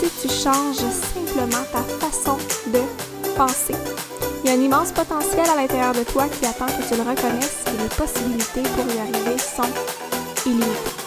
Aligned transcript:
si 0.00 0.10
tu 0.20 0.28
changes 0.28 0.84
simplement 1.14 1.64
ta 1.70 1.82
façon 2.00 2.36
de 2.72 2.80
penser. 3.36 3.74
Il 4.42 4.50
y 4.50 4.52
a 4.52 4.56
un 4.56 4.60
immense 4.60 4.92
potentiel 4.92 5.48
à 5.48 5.54
l'intérieur 5.54 5.92
de 5.92 6.02
toi 6.02 6.28
qui 6.28 6.46
attend 6.46 6.66
que 6.66 6.82
tu 6.88 6.96
le 6.96 7.08
reconnaisses 7.08 7.64
et 7.68 7.82
les 7.82 7.88
possibilités 7.88 8.62
pour 8.62 8.86
y 8.92 8.98
arriver 8.98 9.38
sont 9.38 9.62
illimitées. 10.46 11.04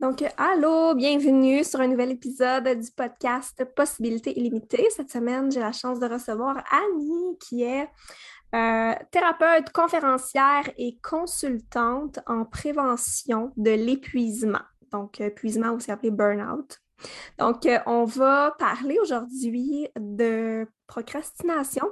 Donc, 0.00 0.22
allô, 0.36 0.94
bienvenue 0.94 1.64
sur 1.64 1.80
un 1.80 1.86
nouvel 1.86 2.10
épisode 2.10 2.68
du 2.78 2.90
podcast 2.90 3.64
Possibilités 3.74 4.38
illimitées. 4.38 4.86
Cette 4.94 5.10
semaine, 5.10 5.50
j'ai 5.50 5.60
la 5.60 5.72
chance 5.72 5.98
de 5.98 6.06
recevoir 6.06 6.62
Annie, 6.70 7.38
qui 7.38 7.62
est 7.62 7.88
euh, 8.54 8.94
thérapeute, 9.10 9.70
conférencière 9.72 10.70
et 10.78 10.98
consultante 11.02 12.20
en 12.26 12.44
prévention 12.44 13.52
de 13.56 13.70
l'épuisement. 13.70 14.62
Donc, 14.92 15.20
épuisement 15.20 15.72
aussi 15.72 15.90
appelé 15.90 16.10
burn-out. 16.10 16.78
Donc, 17.38 17.66
euh, 17.66 17.78
on 17.86 18.04
va 18.04 18.54
parler 18.58 18.98
aujourd'hui 19.00 19.88
de 19.98 20.66
procrastination, 20.86 21.90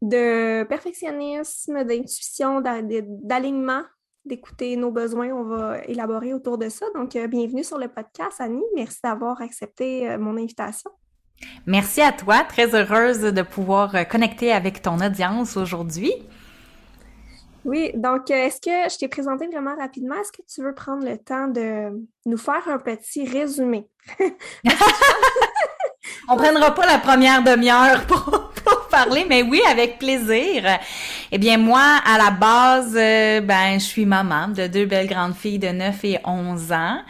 de 0.00 0.64
perfectionnisme, 0.64 1.84
d'intuition, 1.84 2.60
d'alignement 2.60 3.82
d'écouter 4.28 4.76
nos 4.76 4.92
besoins. 4.92 5.30
On 5.30 5.44
va 5.44 5.82
élaborer 5.84 6.34
autour 6.34 6.58
de 6.58 6.68
ça. 6.68 6.86
Donc, 6.94 7.16
euh, 7.16 7.26
bienvenue 7.26 7.64
sur 7.64 7.78
le 7.78 7.88
podcast, 7.88 8.40
Annie. 8.40 8.62
Merci 8.76 8.98
d'avoir 9.02 9.40
accepté 9.40 10.08
euh, 10.08 10.18
mon 10.18 10.36
invitation. 10.36 10.90
Merci 11.66 12.00
à 12.00 12.12
toi. 12.12 12.44
Très 12.44 12.74
heureuse 12.74 13.20
de 13.20 13.42
pouvoir 13.42 13.94
euh, 13.94 14.04
connecter 14.04 14.52
avec 14.52 14.82
ton 14.82 14.98
audience 15.00 15.56
aujourd'hui. 15.56 16.12
Oui, 17.64 17.90
donc 17.94 18.30
est-ce 18.30 18.60
que 18.60 18.90
je 18.90 18.98
t'ai 18.98 19.08
présenté 19.08 19.46
vraiment 19.48 19.76
rapidement? 19.76 20.14
Est-ce 20.20 20.32
que 20.32 20.42
tu 20.48 20.62
veux 20.62 20.74
prendre 20.74 21.04
le 21.04 21.18
temps 21.18 21.48
de 21.48 22.06
nous 22.24 22.38
faire 22.38 22.66
un 22.66 22.78
petit 22.78 23.28
résumé? 23.28 23.86
On 26.30 26.36
prendra 26.36 26.74
pas 26.74 26.86
la 26.86 26.98
première 26.98 27.42
demi-heure 27.42 28.06
pour, 28.06 28.52
parler, 28.90 29.26
mais 29.28 29.42
oui, 29.42 29.60
avec 29.68 29.98
plaisir. 29.98 30.64
Eh 31.30 31.38
bien, 31.38 31.58
moi, 31.58 32.00
à 32.04 32.16
la 32.16 32.30
base, 32.30 32.94
euh, 32.96 33.40
ben, 33.42 33.74
je 33.74 33.84
suis 33.84 34.06
maman 34.06 34.48
de 34.48 34.66
deux 34.66 34.86
belles 34.86 35.06
grandes 35.06 35.34
filles 35.34 35.58
de 35.58 35.68
9 35.68 36.04
et 36.04 36.18
11 36.24 36.72
ans. 36.72 37.02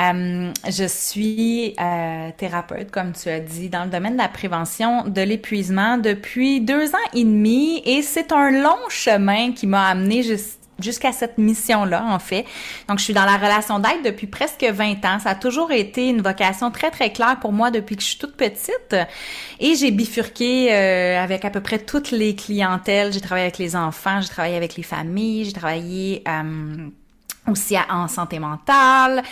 Euh, 0.00 0.52
je 0.66 0.84
suis 0.84 1.74
euh, 1.80 2.30
thérapeute, 2.36 2.90
comme 2.90 3.12
tu 3.12 3.28
as 3.28 3.40
dit, 3.40 3.68
dans 3.68 3.84
le 3.84 3.90
domaine 3.90 4.14
de 4.14 4.18
la 4.18 4.28
prévention 4.28 5.04
de 5.06 5.20
l'épuisement 5.20 5.98
depuis 5.98 6.60
deux 6.60 6.90
ans 6.90 7.08
et 7.12 7.24
demi 7.24 7.82
et 7.84 8.02
c'est 8.02 8.32
un 8.32 8.50
long 8.50 8.88
chemin 8.88 9.52
qui 9.52 9.66
m'a 9.66 9.88
amené 9.88 10.22
juste 10.22 10.60
jusqu'à 10.82 11.12
cette 11.12 11.38
mission-là, 11.38 12.04
en 12.08 12.18
fait. 12.18 12.44
Donc, 12.88 12.98
je 12.98 13.04
suis 13.04 13.12
dans 13.12 13.24
la 13.24 13.36
relation 13.36 13.78
d'aide 13.78 14.02
depuis 14.04 14.26
presque 14.26 14.64
20 14.64 15.04
ans. 15.04 15.18
Ça 15.18 15.30
a 15.30 15.34
toujours 15.34 15.72
été 15.72 16.08
une 16.08 16.22
vocation 16.22 16.70
très, 16.70 16.90
très 16.90 17.12
claire 17.12 17.38
pour 17.40 17.52
moi 17.52 17.70
depuis 17.70 17.96
que 17.96 18.02
je 18.02 18.08
suis 18.08 18.18
toute 18.18 18.36
petite. 18.36 18.96
Et 19.58 19.74
j'ai 19.74 19.90
bifurqué 19.90 20.72
euh, 20.72 21.22
avec 21.22 21.44
à 21.44 21.50
peu 21.50 21.60
près 21.60 21.78
toutes 21.78 22.10
les 22.10 22.34
clientèles. 22.34 23.12
J'ai 23.12 23.20
travaillé 23.20 23.44
avec 23.44 23.58
les 23.58 23.76
enfants, 23.76 24.20
j'ai 24.20 24.28
travaillé 24.28 24.56
avec 24.56 24.76
les 24.76 24.82
familles, 24.82 25.44
j'ai 25.44 25.52
travaillé... 25.52 26.22
Euh, 26.26 26.88
aussi 27.48 27.76
en 27.88 28.08
santé 28.08 28.38
mentale, 28.38 29.22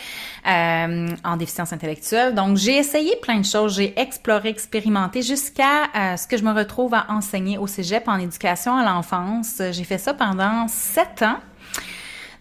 euh, 0.46 1.08
en 1.24 1.36
déficience 1.36 1.72
intellectuelle. 1.72 2.34
Donc, 2.34 2.56
j'ai 2.56 2.76
essayé 2.76 3.16
plein 3.22 3.38
de 3.38 3.44
choses, 3.44 3.76
j'ai 3.76 3.98
exploré, 3.98 4.48
expérimenté 4.48 5.22
jusqu'à 5.22 5.84
euh, 5.94 6.16
ce 6.16 6.26
que 6.26 6.36
je 6.36 6.44
me 6.44 6.52
retrouve 6.52 6.94
à 6.94 7.06
enseigner 7.10 7.58
au 7.58 7.66
cégep 7.66 8.08
en 8.08 8.18
éducation 8.18 8.76
à 8.76 8.84
l'enfance. 8.84 9.62
J'ai 9.72 9.84
fait 9.84 9.98
ça 9.98 10.14
pendant 10.14 10.66
sept 10.68 11.22
ans 11.22 11.38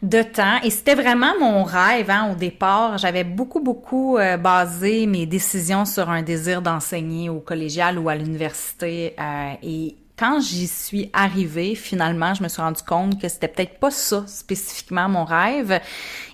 de 0.03 0.21
temps 0.21 0.59
et 0.63 0.69
c'était 0.69 0.93
vraiment 0.93 1.33
mon 1.39 1.63
rêve 1.63 2.09
hein, 2.09 2.29
au 2.31 2.35
départ. 2.35 2.97
J'avais 2.97 3.23
beaucoup, 3.23 3.59
beaucoup 3.59 4.17
euh, 4.17 4.37
basé 4.37 5.07
mes 5.07 5.25
décisions 5.25 5.85
sur 5.85 6.09
un 6.09 6.21
désir 6.21 6.61
d'enseigner 6.61 7.29
au 7.29 7.39
collégial 7.39 7.97
ou 7.97 8.07
à 8.07 8.15
l'université 8.15 9.15
et 9.63 9.95
quand 10.17 10.39
j'y 10.41 10.67
suis 10.67 11.09
arrivée, 11.13 11.75
finalement, 11.75 12.33
je 12.33 12.41
me 12.41 12.47
suis 12.47 12.61
rendu 12.61 12.81
compte 12.81 13.21
que 13.21 13.27
c'était 13.27 13.47
peut-être 13.47 13.79
pas 13.79 13.91
ça 13.91 14.23
spécifiquement 14.27 15.07
mon 15.07 15.25
rêve. 15.25 15.79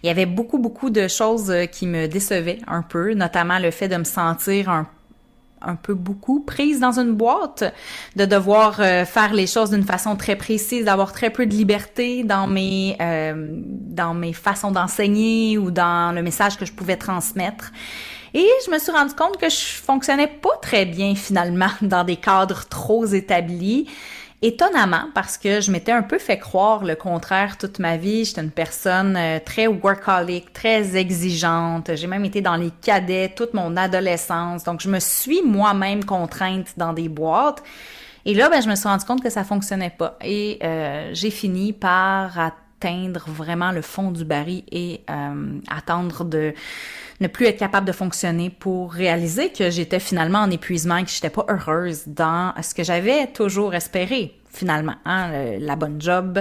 Il 0.01 0.07
y 0.07 0.09
avait 0.09 0.25
beaucoup, 0.25 0.57
beaucoup 0.57 0.89
de 0.89 1.07
choses 1.07 1.51
euh, 1.51 1.65
qui 1.65 1.85
me 1.87 2.07
décevaient 2.07 2.59
un 2.67 2.81
peu, 2.81 3.13
notamment 3.13 3.59
le 3.59 3.71
fait 3.71 3.87
de 3.87 3.97
me 3.97 4.03
sentir 4.03 4.69
un 4.69 4.87
un 5.63 5.75
peu 5.75 5.93
beaucoup 5.93 6.41
prise 6.41 6.79
dans 6.79 6.99
une 6.99 7.13
boîte, 7.13 7.63
de 8.15 8.25
devoir 8.25 8.79
euh, 8.79 9.05
faire 9.05 9.33
les 9.33 9.47
choses 9.47 9.69
d'une 9.71 9.83
façon 9.83 10.15
très 10.15 10.35
précise, 10.35 10.85
d'avoir 10.85 11.13
très 11.13 11.29
peu 11.29 11.45
de 11.45 11.53
liberté 11.53 12.23
dans 12.23 12.47
mes 12.47 12.97
euh, 13.01 13.47
dans 13.49 14.13
mes 14.13 14.33
façons 14.33 14.71
d'enseigner 14.71 15.57
ou 15.57 15.71
dans 15.71 16.13
le 16.13 16.21
message 16.21 16.57
que 16.57 16.65
je 16.65 16.73
pouvais 16.73 16.97
transmettre. 16.97 17.71
Et 18.33 18.47
je 18.65 18.71
me 18.71 18.79
suis 18.79 18.91
rendu 18.91 19.13
compte 19.13 19.37
que 19.37 19.49
je 19.49 19.55
fonctionnais 19.55 20.27
pas 20.27 20.57
très 20.61 20.85
bien 20.85 21.15
finalement 21.15 21.69
dans 21.81 22.03
des 22.03 22.15
cadres 22.15 22.65
trop 22.65 23.05
établis. 23.05 23.87
Étonnamment, 24.41 25.05
parce 25.13 25.37
que 25.37 25.61
je 25.61 25.71
m'étais 25.71 25.93
un 25.93 26.01
peu 26.01 26.19
fait 26.19 26.37
croire 26.37 26.83
le 26.83 26.95
contraire 26.95 27.57
toute 27.57 27.79
ma 27.79 27.95
vie. 27.95 28.25
J'étais 28.25 28.41
une 28.41 28.51
personne 28.51 29.15
euh, 29.15 29.39
très 29.39 29.67
workaholic, 29.67 30.51
très 30.51 30.97
exigeante. 30.97 31.95
J'ai 31.95 32.07
même 32.07 32.25
été 32.25 32.41
dans 32.41 32.57
les 32.57 32.71
cadets 32.81 33.31
toute 33.33 33.53
mon 33.53 33.77
adolescence. 33.77 34.65
Donc, 34.65 34.81
je 34.81 34.89
me 34.89 34.99
suis 34.99 35.41
moi-même 35.43 36.03
contrainte 36.03 36.73
dans 36.75 36.91
des 36.91 37.07
boîtes. 37.07 37.63
Et 38.25 38.33
là, 38.33 38.49
ben, 38.49 38.61
je 38.61 38.69
me 38.69 38.75
suis 38.75 38.89
rendu 38.89 39.05
compte 39.05 39.23
que 39.23 39.29
ça 39.29 39.45
fonctionnait 39.45 39.95
pas. 39.97 40.17
Et 40.21 40.59
euh, 40.61 41.11
j'ai 41.13 41.31
fini 41.31 41.71
par 41.71 42.37
atteindre 42.37 43.23
vraiment 43.27 43.71
le 43.71 43.81
fond 43.81 44.11
du 44.11 44.25
baril 44.25 44.63
et 44.73 45.05
euh, 45.09 45.59
attendre 45.69 46.25
de 46.25 46.53
ne 47.23 47.27
plus 47.27 47.45
être 47.45 47.57
capable 47.57 47.87
de 47.87 47.91
fonctionner 47.91 48.49
pour 48.49 48.93
réaliser 48.93 49.51
que 49.51 49.69
j'étais 49.69 49.99
finalement 49.99 50.39
en 50.39 50.51
épuisement 50.51 50.97
et 50.97 51.03
que 51.03 51.09
j'étais 51.09 51.29
pas 51.29 51.45
heureuse 51.49 52.03
dans 52.07 52.53
ce 52.61 52.75
que 52.75 52.83
j'avais 52.83 53.27
toujours 53.27 53.73
espéré 53.73 54.39
finalement, 54.49 54.93
hein, 55.05 55.57
la 55.57 55.75
bonne 55.75 55.99
job, 55.99 56.39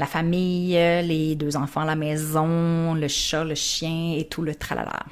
la 0.00 0.06
famille, 0.06 0.72
les 0.72 1.36
deux 1.36 1.56
enfants 1.56 1.84
la 1.84 1.94
maison, 1.94 2.94
le 2.94 3.06
chat, 3.06 3.44
le 3.44 3.54
chien 3.54 4.16
et 4.18 4.26
tout 4.28 4.42
le 4.42 4.56
tralala. 4.56 5.04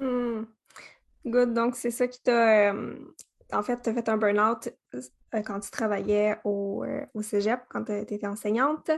Hmm. 0.00 0.44
Good. 1.26 1.54
Donc, 1.54 1.76
c'est 1.76 1.90
ça 1.90 2.08
qui 2.08 2.22
t'a. 2.22 2.70
Euh, 2.72 2.94
en 3.52 3.62
fait, 3.62 3.80
tu 3.82 3.90
as 3.90 3.94
fait 3.94 4.08
un 4.08 4.16
burn-out 4.16 4.68
euh, 4.94 5.42
quand 5.42 5.60
tu 5.60 5.70
travaillais 5.70 6.36
au, 6.44 6.84
euh, 6.84 7.04
au 7.14 7.22
cégep, 7.22 7.60
quand 7.68 7.84
tu 7.84 7.92
étais 7.92 8.26
enseignante. 8.26 8.90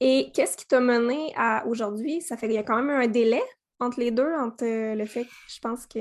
Et 0.00 0.30
qu'est-ce 0.32 0.56
qui 0.56 0.66
t'a 0.66 0.80
mené 0.80 1.32
à 1.36 1.66
aujourd'hui? 1.66 2.20
Ça 2.20 2.36
fait 2.36 2.46
qu'il 2.46 2.56
y 2.56 2.58
a 2.58 2.62
quand 2.62 2.80
même 2.80 3.00
un 3.00 3.08
délai 3.08 3.42
entre 3.80 4.00
les 4.00 4.10
deux, 4.10 4.32
entre 4.40 4.64
euh, 4.64 4.94
le 4.94 5.06
fait 5.06 5.24
que 5.24 5.30
je 5.48 5.60
pense 5.60 5.86
que... 5.86 5.98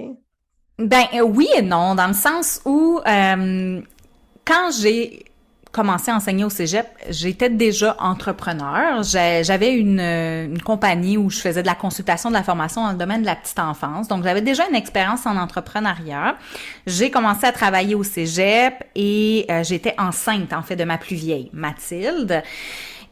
Ben 0.79 1.05
euh, 1.15 1.21
oui 1.21 1.47
et 1.55 1.61
non, 1.61 1.95
dans 1.95 2.07
le 2.07 2.13
sens 2.13 2.61
où 2.65 2.99
euh, 3.07 3.81
quand 4.45 4.69
j'ai 4.79 5.25
commencé 5.71 6.11
à 6.11 6.15
enseigner 6.15 6.43
au 6.43 6.49
cégep, 6.49 6.87
j'étais 7.09 7.49
déjà 7.49 7.95
entrepreneur. 7.99 9.03
J'avais 9.03 9.75
une, 9.75 9.99
une, 9.99 10.61
compagnie 10.61 11.17
où 11.17 11.29
je 11.29 11.39
faisais 11.39 11.61
de 11.61 11.67
la 11.67 11.75
consultation, 11.75 12.29
de 12.29 12.35
la 12.35 12.41
formation 12.41 12.83
dans 12.83 12.91
le 12.91 12.97
domaine 12.97 13.21
de 13.21 13.27
la 13.27 13.35
petite 13.35 13.59
enfance. 13.59 14.07
Donc, 14.07 14.23
j'avais 14.23 14.41
déjà 14.41 14.67
une 14.69 14.75
expérience 14.75 15.25
en 15.27 15.37
entrepreneuriat. 15.37 16.37
J'ai 16.87 17.11
commencé 17.11 17.45
à 17.45 17.51
travailler 17.51 17.93
au 17.93 18.03
cégep 18.03 18.83
et 18.95 19.45
j'étais 19.63 19.93
enceinte, 19.99 20.51
en 20.53 20.63
fait, 20.63 20.77
de 20.77 20.83
ma 20.83 20.97
plus 20.97 21.15
vieille, 21.15 21.51
Mathilde. 21.53 22.41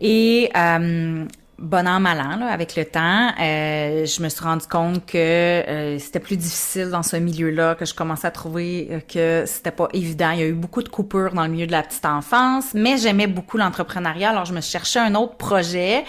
Et 0.01 0.49
euh, 0.55 1.25
bon 1.57 1.87
an, 1.87 1.99
mal 1.99 2.19
an, 2.19 2.37
là, 2.37 2.47
avec 2.47 2.75
le 2.75 2.85
temps, 2.85 3.31
euh, 3.39 4.05
je 4.05 4.21
me 4.21 4.29
suis 4.29 4.43
rendu 4.43 4.65
compte 4.67 5.05
que 5.05 5.17
euh, 5.17 5.99
c'était 5.99 6.19
plus 6.19 6.37
difficile 6.37 6.89
dans 6.89 7.03
ce 7.03 7.15
milieu-là, 7.15 7.75
que 7.75 7.85
je 7.85 7.93
commençais 7.93 8.27
à 8.27 8.31
trouver 8.31 8.87
euh, 8.91 8.99
que 8.99 9.47
c'était 9.47 9.71
pas 9.71 9.87
évident. 9.93 10.31
Il 10.31 10.39
y 10.39 10.43
a 10.43 10.47
eu 10.47 10.53
beaucoup 10.53 10.83
de 10.83 10.89
coupures 10.89 11.33
dans 11.33 11.43
le 11.43 11.49
milieu 11.49 11.67
de 11.67 11.71
la 11.71 11.83
petite 11.83 12.05
enfance, 12.05 12.73
mais 12.73 12.97
j'aimais 12.97 13.27
beaucoup 13.27 13.57
l'entrepreneuriat, 13.57 14.31
alors 14.31 14.45
je 14.45 14.53
me 14.53 14.61
cherchais 14.61 14.99
un 14.99 15.15
autre 15.15 15.35
projet. 15.35 16.03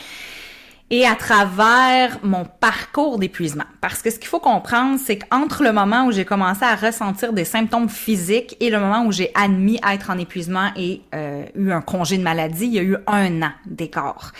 Et 0.88 1.04
à 1.04 1.16
travers 1.16 2.18
mon 2.22 2.44
parcours 2.44 3.18
d'épuisement. 3.18 3.64
Parce 3.80 4.02
que 4.02 4.10
ce 4.10 4.20
qu'il 4.20 4.28
faut 4.28 4.38
comprendre, 4.38 5.00
c'est 5.04 5.18
qu'entre 5.18 5.64
le 5.64 5.72
moment 5.72 6.06
où 6.06 6.12
j'ai 6.12 6.24
commencé 6.24 6.62
à 6.62 6.76
ressentir 6.76 7.32
des 7.32 7.44
symptômes 7.44 7.88
physiques 7.88 8.56
et 8.60 8.70
le 8.70 8.78
moment 8.78 9.04
où 9.04 9.10
j'ai 9.10 9.32
admis 9.34 9.80
être 9.88 10.10
en 10.10 10.18
épuisement 10.18 10.70
et 10.76 11.02
euh, 11.12 11.44
eu 11.56 11.72
un 11.72 11.80
congé 11.80 12.18
de 12.18 12.22
maladie, 12.22 12.66
il 12.66 12.74
y 12.74 12.78
a 12.78 12.82
eu 12.82 12.96
un 13.08 13.42
an 13.42 13.50
d'écart. 13.66 14.32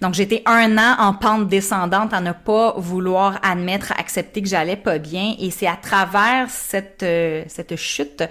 Donc 0.00 0.14
j'étais 0.14 0.42
un 0.46 0.78
an 0.78 0.94
en 1.00 1.14
pente 1.14 1.48
descendante 1.48 2.14
à 2.14 2.20
ne 2.20 2.30
pas 2.30 2.74
vouloir 2.76 3.40
admettre, 3.42 3.92
accepter 3.98 4.40
que 4.40 4.48
j'allais 4.48 4.76
pas 4.76 4.98
bien. 4.98 5.34
Et 5.40 5.50
c'est 5.50 5.66
à 5.66 5.76
travers 5.76 6.48
cette 6.48 7.02
euh, 7.02 7.42
cette 7.48 7.74
chute 7.74 8.22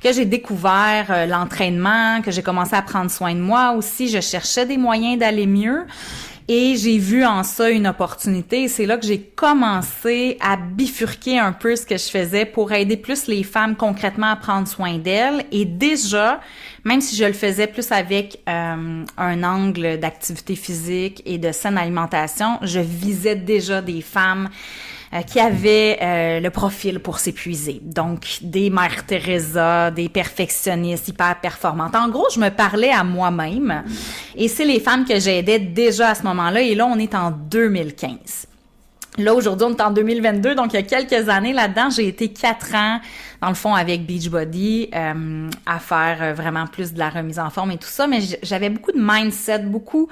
que 0.00 0.12
j'ai 0.12 0.26
découvert 0.26 1.06
euh, 1.10 1.26
l'entraînement, 1.26 2.22
que 2.22 2.30
j'ai 2.30 2.42
commencé 2.42 2.76
à 2.76 2.82
prendre 2.82 3.10
soin 3.10 3.34
de 3.34 3.40
moi 3.40 3.72
aussi. 3.72 4.08
Je 4.08 4.20
cherchais 4.20 4.64
des 4.64 4.76
moyens 4.76 5.18
d'aller 5.18 5.46
mieux. 5.46 5.86
Et 6.48 6.76
j'ai 6.76 6.98
vu 6.98 7.24
en 7.24 7.42
ça 7.42 7.70
une 7.70 7.88
opportunité. 7.88 8.68
C'est 8.68 8.86
là 8.86 8.98
que 8.98 9.06
j'ai 9.06 9.20
commencé 9.20 10.38
à 10.40 10.56
bifurquer 10.56 11.40
un 11.40 11.52
peu 11.52 11.74
ce 11.74 11.84
que 11.84 11.96
je 11.96 12.08
faisais 12.08 12.44
pour 12.44 12.70
aider 12.70 12.96
plus 12.96 13.26
les 13.26 13.42
femmes 13.42 13.74
concrètement 13.74 14.28
à 14.28 14.36
prendre 14.36 14.68
soin 14.68 14.96
d'elles. 14.98 15.44
Et 15.50 15.64
déjà, 15.64 16.40
même 16.84 17.00
si 17.00 17.16
je 17.16 17.24
le 17.24 17.32
faisais 17.32 17.66
plus 17.66 17.90
avec 17.90 18.40
euh, 18.48 19.04
un 19.16 19.42
angle 19.42 19.98
d'activité 19.98 20.54
physique 20.54 21.20
et 21.26 21.38
de 21.38 21.50
saine 21.50 21.78
alimentation, 21.78 22.58
je 22.62 22.78
visais 22.78 23.34
déjà 23.34 23.82
des 23.82 24.00
femmes 24.00 24.48
euh, 25.16 25.22
qui 25.22 25.40
avaient 25.40 25.98
euh, 26.02 26.40
le 26.40 26.50
profil 26.50 27.00
pour 27.00 27.18
s'épuiser. 27.18 27.80
Donc, 27.82 28.38
des 28.42 28.70
mères 28.70 29.06
Teresa, 29.06 29.90
des 29.90 30.08
perfectionnistes 30.08 31.08
hyper 31.08 31.40
performantes. 31.40 31.94
En 31.94 32.08
gros, 32.08 32.26
je 32.34 32.40
me 32.40 32.50
parlais 32.50 32.90
à 32.90 33.04
moi-même 33.04 33.84
et 34.36 34.48
c'est 34.48 34.64
les 34.64 34.80
femmes 34.80 35.04
que 35.04 35.18
j'aidais 35.18 35.58
déjà 35.58 36.10
à 36.10 36.14
ce 36.14 36.22
moment-là. 36.24 36.60
Et 36.60 36.74
là, 36.74 36.86
on 36.86 36.98
est 36.98 37.14
en 37.14 37.30
2015. 37.30 38.46
Là, 39.18 39.34
aujourd'hui, 39.34 39.66
on 39.70 39.74
est 39.74 39.80
en 39.80 39.90
2022, 39.90 40.54
donc 40.54 40.72
il 40.72 40.76
y 40.76 40.78
a 40.78 40.82
quelques 40.82 41.28
années 41.30 41.54
là-dedans, 41.54 41.88
j'ai 41.88 42.08
été 42.08 42.28
quatre 42.28 42.74
ans, 42.74 43.00
dans 43.40 43.48
le 43.48 43.54
fond, 43.54 43.74
avec 43.74 44.04
Beachbody, 44.04 44.90
euh, 44.94 45.48
à 45.64 45.78
faire 45.78 46.34
vraiment 46.34 46.66
plus 46.66 46.92
de 46.92 46.98
la 46.98 47.08
remise 47.08 47.38
en 47.38 47.48
forme 47.48 47.70
et 47.70 47.78
tout 47.78 47.88
ça, 47.88 48.06
mais 48.06 48.18
j'avais 48.42 48.68
beaucoup 48.68 48.92
de 48.92 49.00
mindset, 49.00 49.60
beaucoup 49.60 50.08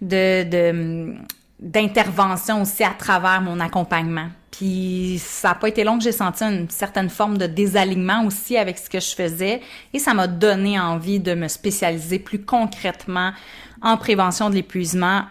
de, 0.00 0.44
de 0.44 1.16
d'intervention 1.58 2.62
aussi 2.62 2.84
à 2.84 2.90
travers 2.90 3.40
mon 3.40 3.60
accompagnement. 3.60 4.28
Puis 4.50 5.20
ça 5.22 5.48
n'a 5.48 5.54
pas 5.54 5.68
été 5.68 5.84
long 5.84 5.98
que 5.98 6.04
j'ai 6.04 6.12
senti 6.12 6.44
une 6.44 6.68
certaine 6.70 7.10
forme 7.10 7.38
de 7.38 7.46
désalignement 7.46 8.24
aussi 8.24 8.56
avec 8.56 8.78
ce 8.78 8.88
que 8.88 9.00
je 9.00 9.14
faisais 9.14 9.60
et 9.92 9.98
ça 9.98 10.14
m'a 10.14 10.26
donné 10.26 10.78
envie 10.78 11.20
de 11.20 11.34
me 11.34 11.48
spécialiser 11.48 12.18
plus 12.18 12.42
concrètement 12.42 13.32
en 13.82 13.96
prévention 13.96 14.50
de 14.50 14.54
l'épuisement 14.54 15.24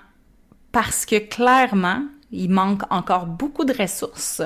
parce 0.72 1.06
que 1.06 1.18
clairement, 1.18 2.04
il 2.32 2.50
manque 2.50 2.84
encore 2.92 3.26
beaucoup 3.26 3.66
de 3.66 3.74
ressources. 3.74 4.42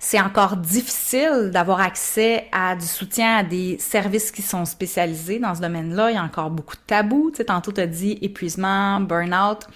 C'est 0.00 0.20
encore 0.20 0.56
difficile 0.56 1.50
d'avoir 1.52 1.80
accès 1.80 2.48
à 2.52 2.76
du 2.76 2.86
soutien 2.86 3.38
à 3.38 3.42
des 3.42 3.78
services 3.78 4.30
qui 4.30 4.42
sont 4.42 4.64
spécialisés 4.64 5.38
dans 5.38 5.54
ce 5.54 5.60
domaine-là. 5.60 6.10
Il 6.10 6.14
y 6.14 6.18
a 6.18 6.22
encore 6.22 6.50
beaucoup 6.50 6.76
de 6.76 6.82
tabous. 6.86 7.30
Tu 7.30 7.38
sais, 7.38 7.44
tantôt, 7.46 7.72
tu 7.72 7.80
as 7.80 7.86
dit 7.86 8.18
épuisement, 8.20 9.00
burn-out. 9.00 9.66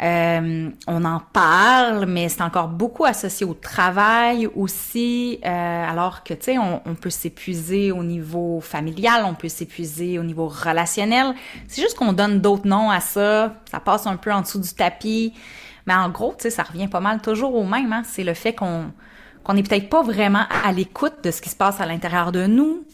Euh, 0.00 0.70
on 0.86 1.04
en 1.04 1.20
parle, 1.32 2.06
mais 2.06 2.28
c'est 2.28 2.42
encore 2.42 2.68
beaucoup 2.68 3.04
associé 3.04 3.44
au 3.44 3.54
travail 3.54 4.46
aussi, 4.54 5.40
euh, 5.44 5.90
alors 5.90 6.22
que, 6.22 6.34
tu 6.34 6.44
sais, 6.44 6.58
on, 6.58 6.80
on, 6.86 6.94
peut 6.94 7.10
s'épuiser 7.10 7.90
au 7.90 8.04
niveau 8.04 8.60
familial, 8.60 9.24
on 9.24 9.34
peut 9.34 9.48
s'épuiser 9.48 10.18
au 10.20 10.22
niveau 10.22 10.46
relationnel. 10.46 11.34
C'est 11.66 11.82
juste 11.82 11.96
qu'on 11.96 12.12
donne 12.12 12.40
d'autres 12.40 12.68
noms 12.68 12.90
à 12.90 13.00
ça, 13.00 13.54
ça 13.70 13.80
passe 13.80 14.06
un 14.06 14.16
peu 14.16 14.32
en 14.32 14.42
dessous 14.42 14.60
du 14.60 14.72
tapis. 14.72 15.34
Mais 15.86 15.94
en 15.94 16.10
gros, 16.10 16.34
tu 16.38 16.44
sais, 16.44 16.50
ça 16.50 16.62
revient 16.62 16.86
pas 16.86 17.00
mal 17.00 17.20
toujours 17.20 17.54
au 17.54 17.64
même. 17.64 17.92
Hein? 17.92 18.02
C'est 18.04 18.24
le 18.24 18.34
fait 18.34 18.52
qu'on 18.52 18.92
qu'on 19.48 19.54
n'est 19.54 19.62
peut-être 19.62 19.88
pas 19.88 20.02
vraiment 20.02 20.44
à 20.62 20.72
l'écoute 20.72 21.24
de 21.24 21.30
ce 21.30 21.40
qui 21.40 21.48
se 21.48 21.56
passe 21.56 21.80
à 21.80 21.86
l'intérieur 21.86 22.32
de 22.32 22.46
nous, 22.46 22.84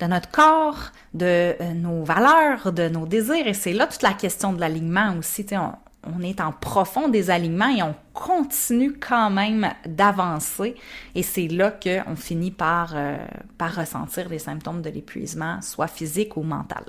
de 0.00 0.06
notre 0.06 0.30
corps, 0.30 0.90
de 1.12 1.54
euh, 1.60 1.74
nos 1.74 2.02
valeurs, 2.02 2.72
de 2.72 2.88
nos 2.88 3.04
désirs. 3.04 3.46
Et 3.46 3.52
c'est 3.52 3.74
là 3.74 3.86
toute 3.86 4.02
la 4.02 4.14
question 4.14 4.54
de 4.54 4.60
l'alignement 4.60 5.14
aussi. 5.18 5.44
On, 5.52 5.72
on 6.04 6.20
est 6.22 6.40
en 6.40 6.52
profond 6.52 7.08
désalignement 7.08 7.68
et 7.68 7.82
on 7.82 7.94
continue 8.12 8.98
quand 8.98 9.30
même 9.30 9.68
d'avancer. 9.86 10.74
Et 11.14 11.22
c'est 11.22 11.48
là 11.48 11.70
qu'on 11.70 12.16
finit 12.16 12.50
par, 12.50 12.92
euh, 12.94 13.16
par 13.56 13.74
ressentir 13.74 14.28
les 14.28 14.38
symptômes 14.38 14.82
de 14.82 14.90
l'épuisement, 14.90 15.60
soit 15.60 15.88
physique 15.88 16.36
ou 16.36 16.42
mental. 16.42 16.84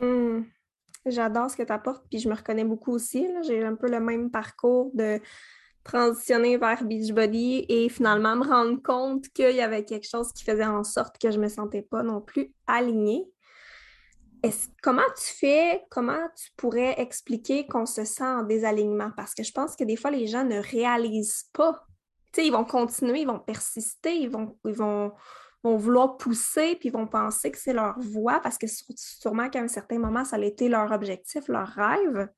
Hmm. 0.00 0.42
J'adore 1.06 1.50
ce 1.50 1.56
que 1.56 1.62
tu 1.62 1.72
apportes, 1.72 2.04
puis 2.10 2.18
je 2.18 2.28
me 2.28 2.34
reconnais 2.34 2.64
beaucoup 2.64 2.92
aussi. 2.92 3.26
J'ai 3.46 3.64
un 3.64 3.76
peu 3.76 3.88
le 3.88 4.00
même 4.00 4.30
parcours 4.30 4.90
de 4.94 5.20
transitionner 5.84 6.56
vers 6.56 6.82
Beachbody 6.82 7.64
et 7.68 7.88
finalement 7.88 8.34
me 8.34 8.44
rendre 8.44 8.82
compte 8.82 9.28
qu'il 9.28 9.54
y 9.54 9.60
avait 9.60 9.84
quelque 9.84 10.08
chose 10.08 10.32
qui 10.32 10.42
faisait 10.42 10.66
en 10.66 10.82
sorte 10.82 11.16
que 11.18 11.30
je 11.30 11.36
ne 11.38 11.44
me 11.44 11.48
sentais 11.48 11.82
pas 11.82 12.02
non 12.02 12.20
plus 12.20 12.52
alignée 12.66 13.24
comment 14.82 15.02
tu 15.16 15.34
fais, 15.34 15.84
comment 15.90 16.28
tu 16.36 16.50
pourrais 16.56 17.00
expliquer 17.00 17.66
qu'on 17.66 17.86
se 17.86 18.04
sent 18.04 18.24
en 18.24 18.42
désalignement? 18.42 19.10
Parce 19.16 19.34
que 19.34 19.42
je 19.42 19.52
pense 19.52 19.76
que 19.76 19.84
des 19.84 19.96
fois, 19.96 20.10
les 20.10 20.26
gens 20.26 20.44
ne 20.44 20.58
réalisent 20.58 21.48
pas. 21.52 21.84
Ils 22.38 22.52
vont 22.52 22.64
continuer, 22.64 23.20
ils 23.20 23.26
vont 23.26 23.38
persister, 23.38 24.14
ils 24.14 24.28
vont, 24.28 24.58
ils 24.66 24.74
vont, 24.74 25.12
vont 25.64 25.76
vouloir 25.76 26.18
pousser, 26.18 26.76
puis 26.76 26.90
ils 26.90 26.92
vont 26.92 27.06
penser 27.06 27.50
que 27.50 27.58
c'est 27.58 27.72
leur 27.72 27.98
voie, 27.98 28.40
parce 28.40 28.58
que 28.58 28.66
sûrement 28.66 29.48
qu'à 29.48 29.60
un 29.60 29.68
certain 29.68 29.98
moment, 29.98 30.24
ça 30.24 30.36
a 30.36 30.40
été 30.40 30.68
leur 30.68 30.92
objectif, 30.92 31.48
leur 31.48 31.68
rêve 31.68 32.28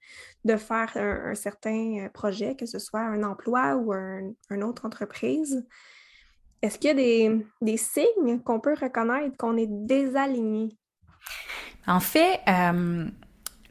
de 0.44 0.56
faire 0.56 0.92
un, 0.94 1.34
certain 1.34 2.04
euh, 2.04 2.08
projet, 2.10 2.54
que 2.54 2.66
ce 2.66 2.78
soit 2.78 3.00
un 3.00 3.24
emploi 3.24 3.74
ou 3.74 3.92
un, 3.92 4.30
une 4.50 4.62
autre 4.62 4.84
entreprise. 4.84 5.66
Est-ce 6.62 6.78
qu'il 6.78 6.96
y 6.96 7.26
a 7.26 7.38
des 7.60 7.76
signes 7.76 8.40
qu'on 8.44 8.60
peut 8.60 8.74
reconnaître 8.80 9.36
qu'on 9.36 9.56
est 9.56 9.68
désaligné? 9.68 10.76
En 11.88 12.00
fait, 12.00 12.40
euh, 12.48 13.06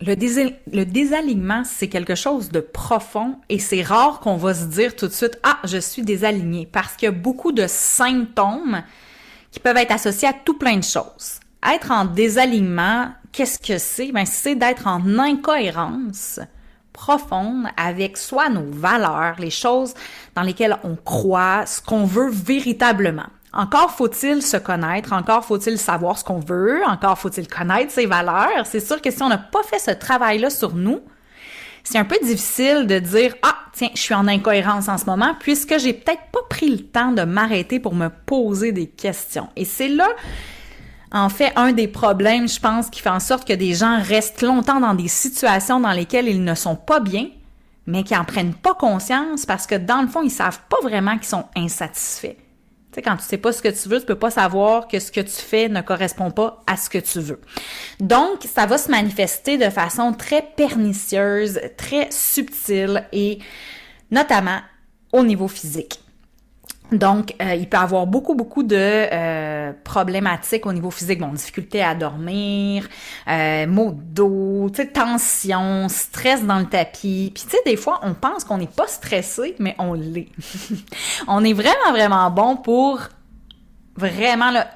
le, 0.01 0.83
désalignement, 0.85 1.63
c'est 1.63 1.87
quelque 1.87 2.15
chose 2.15 2.49
de 2.49 2.59
profond 2.59 3.37
et 3.47 3.59
c'est 3.59 3.83
rare 3.83 4.19
qu'on 4.19 4.37
va 4.37 4.55
se 4.55 4.65
dire 4.65 4.95
tout 4.95 5.07
de 5.07 5.13
suite, 5.13 5.39
ah, 5.43 5.59
je 5.63 5.77
suis 5.77 6.01
désaligné, 6.01 6.67
parce 6.69 6.95
qu'il 6.95 7.05
y 7.05 7.09
a 7.09 7.11
beaucoup 7.11 7.51
de 7.51 7.67
symptômes 7.67 8.81
qui 9.51 9.59
peuvent 9.59 9.77
être 9.77 9.91
associés 9.91 10.27
à 10.27 10.33
tout 10.33 10.57
plein 10.57 10.77
de 10.77 10.83
choses. 10.83 11.39
Être 11.71 11.91
en 11.91 12.05
désalignement, 12.05 13.11
qu'est-ce 13.31 13.59
que 13.59 13.77
c'est? 13.77 14.11
Ben, 14.11 14.25
c'est 14.25 14.55
d'être 14.55 14.87
en 14.87 15.19
incohérence 15.19 16.39
profonde 16.91 17.67
avec 17.77 18.17
soit 18.17 18.49
nos 18.49 18.65
valeurs, 18.65 19.35
les 19.37 19.51
choses 19.51 19.93
dans 20.33 20.41
lesquelles 20.41 20.77
on 20.83 20.95
croit, 20.95 21.67
ce 21.67 21.81
qu'on 21.81 22.05
veut 22.05 22.29
véritablement. 22.29 23.27
Encore 23.57 23.89
faut-il 23.89 24.43
se 24.43 24.55
connaître, 24.55 25.13
encore 25.13 25.43
faut-il 25.43 25.79
savoir 25.79 26.19
ce 26.19 26.23
qu'on 26.23 26.37
veut, 26.37 26.83
encore 26.85 27.17
faut-il 27.17 27.47
connaître 27.47 27.91
ses 27.91 28.05
valeurs. 28.05 28.65
C'est 28.65 28.79
sûr 28.79 29.01
que 29.01 29.09
si 29.09 29.23
on 29.23 29.29
n'a 29.29 29.39
pas 29.39 29.63
fait 29.63 29.79
ce 29.79 29.89
travail-là 29.89 30.51
sur 30.51 30.75
nous, 30.75 31.01
c'est 31.83 31.97
un 31.97 32.05
peu 32.05 32.19
difficile 32.21 32.85
de 32.85 32.99
dire 32.99 33.33
ah 33.41 33.55
tiens 33.73 33.89
je 33.95 33.99
suis 33.99 34.13
en 34.13 34.27
incohérence 34.27 34.89
en 34.89 34.99
ce 34.99 35.05
moment 35.05 35.33
puisque 35.39 35.79
j'ai 35.79 35.93
peut-être 35.93 36.21
pas 36.31 36.41
pris 36.51 36.69
le 36.69 36.83
temps 36.85 37.13
de 37.13 37.23
m'arrêter 37.23 37.79
pour 37.79 37.95
me 37.95 38.09
poser 38.09 38.71
des 38.73 38.85
questions. 38.85 39.49
Et 39.55 39.65
c'est 39.65 39.87
là 39.87 40.07
en 41.11 41.29
fait 41.29 41.51
un 41.55 41.71
des 41.71 41.87
problèmes 41.87 42.47
je 42.47 42.59
pense 42.59 42.91
qui 42.91 43.01
fait 43.01 43.09
en 43.09 43.19
sorte 43.19 43.47
que 43.47 43.53
des 43.53 43.73
gens 43.73 43.99
restent 44.03 44.43
longtemps 44.43 44.79
dans 44.79 44.93
des 44.93 45.07
situations 45.07 45.79
dans 45.79 45.93
lesquelles 45.93 46.27
ils 46.27 46.43
ne 46.43 46.53
sont 46.53 46.75
pas 46.75 46.99
bien 46.99 47.29
mais 47.87 48.03
qui 48.03 48.15
en 48.15 48.23
prennent 48.23 48.53
pas 48.53 48.75
conscience 48.75 49.47
parce 49.47 49.65
que 49.65 49.73
dans 49.73 50.03
le 50.03 50.07
fond 50.07 50.21
ils 50.21 50.29
savent 50.29 50.59
pas 50.69 50.77
vraiment 50.83 51.17
qu'ils 51.17 51.29
sont 51.29 51.45
insatisfaits 51.55 52.35
quand 53.01 53.17
tu 53.17 53.23
sais 53.23 53.37
pas 53.37 53.51
ce 53.51 53.61
que 53.61 53.69
tu 53.69 53.89
veux, 53.89 53.99
tu 53.99 54.05
peux 54.05 54.15
pas 54.15 54.31
savoir 54.31 54.87
que 54.87 54.99
ce 54.99 55.11
que 55.11 55.21
tu 55.21 55.31
fais 55.31 55.69
ne 55.69 55.81
correspond 55.81 56.31
pas 56.31 56.63
à 56.67 56.77
ce 56.77 56.89
que 56.89 56.97
tu 56.97 57.19
veux. 57.19 57.39
Donc, 57.99 58.43
ça 58.43 58.65
va 58.65 58.77
se 58.77 58.89
manifester 58.89 59.57
de 59.57 59.69
façon 59.69 60.13
très 60.13 60.41
pernicieuse, 60.41 61.59
très 61.77 62.09
subtile 62.11 63.05
et 63.11 63.39
notamment 64.11 64.59
au 65.11 65.23
niveau 65.23 65.47
physique. 65.47 65.99
Donc, 66.91 67.35
euh, 67.41 67.55
il 67.55 67.67
peut 67.67 67.77
avoir 67.77 68.07
beaucoup, 68.07 68.33
beaucoup 68.33 68.63
de 68.63 68.75
euh, 68.75 69.73
problématiques 69.83 70.65
au 70.65 70.73
niveau 70.73 70.89
physique. 70.89 71.19
Bon, 71.19 71.33
difficulté 71.33 71.83
à 71.83 71.95
dormir, 71.95 72.87
euh, 73.27 73.67
maux 73.67 73.91
de 73.91 74.01
dos, 74.13 74.69
tension, 74.93 75.89
stress 75.89 76.45
dans 76.45 76.59
le 76.59 76.65
tapis. 76.65 77.31
Puis, 77.35 77.43
tu 77.43 77.49
sais, 77.49 77.61
des 77.65 77.75
fois, 77.75 77.99
on 78.03 78.13
pense 78.13 78.43
qu'on 78.43 78.57
n'est 78.57 78.67
pas 78.67 78.87
stressé, 78.87 79.55
mais 79.59 79.75
on 79.79 79.93
l'est. 79.93 80.29
on 81.27 81.43
est 81.43 81.53
vraiment, 81.53 81.91
vraiment 81.91 82.29
bon 82.31 82.55
pour 82.55 82.99
vraiment 83.97 84.51
là, 84.51 84.67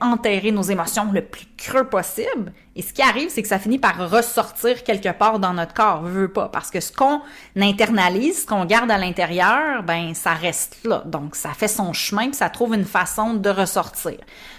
enterrer 0.00 0.52
nos 0.52 0.62
émotions 0.62 1.10
le 1.12 1.22
plus 1.22 1.46
creux 1.56 1.88
possible. 1.88 2.52
Et 2.76 2.82
ce 2.82 2.92
qui 2.92 3.02
arrive, 3.02 3.28
c'est 3.28 3.42
que 3.42 3.48
ça 3.48 3.58
finit 3.58 3.78
par 3.78 4.10
ressortir 4.10 4.82
quelque 4.82 5.10
part 5.12 5.38
dans 5.38 5.52
notre 5.52 5.74
corps, 5.74 6.02
veut 6.02 6.32
pas, 6.32 6.48
parce 6.48 6.70
que 6.70 6.80
ce 6.80 6.92
qu'on 6.92 7.20
internalise, 7.56 8.42
ce 8.42 8.46
qu'on 8.46 8.64
garde 8.64 8.90
à 8.90 8.98
l'intérieur, 8.98 9.82
ben 9.82 10.14
ça 10.14 10.32
reste 10.32 10.78
là. 10.84 11.02
Donc 11.06 11.36
ça 11.36 11.50
fait 11.50 11.68
son 11.68 11.92
chemin, 11.92 12.32
ça 12.32 12.50
trouve 12.50 12.74
une 12.74 12.84
façon 12.84 13.34
de 13.34 13.48
ressortir. 13.48 14.16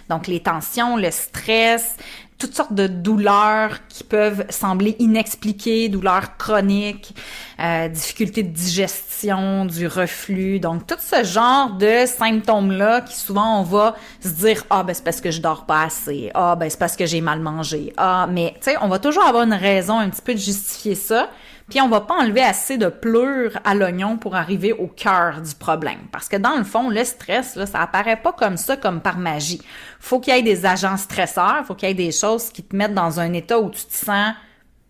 Donc 0.09 0.27
les 0.27 0.39
tensions, 0.39 0.97
le 0.97 1.11
stress, 1.11 1.97
toutes 2.37 2.55
sortes 2.55 2.73
de 2.73 2.87
douleurs 2.87 3.87
qui 3.87 4.03
peuvent 4.03 4.45
sembler 4.49 4.95
inexpliquées, 4.99 5.87
douleurs 5.87 6.37
chroniques, 6.37 7.15
euh, 7.59 7.87
difficultés 7.87 8.43
de 8.43 8.49
digestion, 8.51 9.65
du 9.65 9.87
reflux. 9.87 10.59
Donc, 10.59 10.85
tout 10.85 10.95
ce 10.99 11.23
genre 11.23 11.71
de 11.71 12.05
symptômes-là 12.05 13.01
qui 13.01 13.15
souvent 13.15 13.61
on 13.61 13.63
va 13.63 13.95
se 14.21 14.29
dire, 14.29 14.63
ah, 14.69 14.83
ben, 14.83 14.93
c'est 14.93 15.03
parce 15.03 15.21
que 15.21 15.31
je 15.31 15.41
dors 15.41 15.65
pas 15.65 15.83
assez. 15.83 16.31
Ah, 16.33 16.55
ben, 16.55 16.69
c'est 16.69 16.79
parce 16.79 16.95
que 16.95 17.05
j'ai 17.05 17.21
mal 17.21 17.39
mangé. 17.39 17.93
Ah, 17.95 18.27
mais, 18.29 18.53
tu 18.55 18.71
sais, 18.71 18.77
on 18.81 18.89
va 18.89 18.99
toujours 18.99 19.25
avoir 19.25 19.43
une 19.43 19.53
raison 19.53 19.99
un 19.99 20.09
petit 20.09 20.21
peu 20.21 20.33
de 20.33 20.39
justifier 20.39 20.95
ça. 20.95 21.29
Puis 21.69 21.81
on 21.81 21.89
va 21.89 22.01
pas 22.01 22.15
enlever 22.21 22.43
assez 22.43 22.77
de 22.77 22.89
pleurs 22.89 23.59
à 23.63 23.73
l'oignon 23.73 24.17
pour 24.17 24.35
arriver 24.35 24.71
au 24.71 24.87
cœur 24.87 25.41
du 25.41 25.55
problème. 25.55 25.99
Parce 26.11 26.29
que 26.29 26.37
dans 26.37 26.57
le 26.57 26.63
fond, 26.63 26.89
le 26.89 27.03
stress, 27.03 27.55
là, 27.55 27.65
ça 27.65 27.81
apparaît 27.81 28.21
pas 28.21 28.33
comme 28.33 28.57
ça, 28.57 28.77
comme 28.77 29.01
par 29.01 29.17
magie. 29.17 29.61
Faut 29.99 30.19
qu'il 30.19 30.35
y 30.35 30.37
ait 30.37 30.43
des 30.43 30.65
agents 30.65 30.97
stresseurs, 30.97 31.65
faut 31.65 31.73
qu'il 31.73 31.89
y 31.89 31.91
ait 31.91 31.95
des 31.95 32.11
choses 32.11 32.49
qui 32.49 32.61
te 32.61 32.75
mettent 32.75 32.93
dans 32.93 33.19
un 33.19 33.33
état 33.33 33.59
où 33.59 33.71
tu 33.71 33.83
te 33.83 33.93
sens 33.93 34.33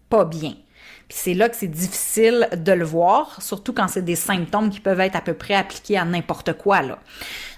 pas 0.10 0.26
bien. 0.26 0.54
Puis 1.08 1.18
c'est 1.22 1.34
là 1.34 1.50
que 1.50 1.56
c'est 1.56 1.68
difficile 1.68 2.50
de 2.56 2.72
le 2.72 2.84
voir, 2.84 3.42
surtout 3.42 3.74
quand 3.74 3.88
c'est 3.88 4.02
des 4.04 4.16
symptômes 4.16 4.70
qui 4.70 4.80
peuvent 4.80 5.00
être 5.00 5.16
à 5.16 5.22
peu 5.22 5.34
près 5.34 5.54
appliqués 5.54 5.98
à 5.98 6.06
n'importe 6.06 6.54
quoi, 6.54 6.82
là. 6.82 7.00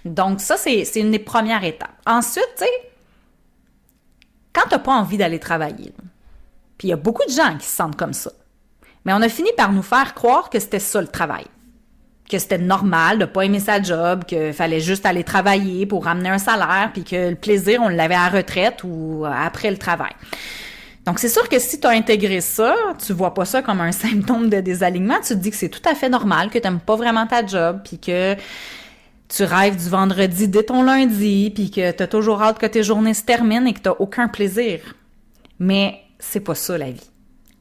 Donc 0.05 0.41
ça, 0.41 0.57
c'est, 0.57 0.83
une 0.95 1.11
des 1.11 1.19
premières 1.19 1.63
étapes. 1.63 1.95
Ensuite, 2.05 2.49
tu 2.57 2.65
sais, 2.65 2.91
quand 4.53 4.69
t'as 4.69 4.79
pas 4.79 4.93
envie 4.93 5.17
d'aller 5.17 5.39
travailler, 5.39 5.93
puis 6.77 6.89
il 6.89 6.91
y 6.91 6.93
a 6.93 6.97
beaucoup 6.97 7.25
de 7.25 7.31
gens 7.31 7.57
qui 7.57 7.65
se 7.65 7.75
sentent 7.75 7.95
comme 7.95 8.13
ça, 8.13 8.31
mais 9.07 9.13
on 9.13 9.21
a 9.21 9.29
fini 9.29 9.49
par 9.55 9.71
nous 9.71 9.83
faire 9.83 10.13
croire 10.13 10.49
que 10.49 10.59
c'était 10.59 10.79
ça 10.79 10.99
le 10.99 11.07
travail. 11.07 11.45
Que 12.29 12.37
c'était 12.39 12.57
normal 12.57 13.19
de 13.19 13.23
pas 13.23 13.45
aimer 13.45 13.61
sa 13.61 13.81
job, 13.81 14.25
qu'il 14.25 14.51
fallait 14.51 14.81
juste 14.81 15.05
aller 15.05 15.23
travailler 15.23 15.85
pour 15.85 16.03
ramener 16.03 16.27
un 16.27 16.39
salaire, 16.39 16.89
puis 16.91 17.05
que 17.05 17.29
le 17.29 17.35
plaisir, 17.35 17.79
on 17.81 17.87
l'avait 17.87 18.15
à 18.15 18.27
retraite 18.27 18.81
ou 18.83 19.23
après 19.25 19.71
le 19.71 19.77
travail. 19.77 20.11
Donc, 21.05 21.19
c'est 21.19 21.29
sûr 21.29 21.47
que 21.47 21.57
si 21.57 21.79
tu 21.79 21.87
as 21.87 21.91
intégré 21.91 22.41
ça, 22.41 22.75
tu 23.03 23.13
vois 23.13 23.33
pas 23.33 23.45
ça 23.45 23.61
comme 23.61 23.79
un 23.79 23.91
symptôme 23.93 24.49
de 24.49 24.59
désalignement, 24.59 25.21
tu 25.21 25.29
te 25.29 25.33
dis 25.35 25.51
que 25.51 25.55
c'est 25.55 25.69
tout 25.69 25.89
à 25.89 25.95
fait 25.95 26.09
normal, 26.09 26.49
que 26.49 26.59
tu 26.59 26.65
n'aimes 26.65 26.81
pas 26.81 26.97
vraiment 26.97 27.25
ta 27.27 27.45
job, 27.45 27.79
puis 27.85 27.99
que 27.99 28.35
tu 29.29 29.43
rêves 29.45 29.81
du 29.81 29.87
vendredi 29.87 30.49
dès 30.49 30.63
ton 30.63 30.83
lundi, 30.83 31.49
puis 31.55 31.71
que 31.71 31.91
tu 31.91 32.03
as 32.03 32.07
toujours 32.07 32.41
hâte 32.41 32.59
que 32.59 32.65
tes 32.65 32.83
journées 32.83 33.13
se 33.13 33.23
terminent 33.23 33.67
et 33.67 33.73
que 33.73 33.79
tu 33.79 33.89
aucun 33.99 34.27
plaisir. 34.27 34.81
Mais 35.59 36.01
c'est 36.19 36.41
pas 36.41 36.55
ça 36.55 36.77
la 36.77 36.91
vie. 36.91 37.09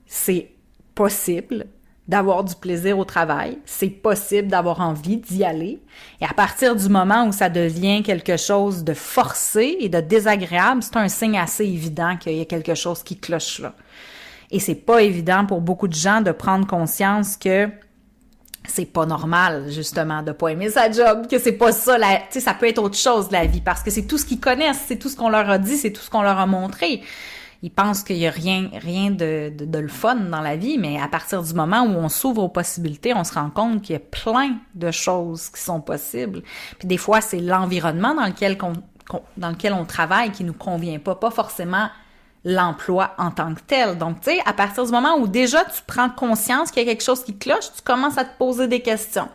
C'est 0.09 0.56
possible 0.97 1.67
d'avoir 2.09 2.45
du 2.45 2.55
plaisir 2.55 2.99
au 2.99 3.05
travail, 3.05 3.59
c'est 3.65 3.89
possible 3.89 4.49
d'avoir 4.49 4.81
envie 4.81 5.17
d'y 5.17 5.45
aller. 5.45 5.81
Et 6.21 6.25
à 6.25 6.33
partir 6.35 6.77
du 6.77 6.89
moment 6.89 7.27
où 7.27 7.33
ça 7.33 7.49
devient 7.49 8.03
quelque 8.03 8.37
chose 8.37 8.85
de 8.85 8.95
forcé 8.95 9.77
et 9.81 9.89
de 9.89 10.01
désagréable, 10.01 10.83
c'est 10.83 10.97
un 10.97 11.09
signe 11.09 11.39
assez 11.39 11.65
évident 11.65 12.17
qu'il 12.17 12.37
y 12.37 12.41
a 12.41 12.45
quelque 12.45 12.75
chose 12.75 13.03
qui 13.03 13.19
cloche 13.19 13.59
là. 13.59 13.75
Et 14.53 14.61
c'est 14.61 14.77
pas 14.77 15.03
évident 15.03 15.45
pour 15.47 15.61
beaucoup 15.61 15.89
de 15.89 15.95
gens 15.95 16.21
de 16.21 16.31
prendre 16.31 16.67
conscience 16.67 17.37
que 17.37 17.69
c'est 18.69 18.85
pas 18.85 19.07
normal 19.07 19.67
justement 19.71 20.23
de 20.23 20.33
pas 20.33 20.49
aimer 20.49 20.71
sa 20.71 20.91
job, 20.91 21.27
que 21.29 21.39
c'est 21.39 21.53
pas 21.53 21.73
ça 21.73 21.99
la, 21.99 22.17
tu 22.17 22.25
sais 22.31 22.41
ça 22.41 22.55
peut 22.55 22.69
être 22.69 22.83
autre 22.83 22.97
chose 22.97 23.31
la 23.31 23.47
vie 23.47 23.61
parce 23.61 23.83
que 23.83 23.91
c'est 23.91 24.07
tout 24.07 24.19
ce 24.19 24.25
qu'ils 24.25 24.41
connaissent, 24.41 24.85
c'est 24.87 24.97
tout 24.97 25.09
ce 25.09 25.17
qu'on 25.17 25.29
leur 25.29 25.49
a 25.51 25.59
dit, 25.59 25.77
c'est 25.77 25.93
tout 25.93 26.03
ce 26.03 26.11
qu'on 26.11 26.23
leur 26.23 26.39
a 26.39 26.47
montré 26.47 27.03
ils 27.63 27.71
pensent 27.71 28.03
qu'il 28.03 28.17
y 28.17 28.27
a 28.27 28.31
rien, 28.31 28.71
rien 28.73 29.11
de, 29.11 29.53
de, 29.59 29.79
le 29.79 29.89
fun 29.89 30.17
dans 30.17 30.41
la 30.41 30.57
vie, 30.57 30.79
mais 30.79 31.01
à 31.01 31.09
partir 31.09 31.43
du 31.43 31.55
moment 31.55 31.83
où 31.83 31.95
on 31.97 32.09
s'ouvre 32.09 32.43
aux 32.43 32.49
possibilités, 32.49 33.15
on 33.15 33.25
se 33.25 33.35
rend 33.35 33.51
compte 33.51 33.83
qu'il 33.83 33.95
y 33.95 33.97
a 33.97 34.01
plein 34.01 34.57
de 34.75 34.91
choses 34.91 35.49
qui 35.49 35.61
sont 35.61 35.81
possibles. 35.81 36.43
Puis 36.79 36.87
des 36.87 36.99
fois, 36.99 37.21
c'est 37.21 37.41
l'environnement 37.41 38.15
dans 38.15 38.27
lequel 38.27 38.59
dans 39.37 39.51
lequel 39.51 39.73
on 39.73 39.85
travaille 39.85 40.33
qui 40.33 40.45
nous 40.45 40.53
convient 40.53 40.99
pas, 40.99 41.15
pas 41.15 41.31
forcément 41.31 41.89
l'emploi 42.45 43.13
en 43.19 43.31
tant 43.31 43.55
que 43.55 43.61
tel. 43.61 43.99
Donc, 43.99 44.21
tu 44.21 44.31
sais, 44.31 44.41
à 44.47 44.53
partir 44.53 44.85
du 44.85 44.93
moment 44.93 45.17
où 45.17 45.27
déjà 45.27 45.65
tu 45.65 45.83
prends 45.87 46.09
conscience 46.09 46.71
qu'il 46.71 46.85
y 46.85 46.87
a 46.87 46.89
quelque 46.89 47.03
chose 47.03 47.25
qui 47.25 47.37
cloche, 47.37 47.73
tu 47.75 47.83
commences 47.83 48.19
à 48.19 48.25
te 48.25 48.37
poser 48.39 48.69
des 48.69 48.81
questions. 48.81 49.29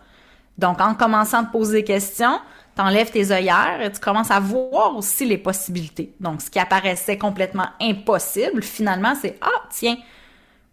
Donc, 0.58 0.80
en 0.80 0.96
commençant 0.96 1.40
à 1.40 1.44
te 1.44 1.52
poser 1.52 1.80
des 1.80 1.84
questions, 1.84 2.40
t'enlèves 2.76 3.12
tes 3.12 3.32
œillères 3.32 3.82
et 3.82 3.92
tu 3.92 4.00
commences 4.00 4.32
à 4.32 4.40
voir 4.40 4.96
aussi 4.96 5.26
les 5.26 5.38
possibilités. 5.38 6.14
Donc, 6.20 6.42
ce 6.42 6.50
qui 6.50 6.60
apparaissait 6.60 7.18
complètement 7.18 7.68
impossible, 7.82 8.64
finalement, 8.64 9.14
c'est 9.20 9.38
ah 9.42 9.68
tiens, 9.70 9.98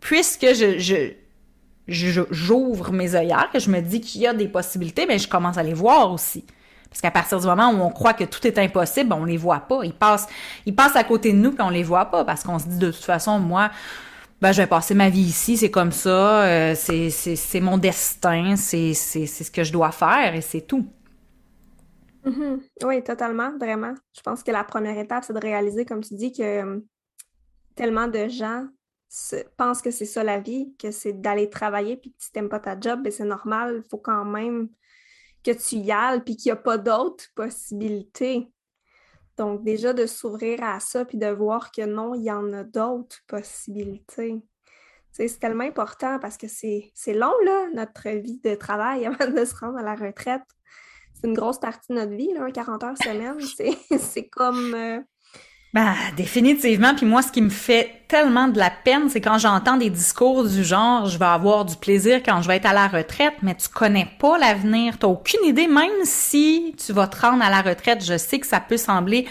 puisque 0.00 0.54
je, 0.54 0.78
je 0.78 1.12
j'ouvre 1.88 2.92
mes 2.92 3.14
œillères 3.14 3.48
et 3.54 3.60
je 3.60 3.70
me 3.70 3.80
dis 3.80 4.00
qu'il 4.00 4.20
y 4.20 4.26
a 4.26 4.34
des 4.34 4.48
possibilités, 4.48 5.06
mais 5.06 5.18
je 5.18 5.28
commence 5.28 5.56
à 5.56 5.62
les 5.62 5.74
voir 5.74 6.12
aussi. 6.12 6.44
Parce 6.90 7.00
qu'à 7.00 7.10
partir 7.10 7.38
du 7.40 7.46
moment 7.46 7.70
où 7.70 7.82
on 7.82 7.90
croit 7.90 8.14
que 8.14 8.24
tout 8.24 8.46
est 8.46 8.58
impossible, 8.58 9.12
on 9.12 9.24
les 9.24 9.36
voit 9.36 9.60
pas. 9.60 9.80
Ils 9.84 9.92
passent, 9.92 10.26
ils 10.66 10.74
passent 10.74 10.96
à 10.96 11.04
côté 11.04 11.32
de 11.32 11.38
nous 11.38 11.52
puis 11.52 11.62
on 11.62 11.70
les 11.70 11.82
voit 11.82 12.06
pas 12.06 12.24
parce 12.24 12.42
qu'on 12.42 12.58
se 12.58 12.66
dit 12.66 12.78
de 12.78 12.90
toute 12.90 13.04
façon, 13.04 13.38
moi, 13.38 13.70
ben 14.40 14.52
je 14.52 14.62
vais 14.62 14.66
passer 14.66 14.94
ma 14.94 15.08
vie 15.08 15.20
ici, 15.20 15.56
c'est 15.56 15.70
comme 15.70 15.92
ça, 15.92 16.42
euh, 16.44 16.74
c'est, 16.76 17.10
c'est, 17.10 17.36
c'est 17.36 17.60
mon 17.60 17.76
destin, 17.76 18.54
c'est, 18.56 18.94
c'est, 18.94 19.26
c'est 19.26 19.44
ce 19.44 19.50
que 19.50 19.64
je 19.64 19.72
dois 19.72 19.90
faire 19.90 20.34
et 20.34 20.40
c'est 20.40 20.62
tout. 20.62 20.86
Mm-hmm. 22.28 22.60
Oui, 22.84 23.02
totalement, 23.02 23.56
vraiment. 23.58 23.94
Je 24.14 24.20
pense 24.20 24.42
que 24.42 24.50
la 24.50 24.64
première 24.64 24.98
étape, 24.98 25.24
c'est 25.24 25.32
de 25.32 25.38
réaliser, 25.38 25.84
comme 25.84 26.02
tu 26.02 26.14
dis, 26.14 26.32
que 26.32 26.62
hum, 26.62 26.84
tellement 27.74 28.08
de 28.08 28.28
gens 28.28 28.66
pensent 29.56 29.80
que 29.80 29.90
c'est 29.90 30.04
ça 30.04 30.22
la 30.22 30.38
vie, 30.38 30.74
que 30.78 30.90
c'est 30.90 31.14
d'aller 31.14 31.48
travailler, 31.48 31.96
puis 31.96 32.12
que 32.12 32.18
tu 32.18 32.28
n'aimes 32.34 32.50
pas 32.50 32.60
ta 32.60 32.78
job, 32.78 33.02
ben, 33.02 33.10
c'est 33.10 33.24
normal, 33.24 33.82
il 33.82 33.88
faut 33.88 33.98
quand 33.98 34.24
même 34.24 34.68
que 35.42 35.52
tu 35.52 35.76
y 35.76 35.90
ailles, 35.90 36.22
puis 36.22 36.36
qu'il 36.36 36.52
n'y 36.52 36.58
a 36.58 36.62
pas 36.62 36.76
d'autres 36.76 37.24
possibilités. 37.34 38.52
Donc, 39.38 39.64
déjà 39.64 39.92
de 39.92 40.04
s'ouvrir 40.04 40.62
à 40.62 40.80
ça, 40.80 41.04
puis 41.04 41.16
de 41.16 41.28
voir 41.28 41.70
que 41.70 41.86
non, 41.86 42.14
il 42.14 42.24
y 42.24 42.30
en 42.30 42.52
a 42.52 42.64
d'autres 42.64 43.18
possibilités. 43.26 44.42
C'est 45.12 45.38
tellement 45.38 45.64
important 45.64 46.18
parce 46.18 46.36
que 46.36 46.46
c'est 46.48 46.92
long, 47.14 47.32
notre 47.72 48.08
vie 48.10 48.40
de 48.40 48.54
travail 48.56 49.06
avant 49.06 49.30
de 49.30 49.44
se 49.44 49.54
rendre 49.54 49.78
à 49.78 49.82
la 49.82 49.94
retraite 49.94 50.42
une 51.26 51.34
grosse 51.34 51.58
partie 51.58 51.90
de 51.90 51.94
notre 51.94 52.12
vie, 52.12 52.32
là, 52.34 52.50
40 52.50 52.84
heures 52.84 52.98
semaine. 52.98 53.36
C'est 53.98 54.28
comme. 54.28 54.74
Euh, 54.74 55.00
ben, 55.74 55.94
définitivement. 56.16 56.94
Puis 56.94 57.04
moi, 57.04 57.20
ce 57.20 57.30
qui 57.30 57.42
me 57.42 57.50
fait 57.50 58.04
tellement 58.08 58.48
de 58.48 58.58
la 58.58 58.70
peine, 58.70 59.10
c'est 59.10 59.20
quand 59.20 59.36
j'entends 59.36 59.76
des 59.76 59.90
discours 59.90 60.44
du 60.44 60.64
genre, 60.64 61.06
je 61.06 61.18
vais 61.18 61.26
avoir 61.26 61.66
du 61.66 61.76
plaisir 61.76 62.22
quand 62.24 62.40
je 62.40 62.48
vais 62.48 62.56
être 62.56 62.66
à 62.66 62.72
la 62.72 62.88
retraite, 62.88 63.34
mais 63.42 63.54
tu 63.54 63.68
connais 63.68 64.08
pas 64.18 64.38
l'avenir. 64.38 64.98
T'as 64.98 65.08
aucune 65.08 65.44
idée, 65.44 65.66
même 65.66 66.04
si 66.04 66.74
tu 66.82 66.94
vas 66.94 67.06
te 67.06 67.20
rendre 67.20 67.44
à 67.44 67.50
la 67.50 67.60
retraite. 67.60 68.02
Je 68.02 68.16
sais 68.16 68.38
que 68.38 68.46
ça 68.46 68.60
peut 68.60 68.78
sembler 68.78 69.26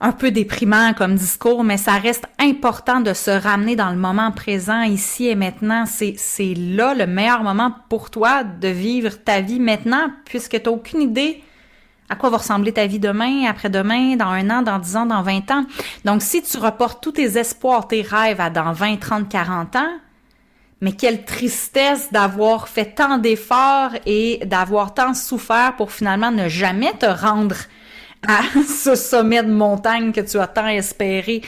un 0.00 0.12
peu 0.12 0.30
déprimant 0.30 0.94
comme 0.94 1.16
discours, 1.16 1.64
mais 1.64 1.76
ça 1.76 1.94
reste 1.94 2.26
important 2.38 3.00
de 3.00 3.12
se 3.12 3.30
ramener 3.30 3.74
dans 3.74 3.90
le 3.90 3.96
moment 3.96 4.30
présent, 4.30 4.82
ici 4.82 5.26
et 5.26 5.34
maintenant. 5.34 5.86
C'est, 5.86 6.14
c'est 6.16 6.54
là 6.54 6.94
le 6.94 7.06
meilleur 7.06 7.42
moment 7.42 7.72
pour 7.88 8.10
toi 8.10 8.44
de 8.44 8.68
vivre 8.68 9.10
ta 9.24 9.40
vie 9.40 9.60
maintenant, 9.60 10.10
puisque 10.24 10.62
tu 10.62 10.68
n'as 10.68 10.70
aucune 10.70 11.02
idée 11.02 11.42
à 12.10 12.16
quoi 12.16 12.30
va 12.30 12.38
ressembler 12.38 12.72
ta 12.72 12.86
vie 12.86 12.98
demain, 12.98 13.44
après-demain, 13.46 14.16
dans 14.16 14.28
un 14.28 14.48
an, 14.50 14.62
dans 14.62 14.78
dix 14.78 14.96
ans, 14.96 15.06
dans 15.06 15.22
vingt 15.22 15.50
ans. 15.50 15.66
Donc, 16.04 16.22
si 16.22 16.42
tu 16.42 16.56
reportes 16.56 17.02
tous 17.02 17.12
tes 17.12 17.38
espoirs, 17.38 17.86
tes 17.86 18.02
rêves 18.02 18.40
à 18.40 18.48
dans 18.48 18.72
20, 18.72 18.98
30, 18.98 19.28
40 19.28 19.76
ans, 19.76 19.92
mais 20.80 20.92
quelle 20.92 21.24
tristesse 21.24 22.10
d'avoir 22.12 22.68
fait 22.68 22.94
tant 22.94 23.18
d'efforts 23.18 23.90
et 24.06 24.40
d'avoir 24.46 24.94
tant 24.94 25.12
souffert 25.12 25.74
pour 25.76 25.92
finalement 25.92 26.30
ne 26.30 26.48
jamais 26.48 26.92
te 26.92 27.06
rendre 27.06 27.56
à 28.26 28.40
ce 28.66 28.94
sommet 28.94 29.42
de 29.42 29.52
montagne 29.52 30.12
que 30.12 30.20
tu 30.20 30.38
as 30.38 30.46
tant 30.46 30.68
espéré. 30.68 31.42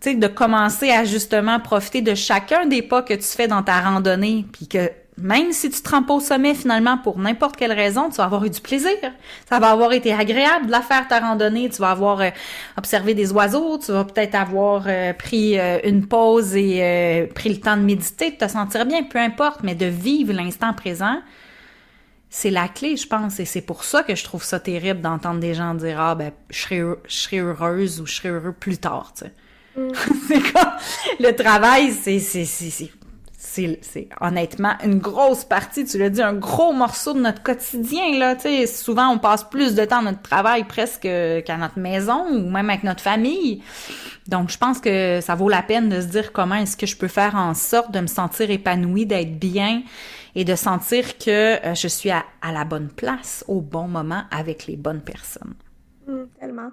Tu 0.00 0.10
sais, 0.10 0.14
de 0.14 0.26
commencer 0.26 0.90
à 0.90 1.04
justement 1.04 1.60
profiter 1.60 2.00
de 2.00 2.14
chacun 2.14 2.66
des 2.66 2.82
pas 2.82 3.02
que 3.02 3.14
tu 3.14 3.22
fais 3.22 3.48
dans 3.48 3.62
ta 3.62 3.80
randonnée, 3.80 4.46
puis 4.50 4.66
que 4.66 4.90
même 5.22 5.52
si 5.52 5.70
tu 5.70 5.82
te 5.82 6.12
au 6.12 6.20
sommet 6.20 6.54
finalement 6.54 6.98
pour 6.98 7.18
n'importe 7.18 7.56
quelle 7.56 7.72
raison, 7.72 8.08
tu 8.08 8.16
vas 8.16 8.24
avoir 8.24 8.44
eu 8.44 8.50
du 8.50 8.60
plaisir. 8.60 8.96
Ça 9.48 9.58
va 9.58 9.70
avoir 9.70 9.92
été 9.92 10.12
agréable 10.12 10.66
de 10.66 10.70
la 10.70 10.80
faire 10.80 11.06
ta 11.08 11.20
randonnée. 11.20 11.68
Tu 11.68 11.80
vas 11.80 11.90
avoir 11.90 12.20
euh, 12.20 12.30
observé 12.76 13.14
des 13.14 13.32
oiseaux. 13.32 13.78
Tu 13.78 13.92
vas 13.92 14.04
peut-être 14.04 14.34
avoir 14.34 14.84
euh, 14.86 15.12
pris 15.12 15.58
euh, 15.58 15.78
une 15.84 16.06
pause 16.06 16.56
et 16.56 17.28
pris 17.34 17.50
le 17.50 17.60
temps 17.60 17.76
de 17.76 17.82
méditer, 17.82 18.30
de 18.30 18.36
te 18.36 18.48
sentir 18.48 18.86
bien, 18.86 19.02
peu 19.02 19.18
importe, 19.18 19.60
mais 19.62 19.74
de 19.74 19.86
vivre 19.86 20.32
l'instant 20.32 20.72
présent 20.72 21.18
c'est 22.32 22.50
la 22.50 22.68
clé, 22.68 22.96
je 22.96 23.08
pense, 23.08 23.40
et 23.40 23.44
c'est 23.44 23.60
pour 23.60 23.82
ça 23.82 24.04
que 24.04 24.14
je 24.14 24.22
trouve 24.22 24.44
ça 24.44 24.60
terrible 24.60 25.00
d'entendre 25.00 25.40
des 25.40 25.52
gens 25.52 25.74
dire 25.74 26.00
ah 26.00 26.14
ben 26.14 26.30
je 26.48 26.60
serai, 26.60 26.82
je 27.08 27.16
serai 27.16 27.38
heureuse 27.40 28.00
ou 28.00 28.06
je 28.06 28.14
serai 28.14 28.28
heureux 28.28 28.52
plus 28.52 28.78
tard, 28.78 29.12
tu 29.16 29.24
sais. 29.24 29.32
Mm. 29.76 29.92
c'est 30.28 30.52
comme 30.52 30.70
le 31.18 31.32
travail, 31.32 31.92
c'est 31.92 32.20
c'est 32.20 32.44
c'est 32.44 32.90
c'est 33.82 34.08
honnêtement 34.20 34.74
une 34.84 34.98
grosse 34.98 35.44
partie, 35.44 35.84
tu 35.84 35.98
l'as 35.98 36.10
dit, 36.10 36.22
un 36.22 36.34
gros 36.34 36.72
morceau 36.72 37.14
de 37.14 37.20
notre 37.20 37.42
quotidien 37.42 38.16
là. 38.16 38.36
Tu 38.36 38.42
sais, 38.42 38.66
souvent 38.66 39.08
on 39.08 39.18
passe 39.18 39.42
plus 39.42 39.74
de 39.74 39.84
temps 39.84 39.98
à 39.98 40.02
notre 40.02 40.22
travail 40.22 40.64
presque 40.64 41.02
qu'à 41.02 41.56
notre 41.56 41.78
maison 41.78 42.26
ou 42.30 42.48
même 42.48 42.70
avec 42.70 42.84
notre 42.84 43.02
famille. 43.02 43.62
Donc 44.28 44.50
je 44.50 44.58
pense 44.58 44.78
que 44.78 45.20
ça 45.20 45.34
vaut 45.34 45.48
la 45.48 45.62
peine 45.62 45.88
de 45.88 46.00
se 46.00 46.06
dire 46.06 46.32
comment 46.32 46.54
est-ce 46.54 46.76
que 46.76 46.86
je 46.86 46.96
peux 46.96 47.08
faire 47.08 47.34
en 47.34 47.54
sorte 47.54 47.90
de 47.90 47.98
me 47.98 48.06
sentir 48.06 48.50
épanouie, 48.50 49.06
d'être 49.06 49.36
bien 49.36 49.82
et 50.34 50.44
de 50.44 50.54
sentir 50.54 51.18
que 51.18 51.64
euh, 51.64 51.74
je 51.74 51.88
suis 51.88 52.10
à, 52.10 52.24
la 52.42 52.64
bonne 52.64 52.88
place 52.88 53.44
au 53.48 53.60
bon 53.60 53.88
moment 53.88 54.24
avec 54.30 54.66
les 54.66 54.76
bonnes 54.76 55.02
personnes. 55.02 55.54
Mmh, 56.06 56.24
tellement. 56.38 56.70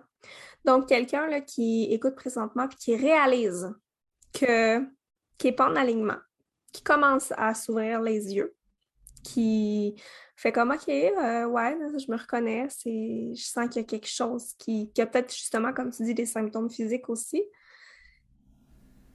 Donc, 0.65 0.87
quelqu'un 0.87 1.41
qui 1.41 1.87
écoute 1.91 2.15
présentement 2.15 2.67
puis 2.67 2.77
qui 2.77 2.95
réalise 2.95 3.73
que 4.33 4.79
qui 5.37 5.47
n'est 5.47 5.53
pas 5.53 5.69
en 5.69 5.75
alignement, 5.75 6.17
qui 6.73 6.81
commence 6.81 7.31
à 7.37 7.53
s'ouvrir 7.53 8.01
les 8.01 8.33
yeux, 8.33 8.55
qui 9.23 9.95
fait 10.35 10.51
comme 10.51 10.71
OK, 10.71 10.89
euh, 10.89 11.45
ouais, 11.45 11.77
je 11.97 12.11
me 12.11 12.17
reconnais, 12.17 12.67
je 12.85 13.41
sens 13.41 13.67
qu'il 13.69 13.81
y 13.81 13.85
a 13.85 13.87
quelque 13.87 14.07
chose 14.07 14.53
qui, 14.57 14.91
qui 14.91 15.01
a 15.01 15.05
peut-être 15.05 15.33
justement, 15.33 15.73
comme 15.73 15.91
tu 15.91 16.03
dis, 16.03 16.13
des 16.13 16.25
symptômes 16.25 16.69
physiques 16.69 17.09
aussi. 17.09 17.43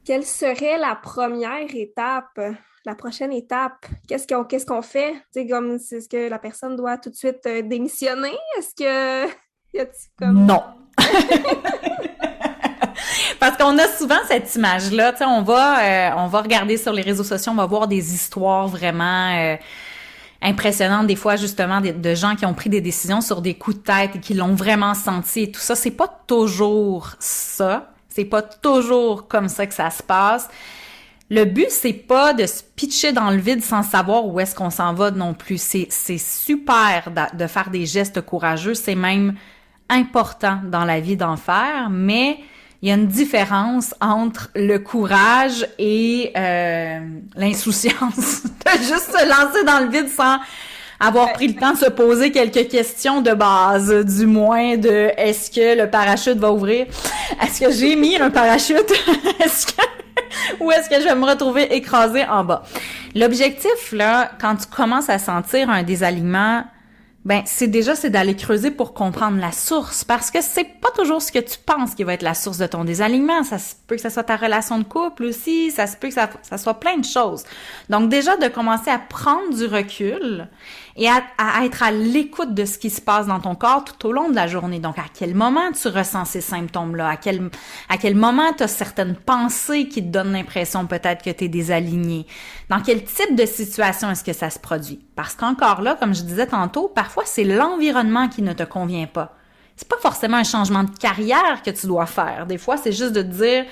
Quelle 0.05 0.25
serait 0.25 0.79
la 0.79 0.97
première 0.97 1.75
étape, 1.75 2.41
la 2.85 2.95
prochaine 2.95 3.33
étape? 3.33 3.87
Qu'est-ce 4.09 4.67
qu'on 4.67 4.83
fait? 4.83 5.15
comme 5.49 5.73
est-ce 5.77 6.09
que 6.09 6.29
la 6.29 6.39
personne 6.39 6.77
doit 6.77 6.99
tout 6.99 7.11
de 7.11 7.15
suite 7.15 7.47
euh, 7.47 7.63
démissionner? 7.63 8.37
Est-ce 8.59 8.75
que 8.75 9.33
y 9.75 9.81
a 9.81 9.87
comme 10.19 10.45
Non. 10.45 10.63
Parce 13.41 13.57
qu'on 13.57 13.79
a 13.79 13.87
souvent 13.89 14.19
cette 14.29 14.55
image-là, 14.55 15.15
on 15.23 15.43
va, 15.43 15.83
euh, 15.83 16.11
on 16.17 16.27
va 16.29 16.43
regarder 16.43 16.77
sur 16.77 16.93
les 16.93 17.03
réseaux 17.03 17.25
sociaux, 17.25 17.53
on 17.53 17.57
va 17.57 17.67
voir 17.67 17.89
des 17.89 18.15
histoires 18.15 18.69
vraiment 18.69 19.37
euh, 19.37 19.57
impressionnantes, 20.41 21.07
des 21.07 21.17
fois 21.17 21.37
justement 21.37 21.81
de, 21.81 22.15
gens 22.15 22.35
qui 22.37 22.47
ont 22.47 22.55
pris 22.55 22.71
des 22.71 22.81
décisions 22.81 23.21
sur 23.21 23.43
des 23.43 23.55
coups 23.55 23.79
de 23.79 23.83
tête 23.83 24.17
et 24.17 24.21
qui 24.21 24.35
l'ont 24.35 24.55
vraiment 24.55 24.95
senti. 24.95 25.43
Et 25.43 25.53
tout 25.53 25.61
ça, 25.61 25.75
c'est 25.75 25.91
pas 25.91 26.09
toujours 26.27 27.13
ça. 27.19 27.93
C'est 28.15 28.25
pas 28.25 28.43
toujours 28.43 29.29
comme 29.29 29.49
ça 29.49 29.67
que 29.67 29.75
ça 29.75 29.91
se 29.91 30.03
passe. 30.03 30.49
Le 31.31 31.45
but, 31.47 31.71
c'est 31.71 31.95
pas 31.95 32.35
de 32.35 32.45
se 32.45 32.63
pitcher 32.77 33.13
dans 33.13 33.31
le 33.31 33.39
vide 33.39 33.63
sans 33.63 33.83
savoir 33.83 34.27
où 34.27 34.39
est-ce 34.39 34.55
qu'on 34.55 34.69
s'en 34.69 34.93
va 34.93 35.11
non 35.11 35.33
plus. 35.33 35.59
C'est, 35.59 35.89
super 36.19 37.11
de, 37.33 37.47
faire 37.47 37.71
des 37.71 37.87
gestes 37.87 38.21
courageux. 38.21 38.75
C'est 38.75 38.95
même 38.95 39.35
important 39.89 40.61
dans 40.65 40.85
la 40.85 41.01
vie 41.01 41.17
d'en 41.17 41.37
faire, 41.37 41.89
mais 41.91 42.39
il 42.83 42.89
y 42.89 42.93
a 42.93 42.97
une 42.97 43.07
différence 43.07 43.95
entre 44.01 44.51
le 44.55 44.79
courage 44.79 45.67
et 45.79 46.33
euh, 46.37 47.01
l'insouciance 47.35 48.43
de 48.45 48.79
juste 48.79 49.11
se 49.17 49.29
lancer 49.29 49.65
dans 49.65 49.87
le 49.87 49.91
vide 49.91 50.09
sans 50.09 50.39
avoir 51.03 51.33
pris 51.33 51.49
le 51.49 51.55
temps 51.55 51.73
de 51.73 51.79
se 51.79 51.91
poser 51.91 52.31
quelques 52.31 52.69
questions 52.69 53.21
de 53.21 53.33
base, 53.33 53.93
du 54.05 54.27
moins 54.27 54.77
de 54.77 55.11
est-ce 55.17 55.51
que 55.51 55.77
le 55.77 55.91
parachute 55.91 56.39
va 56.39 56.53
ouvrir, 56.53 56.87
est-ce 57.43 57.61
que 57.61 57.73
j'ai 57.73 57.97
mis 57.97 58.17
un 58.17 58.31
parachute, 58.31 58.93
est-ce 59.41 59.67
que 59.67 59.83
ou 60.61 60.71
est-ce 60.71 60.89
que 60.89 61.01
je 61.01 61.05
vais 61.05 61.15
me 61.15 61.27
retrouver 61.27 61.75
écrasé 61.75 62.25
en 62.25 62.45
bas? 62.45 62.63
L'objectif 63.15 63.93
là, 63.93 64.31
quand 64.41 64.57
tu 64.57 64.67
commences 64.67 65.11
à 65.11 65.19
sentir 65.19 65.69
un 65.69 65.83
désalignement 65.83 66.65
ben 67.25 67.43
c'est 67.45 67.69
déjà 67.69 67.95
c'est 67.95 68.11
d'aller 68.11 68.35
creuser 68.35 68.73
pour 68.73 68.95
comprendre 68.95 69.39
la 69.39 69.53
source 69.53 70.03
parce 70.03 70.31
que 70.31 70.41
c'est 70.43 70.65
pas 70.65 70.91
toujours 70.91 71.23
ce 71.23 71.31
que 71.31 71.39
tu 71.39 71.57
penses 71.65 71.95
qui 71.95 72.03
va 72.03 72.15
être 72.15 72.23
la 72.23 72.35
source 72.35 72.59
de 72.59 72.67
ton 72.67 72.85
désalignement. 72.85 73.45
Ça 73.45 73.59
se 73.59 73.75
peut 73.87 73.95
que 73.95 74.01
ça 74.01 74.11
soit 74.11 74.25
ta 74.25 74.37
relation 74.37 74.79
de 74.79 74.85
couple 74.85 75.25
aussi 75.25 75.71
ça 75.71 75.87
se 75.87 75.97
peut 75.97 76.09
que 76.09 76.15
ça, 76.15 76.29
ça 76.43 76.59
soit 76.59 76.81
plein 76.81 76.97
de 76.97 77.05
choses. 77.05 77.45
Donc 77.89 78.09
déjà 78.09 78.37
de 78.37 78.49
commencer 78.49 78.91
à 78.91 78.99
prendre 78.99 79.55
du 79.55 79.67
recul 79.67 80.49
et 80.97 81.09
à, 81.09 81.23
être 81.65 81.83
à 81.83 81.91
l'écoute 81.91 82.55
de 82.55 82.65
ce 82.65 82.79
qui 82.79 82.91
se 82.91 83.01
passe 83.01 83.27
dans 83.27 83.41
ton 83.41 83.55
corps 83.55 83.85
tout 83.85 84.09
au 84.09 84.13
long 84.13 84.29
de 84.29 84.35
la 84.35 84.47
journée. 84.47 84.79
Donc, 84.79 84.99
à 84.99 85.05
quel 85.13 85.35
moment 85.35 85.73
tu 85.73 85.89
ressens 85.89 86.27
ces 86.27 86.41
symptômes-là? 86.41 87.09
À 87.09 87.17
quel, 87.17 87.51
à 87.89 87.97
quel 87.97 88.15
moment 88.15 88.53
tu 88.57 88.63
as 88.63 88.69
certaines 88.69 89.17
pensées 89.17 89.89
qui 89.89 90.03
te 90.03 90.09
donnent 90.09 90.33
l'impression 90.33 90.87
peut-être 90.87 91.23
que 91.25 91.31
tu 91.31 91.45
es 91.45 91.49
désaligné? 91.49 92.27
Dans 92.69 92.81
quel 92.81 93.05
type 93.05 93.35
de 93.35 93.47
situation 93.47 94.11
est-ce 94.11 94.25
que 94.25 94.33
ça 94.33 94.51
se 94.51 94.59
produit? 94.59 95.01
Parce 95.17 95.35
qu'encore 95.35 95.83
là, 95.83 95.97
comme 95.99 96.15
je 96.15 96.23
disais 96.23 96.47
tantôt, 96.47 96.89
parfois 96.89 97.25
c'est 97.27 97.45
l'environnement 97.45 98.29
qui 98.29 98.43
ne 98.43 98.53
te 98.53 98.63
convient 98.63 99.07
pas. 99.07 99.35
C'est 99.77 99.89
pas 99.89 99.99
forcément 99.99 100.37
un 100.37 100.45
changement 100.45 100.85
de 100.85 100.91
carrière 100.91 101.63
que 101.65 101.71
tu 101.71 101.87
dois 101.87 102.07
faire. 102.07 102.47
Des 102.47 102.59
fois, 102.59 102.77
c'est 102.77 102.93
juste 102.93 103.13
de 103.13 103.23
te 103.23 103.29
dire, 103.29 103.65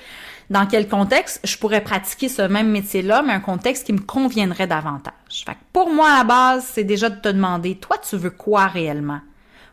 dans 0.50 0.66
quel 0.66 0.88
contexte 0.88 1.40
je 1.45 1.57
pourrais 1.57 1.80
pratiquer 1.80 2.28
ce 2.28 2.42
même 2.42 2.71
métier-là, 2.71 3.23
mais 3.23 3.33
un 3.33 3.40
contexte 3.40 3.87
qui 3.87 3.92
me 3.92 4.00
conviendrait 4.00 4.66
davantage. 4.66 5.45
Fait 5.47 5.57
pour 5.73 5.90
moi, 5.90 6.11
à 6.11 6.19
la 6.19 6.25
base, 6.25 6.66
c'est 6.73 6.85
déjà 6.85 7.09
de 7.09 7.21
te 7.21 7.28
demander, 7.28 7.76
toi, 7.76 7.97
tu 7.99 8.16
veux 8.16 8.30
quoi 8.30 8.66
réellement? 8.66 9.21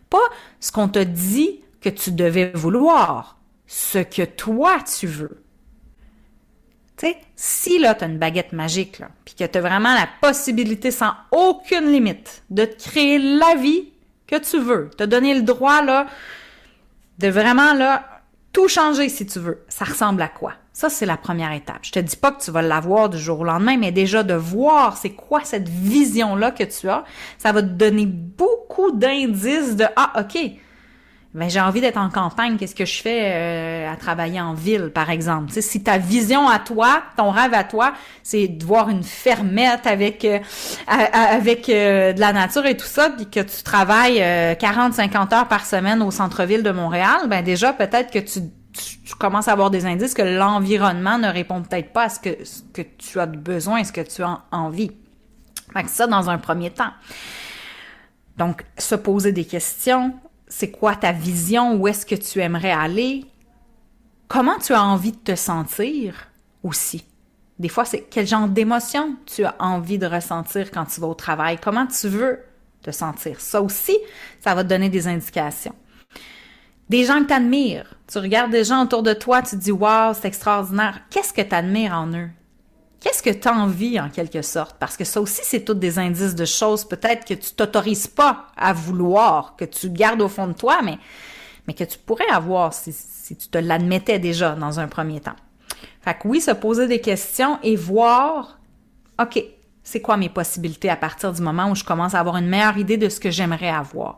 Pas 0.09 0.17
ce 0.59 0.71
qu'on 0.71 0.87
te 0.87 0.99
dit 0.99 1.61
que 1.81 1.89
tu 1.89 2.11
devais 2.11 2.51
vouloir, 2.53 3.37
ce 3.65 3.97
que 3.97 4.23
toi, 4.23 4.77
tu 4.99 5.07
veux. 5.07 5.43
Tu 6.95 7.07
sais, 7.07 7.17
si 7.35 7.79
là, 7.79 7.95
tu 7.95 8.03
as 8.03 8.07
une 8.07 8.19
baguette 8.19 8.53
magique, 8.53 8.99
là, 8.99 9.09
puis 9.25 9.33
que 9.33 9.43
tu 9.43 9.57
as 9.57 9.61
vraiment 9.61 9.93
la 9.93 10.07
possibilité 10.21 10.91
sans 10.91 11.13
aucune 11.31 11.91
limite 11.91 12.43
de 12.49 12.65
te 12.65 12.89
créer 12.89 13.19
la 13.19 13.55
vie 13.55 13.89
que 14.27 14.35
tu 14.35 14.59
veux, 14.59 14.89
te 14.95 15.03
donner 15.03 15.33
le 15.33 15.41
droit, 15.41 15.81
là, 15.81 16.07
de 17.17 17.27
vraiment, 17.29 17.73
là, 17.73 18.16
tout 18.57 18.67
changer 18.67 19.07
si 19.07 19.27
tu 19.27 19.37
veux. 19.37 19.63
Ça 19.69 19.85
ressemble 19.85 20.19
à 20.19 20.29
quoi? 20.29 20.53
Ça, 20.73 20.89
c'est 20.89 21.05
la 21.05 21.15
première 21.15 21.51
étape. 21.51 21.77
Je 21.83 21.91
te 21.91 21.99
dis 21.99 22.15
pas 22.15 22.31
que 22.31 22.43
tu 22.43 22.49
vas 22.49 22.63
l'avoir 22.63 23.07
du 23.07 23.19
jour 23.19 23.41
au 23.41 23.43
lendemain, 23.43 23.77
mais 23.77 23.91
déjà 23.91 24.23
de 24.23 24.33
voir 24.33 24.97
c'est 24.97 25.11
quoi 25.11 25.41
cette 25.43 25.69
vision-là 25.69 26.49
que 26.49 26.63
tu 26.63 26.89
as, 26.89 27.03
ça 27.37 27.51
va 27.51 27.61
te 27.61 27.67
donner 27.67 28.07
beaucoup 28.07 28.89
d'indices 28.89 29.75
de 29.75 29.85
ah 29.95 30.21
ok, 30.21 30.39
ben 31.37 31.51
j'ai 31.51 31.61
envie 31.61 31.81
d'être 31.81 31.97
en 31.97 32.09
campagne. 32.09 32.57
Qu'est-ce 32.57 32.73
que 32.73 32.85
je 32.85 32.99
fais 32.99 33.21
euh, 33.25 33.93
à 33.93 33.95
travailler 33.95 34.41
en 34.41 34.55
ville, 34.55 34.89
par 34.89 35.11
exemple? 35.11 35.53
Tu 35.53 35.61
si 35.61 35.83
ta 35.83 35.99
vision 35.99 36.49
à 36.49 36.57
toi, 36.57 37.03
ton 37.15 37.29
rêve 37.29 37.53
à 37.53 37.63
toi, 37.63 37.93
c'est 38.23 38.47
de 38.47 38.65
voir 38.65 38.89
une 38.89 39.03
fermette 39.03 39.85
avec 39.85 40.25
euh, 40.25 40.39
avec 40.87 41.69
euh, 41.69 42.13
de 42.13 42.19
la 42.19 42.33
nature 42.33 42.65
et 42.65 42.75
tout 42.75 42.87
ça, 42.87 43.11
puis 43.11 43.27
que 43.29 43.41
tu 43.41 43.61
travailles 43.61 44.19
40-50 44.19 45.35
heures 45.35 45.47
par 45.47 45.65
semaine 45.67 46.01
au 46.01 46.09
centre-ville 46.09 46.63
de 46.63 46.71
Montréal, 46.71 47.27
ben 47.27 47.43
déjà 47.43 47.71
peut-être 47.71 48.11
que 48.11 48.19
tu 48.19 48.39
tu, 48.73 49.15
commences 49.15 49.47
à 49.47 49.53
avoir 49.53 49.71
des 49.71 49.85
indices 49.85 50.13
que 50.13 50.21
l'environnement 50.21 51.17
ne 51.17 51.29
répond 51.29 51.63
peut-être 51.63 51.91
pas 51.93 52.03
à 52.03 52.09
ce 52.09 52.19
que, 52.19 52.43
ce 52.43 52.61
que 52.73 52.83
tu 52.83 53.19
as 53.19 53.25
besoin, 53.25 53.83
ce 53.83 53.91
que 53.91 54.01
tu 54.01 54.21
as 54.21 54.41
envie. 54.51 54.91
Fait 55.73 55.83
que 55.83 55.89
ça, 55.89 56.05
dans 56.05 56.29
un 56.29 56.37
premier 56.37 56.69
temps. 56.69 56.91
Donc, 58.37 58.63
se 58.77 58.93
poser 58.93 59.31
des 59.31 59.45
questions. 59.45 60.13
C'est 60.47 60.71
quoi 60.71 60.95
ta 60.95 61.11
vision? 61.11 61.75
Où 61.75 61.87
est-ce 61.87 62.05
que 62.05 62.15
tu 62.15 62.39
aimerais 62.39 62.71
aller? 62.71 63.25
Comment 64.27 64.57
tu 64.59 64.73
as 64.73 64.83
envie 64.83 65.11
de 65.11 65.17
te 65.17 65.35
sentir 65.35 66.27
aussi? 66.63 67.05
Des 67.59 67.69
fois, 67.69 67.85
c'est 67.85 68.01
quel 68.09 68.27
genre 68.27 68.47
d'émotion 68.47 69.15
tu 69.25 69.43
as 69.43 69.55
envie 69.59 69.97
de 69.97 70.05
ressentir 70.05 70.69
quand 70.71 70.85
tu 70.85 71.01
vas 71.01 71.07
au 71.07 71.15
travail? 71.15 71.57
Comment 71.61 71.87
tu 71.87 72.07
veux 72.07 72.39
te 72.81 72.91
sentir? 72.91 73.41
Ça 73.41 73.61
aussi, 73.61 73.97
ça 74.39 74.53
va 74.53 74.63
te 74.63 74.69
donner 74.69 74.89
des 74.89 75.07
indications. 75.07 75.75
Des 76.89 77.03
gens 77.03 77.21
que 77.21 77.27
tu 77.27 77.33
admires. 77.33 77.95
Tu 78.07 78.17
regardes 78.19 78.51
des 78.51 78.63
gens 78.63 78.83
autour 78.83 79.03
de 79.03 79.13
toi, 79.13 79.41
tu 79.41 79.51
te 79.51 79.61
dis 79.61 79.71
Waouh, 79.71 80.13
c'est 80.13 80.27
extraordinaire. 80.27 81.01
Qu'est-ce 81.09 81.33
que 81.33 81.41
tu 81.41 81.55
admires 81.55 81.93
en 81.93 82.07
eux? 82.13 82.29
Qu'est-ce 82.99 83.21
que 83.21 83.29
tu 83.29 83.47
envies 83.47 83.99
en 83.99 84.09
quelque 84.09 84.41
sorte? 84.41 84.77
Parce 84.79 84.97
que 84.97 85.03
ça 85.03 85.21
aussi, 85.21 85.41
c'est 85.43 85.63
tous 85.63 85.75
des 85.75 85.99
indices 85.99 86.33
de 86.33 86.45
choses 86.45 86.83
peut-être 86.83 87.25
que 87.25 87.35
tu 87.35 87.51
t'autorises 87.51 88.07
pas 88.07 88.47
à 88.57 88.73
vouloir, 88.73 89.55
que 89.55 89.65
tu 89.65 89.89
gardes 89.89 90.21
au 90.21 90.27
fond 90.27 90.47
de 90.47 90.53
toi, 90.53 90.79
mais, 90.83 90.97
mais 91.67 91.73
que 91.73 91.83
tu 91.83 91.99
pourrais 91.99 92.29
avoir 92.31 92.73
si, 92.73 92.91
si 92.93 93.35
tu 93.35 93.49
te 93.49 93.57
l'admettais 93.59 94.17
déjà 94.17 94.55
dans 94.55 94.79
un 94.79 94.87
premier 94.87 95.19
temps. 95.19 95.35
Fait 96.01 96.15
que 96.15 96.27
oui, 96.27 96.41
se 96.41 96.51
poser 96.51 96.87
des 96.87 96.99
questions 96.99 97.59
et 97.61 97.75
voir, 97.75 98.57
OK, 99.21 99.43
c'est 99.83 100.01
quoi 100.01 100.17
mes 100.17 100.29
possibilités 100.29 100.89
à 100.89 100.95
partir 100.95 101.31
du 101.31 101.41
moment 101.41 101.69
où 101.69 101.75
je 101.75 101.83
commence 101.83 102.15
à 102.15 102.19
avoir 102.19 102.37
une 102.37 102.47
meilleure 102.47 102.77
idée 102.77 102.97
de 102.97 103.09
ce 103.09 103.19
que 103.19 103.29
j'aimerais 103.29 103.69
avoir? 103.69 104.17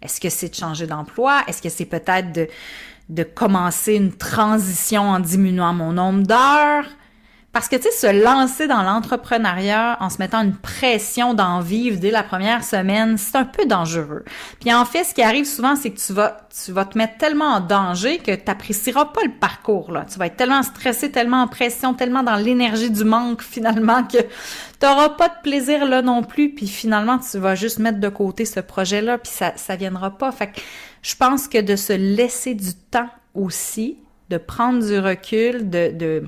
Est-ce 0.00 0.20
que 0.20 0.30
c'est 0.30 0.48
de 0.48 0.54
changer 0.54 0.86
d'emploi? 0.86 1.42
Est-ce 1.46 1.60
que 1.60 1.68
c'est 1.68 1.84
peut-être 1.84 2.32
de, 2.32 2.48
de 3.08 3.22
commencer 3.22 3.94
une 3.94 4.12
transition 4.12 5.02
en 5.02 5.18
diminuant 5.18 5.74
mon 5.74 5.92
nombre 5.92 6.22
d'heures? 6.22 6.86
Parce 7.52 7.68
que, 7.68 7.74
tu 7.74 7.82
sais, 7.82 7.90
se 7.90 8.22
lancer 8.22 8.68
dans 8.68 8.84
l'entrepreneuriat 8.84 9.96
en 9.98 10.08
se 10.08 10.18
mettant 10.18 10.42
une 10.42 10.54
pression 10.54 11.34
d'en 11.34 11.58
vivre 11.58 11.98
dès 11.98 12.12
la 12.12 12.22
première 12.22 12.62
semaine, 12.62 13.18
c'est 13.18 13.34
un 13.34 13.44
peu 13.44 13.66
dangereux. 13.66 14.24
Puis 14.60 14.72
en 14.72 14.84
fait, 14.84 15.02
ce 15.02 15.14
qui 15.14 15.22
arrive 15.22 15.44
souvent, 15.44 15.74
c'est 15.74 15.90
que 15.90 15.98
tu 15.98 16.12
vas, 16.12 16.46
tu 16.64 16.70
vas 16.70 16.84
te 16.84 16.96
mettre 16.96 17.18
tellement 17.18 17.56
en 17.56 17.60
danger 17.60 18.18
que 18.18 18.30
tu 18.30 18.42
n'apprécieras 18.46 19.06
pas 19.06 19.22
le 19.24 19.32
parcours, 19.32 19.90
là. 19.90 20.06
Tu 20.08 20.16
vas 20.20 20.26
être 20.26 20.36
tellement 20.36 20.62
stressé, 20.62 21.10
tellement 21.10 21.42
en 21.42 21.48
pression, 21.48 21.92
tellement 21.92 22.22
dans 22.22 22.36
l'énergie 22.36 22.90
du 22.90 23.02
manque, 23.02 23.42
finalement, 23.42 24.04
que 24.04 24.18
tu 24.18 24.86
n'auras 24.86 25.08
pas 25.08 25.28
de 25.28 25.42
plaisir 25.42 25.86
là 25.86 26.02
non 26.02 26.22
plus. 26.22 26.54
Puis 26.54 26.68
finalement, 26.68 27.18
tu 27.18 27.36
vas 27.38 27.56
juste 27.56 27.80
mettre 27.80 27.98
de 27.98 28.08
côté 28.08 28.44
ce 28.44 28.60
projet-là, 28.60 29.18
puis 29.18 29.32
ça, 29.32 29.54
ça 29.56 29.74
viendra 29.74 30.16
pas. 30.16 30.30
Fait 30.30 30.52
que 30.52 30.60
je 31.02 31.16
pense 31.16 31.48
que 31.48 31.60
de 31.60 31.74
se 31.74 31.94
laisser 31.94 32.54
du 32.54 32.74
temps 32.74 33.10
aussi, 33.34 33.98
de 34.28 34.38
prendre 34.38 34.86
du 34.86 35.00
recul, 35.00 35.68
de 35.68 36.22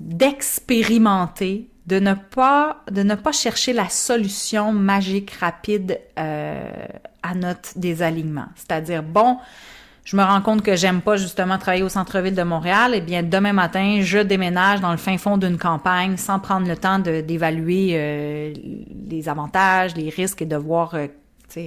d'expérimenter, 0.00 1.68
de 1.86 1.98
ne 1.98 2.14
pas 2.14 2.82
de 2.90 3.02
ne 3.02 3.14
pas 3.14 3.32
chercher 3.32 3.72
la 3.72 3.88
solution 3.88 4.72
magique 4.72 5.30
rapide 5.32 6.00
euh, 6.18 6.70
à 7.22 7.34
notre 7.34 7.78
désalignement. 7.78 8.46
C'est-à-dire 8.56 9.02
bon, 9.02 9.38
je 10.04 10.16
me 10.16 10.22
rends 10.22 10.40
compte 10.40 10.62
que 10.62 10.76
j'aime 10.76 11.00
pas 11.00 11.16
justement 11.16 11.58
travailler 11.58 11.82
au 11.82 11.88
centre-ville 11.88 12.34
de 12.34 12.42
Montréal, 12.42 12.92
eh 12.94 13.00
bien 13.00 13.22
demain 13.22 13.52
matin, 13.52 13.98
je 14.02 14.18
déménage 14.18 14.80
dans 14.80 14.92
le 14.92 14.98
fin 14.98 15.18
fond 15.18 15.36
d'une 15.36 15.58
campagne 15.58 16.16
sans 16.16 16.38
prendre 16.38 16.68
le 16.68 16.76
temps 16.76 17.00
d'évaluer 17.00 17.90
euh, 17.94 18.54
les 19.10 19.28
avantages, 19.28 19.96
les 19.96 20.10
risques 20.10 20.42
et 20.42 20.46
de 20.46 20.56
voir 20.56 20.94
euh, 20.94 21.08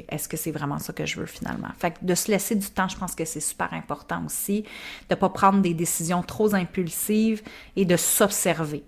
Est-ce 0.09 0.27
que 0.27 0.37
c'est 0.37 0.51
vraiment 0.51 0.79
ça 0.79 0.93
que 0.93 1.05
je 1.05 1.19
veux 1.19 1.25
finalement? 1.25 1.69
Fait 1.77 1.91
que 1.91 1.97
de 2.01 2.15
se 2.15 2.31
laisser 2.31 2.55
du 2.55 2.67
temps, 2.67 2.87
je 2.87 2.97
pense 2.97 3.15
que 3.15 3.25
c'est 3.25 3.39
super 3.39 3.73
important 3.73 4.23
aussi, 4.25 4.65
de 5.09 5.15
pas 5.15 5.29
prendre 5.29 5.61
des 5.61 5.73
décisions 5.73 6.23
trop 6.23 6.53
impulsives 6.55 7.41
et 7.75 7.85
de 7.85 7.97
s'observer. 7.97 8.83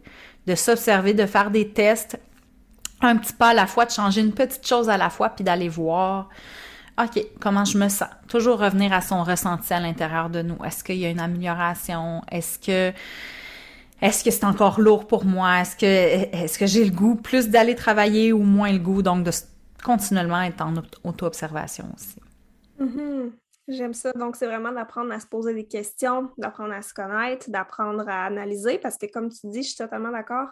De 0.48 0.56
s'observer, 0.56 1.14
de 1.14 1.26
faire 1.26 1.52
des 1.52 1.70
tests 1.70 2.20
un 3.02 3.18
petit 3.18 3.34
pas 3.34 3.50
à 3.50 3.54
la 3.54 3.68
fois, 3.68 3.86
de 3.86 3.92
changer 3.92 4.22
une 4.22 4.34
petite 4.34 4.66
chose 4.68 4.90
à 4.90 4.98
la 4.98 5.10
fois, 5.10 5.30
puis 5.30 5.44
d'aller 5.44 5.70
voir, 5.70 6.30
OK, 7.02 7.24
comment 7.40 7.66
je 7.66 7.78
me 7.78 7.90
sens? 7.90 8.10
Toujours 8.28 8.60
revenir 8.60 8.94
à 8.94 9.02
son 9.02 9.24
ressenti 9.24 9.74
à 9.74 9.80
l'intérieur 9.80 10.30
de 10.30 10.42
nous. 10.42 10.64
Est-ce 10.64 10.84
qu'il 10.84 10.98
y 10.98 11.06
a 11.06 11.10
une 11.10 11.20
amélioration? 11.20 12.22
Est-ce 12.32 12.60
que 12.60 12.96
est-ce 14.02 14.24
que 14.24 14.32
c'est 14.32 14.46
encore 14.46 14.82
lourd 14.82 15.06
pour 15.06 15.26
moi? 15.26 15.62
Est-ce 15.62 15.76
que 15.76 15.86
est-ce 15.86 16.58
que 16.58 16.66
j'ai 16.66 16.84
le 16.84 16.92
goût 16.92 17.16
plus 17.16 17.50
d'aller 17.50 17.76
travailler 17.76 18.34
ou 18.34 18.44
moins 18.44 18.72
le 18.72 18.80
goût? 18.80 19.02
Donc 19.02 19.24
de 19.24 19.32
continuellement 19.82 20.42
être 20.42 20.62
en 20.62 20.74
auto-observation 21.04 21.86
aussi. 21.96 22.20
Mm-hmm. 22.80 23.32
J'aime 23.68 23.94
ça. 23.94 24.12
Donc, 24.14 24.36
c'est 24.36 24.48
vraiment 24.48 24.72
d'apprendre 24.72 25.12
à 25.14 25.20
se 25.20 25.28
poser 25.28 25.54
des 25.54 25.66
questions, 25.66 26.30
d'apprendre 26.38 26.74
à 26.74 26.82
se 26.82 26.94
connaître, 26.94 27.50
d'apprendre 27.50 28.04
à 28.08 28.26
analyser, 28.26 28.80
parce 28.80 28.98
que 28.98 29.06
comme 29.06 29.30
tu 29.30 29.48
dis, 29.48 29.64
je 29.64 29.70
suis 29.70 29.78
totalement 29.78 30.12
d'accord, 30.12 30.50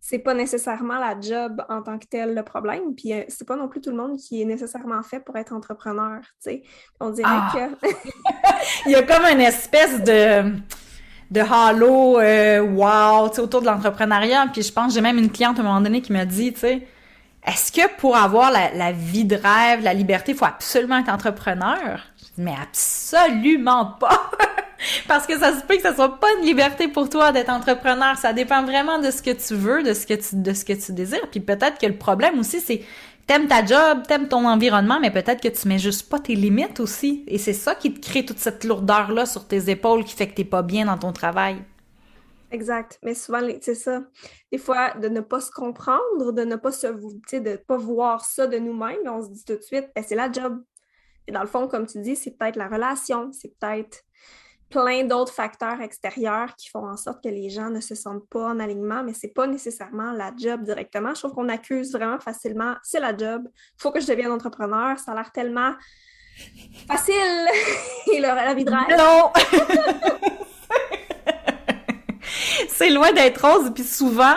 c'est 0.00 0.18
pas 0.18 0.34
nécessairement 0.34 0.98
la 0.98 1.18
job 1.20 1.64
en 1.68 1.82
tant 1.82 1.98
que 1.98 2.06
tel 2.06 2.34
le 2.34 2.42
problème, 2.42 2.94
puis 2.94 3.14
euh, 3.14 3.22
c'est 3.28 3.46
pas 3.46 3.56
non 3.56 3.68
plus 3.68 3.80
tout 3.80 3.90
le 3.90 3.96
monde 3.96 4.18
qui 4.18 4.42
est 4.42 4.44
nécessairement 4.44 5.02
fait 5.02 5.20
pour 5.20 5.36
être 5.36 5.52
entrepreneur, 5.52 6.20
tu 6.20 6.28
sais. 6.40 6.62
On 7.00 7.10
dirait 7.10 7.30
ah! 7.30 7.52
que... 7.54 7.86
Il 8.86 8.92
y 8.92 8.94
a 8.96 9.02
comme 9.02 9.24
une 9.24 9.40
espèce 9.40 10.02
de 10.02 10.52
de 11.30 11.40
halo 11.40 12.20
euh, 12.20 12.60
wow, 12.60 13.30
tu 13.30 13.36
sais, 13.36 13.40
autour 13.40 13.62
de 13.62 13.66
l'entrepreneuriat, 13.66 14.48
puis 14.52 14.62
je 14.62 14.70
pense 14.70 14.92
j'ai 14.92 15.00
même 15.00 15.16
une 15.16 15.30
cliente 15.32 15.58
à 15.58 15.62
un 15.62 15.64
moment 15.64 15.80
donné 15.80 16.02
qui 16.02 16.12
m'a 16.12 16.26
dit, 16.26 16.52
tu 16.52 16.60
sais, 16.60 16.86
est-ce 17.46 17.72
que 17.72 17.88
pour 17.96 18.16
avoir 18.16 18.52
la, 18.52 18.92
vie 18.92 19.24
de 19.24 19.34
rêve, 19.34 19.82
la 19.82 19.94
liberté, 19.94 20.32
il 20.32 20.38
faut 20.38 20.44
absolument 20.44 20.98
être 20.98 21.08
entrepreneur? 21.08 22.00
Mais 22.38 22.54
absolument 22.60 23.96
pas! 23.98 24.30
Parce 25.08 25.26
que 25.26 25.38
ça 25.38 25.58
se 25.58 25.64
peut 25.64 25.76
que 25.76 25.82
ça 25.82 25.94
soit 25.94 26.18
pas 26.18 26.28
une 26.38 26.44
liberté 26.44 26.88
pour 26.88 27.08
toi 27.08 27.32
d'être 27.32 27.50
entrepreneur. 27.50 28.16
Ça 28.16 28.32
dépend 28.32 28.62
vraiment 28.64 28.98
de 28.98 29.10
ce 29.10 29.22
que 29.22 29.30
tu 29.30 29.54
veux, 29.54 29.82
de 29.82 29.92
ce 29.92 30.06
que 30.06 30.14
tu, 30.14 30.36
de 30.36 30.52
ce 30.52 30.64
que 30.64 30.72
tu 30.72 30.92
désires. 30.92 31.28
Puis 31.30 31.40
peut-être 31.40 31.78
que 31.78 31.86
le 31.86 31.96
problème 31.96 32.38
aussi, 32.38 32.60
c'est 32.60 32.82
t'aimes 33.26 33.48
ta 33.48 33.64
job, 33.64 34.02
t'aimes 34.06 34.28
ton 34.28 34.46
environnement, 34.46 34.98
mais 35.00 35.10
peut-être 35.10 35.40
que 35.40 35.48
tu 35.48 35.68
mets 35.68 35.78
juste 35.78 36.08
pas 36.08 36.18
tes 36.18 36.34
limites 36.34 36.80
aussi. 36.80 37.24
Et 37.26 37.38
c'est 37.38 37.52
ça 37.52 37.74
qui 37.74 37.92
te 37.92 38.00
crée 38.00 38.24
toute 38.24 38.38
cette 38.38 38.64
lourdeur-là 38.64 39.26
sur 39.26 39.46
tes 39.46 39.70
épaules 39.70 40.04
qui 40.04 40.14
fait 40.14 40.28
que 40.28 40.34
t'es 40.34 40.44
pas 40.44 40.62
bien 40.62 40.86
dans 40.86 40.98
ton 40.98 41.12
travail. 41.12 41.56
Exact. 42.52 42.98
Mais 43.02 43.14
souvent, 43.14 43.40
c'est 43.62 43.74
ça. 43.74 44.02
Des 44.52 44.58
fois, 44.58 44.92
de 44.92 45.08
ne 45.08 45.20
pas 45.20 45.40
se 45.40 45.50
comprendre, 45.50 46.32
de 46.32 46.44
ne 46.44 46.56
pas 46.56 46.70
se, 46.70 46.86
de 46.86 47.56
pas 47.56 47.78
voir 47.78 48.24
ça 48.24 48.46
de 48.46 48.58
nous-mêmes, 48.58 48.98
on 49.06 49.22
se 49.22 49.30
dit 49.30 49.44
tout 49.44 49.56
de 49.56 49.62
suite, 49.62 49.88
ben, 49.96 50.04
c'est 50.06 50.14
la 50.14 50.30
job. 50.30 50.62
Et 51.26 51.32
dans 51.32 51.40
le 51.40 51.46
fond, 51.46 51.66
comme 51.66 51.86
tu 51.86 52.00
dis, 52.00 52.14
c'est 52.14 52.32
peut-être 52.32 52.56
la 52.56 52.68
relation, 52.68 53.32
c'est 53.32 53.58
peut-être 53.58 54.02
plein 54.68 55.04
d'autres 55.04 55.32
facteurs 55.32 55.80
extérieurs 55.80 56.54
qui 56.56 56.68
font 56.68 56.86
en 56.86 56.96
sorte 56.96 57.22
que 57.22 57.28
les 57.28 57.48
gens 57.48 57.70
ne 57.70 57.80
se 57.80 57.94
sentent 57.94 58.28
pas 58.28 58.48
en 58.48 58.60
alignement, 58.60 59.02
mais 59.02 59.14
c'est 59.14 59.32
pas 59.32 59.46
nécessairement 59.46 60.12
la 60.12 60.32
job 60.36 60.62
directement. 60.62 61.14
Je 61.14 61.20
trouve 61.20 61.34
qu'on 61.34 61.48
accuse 61.48 61.92
vraiment 61.92 62.18
facilement, 62.18 62.74
c'est 62.82 63.00
la 63.00 63.16
job, 63.16 63.42
il 63.46 63.82
faut 63.82 63.92
que 63.92 64.00
je 64.00 64.06
devienne 64.06 64.30
entrepreneur, 64.30 64.98
ça 64.98 65.12
a 65.12 65.14
l'air 65.14 65.30
tellement 65.30 65.74
facile 66.86 67.46
et 68.12 68.20
la 68.20 68.54
vie 68.54 68.64
de 68.64 68.70
rêve. 68.70 68.98
Non! 68.98 70.38
c'est 72.82 72.90
loin 72.90 73.12
d'être 73.12 73.46
rose. 73.46 73.70
Puis 73.74 73.84
souvent, 73.84 74.34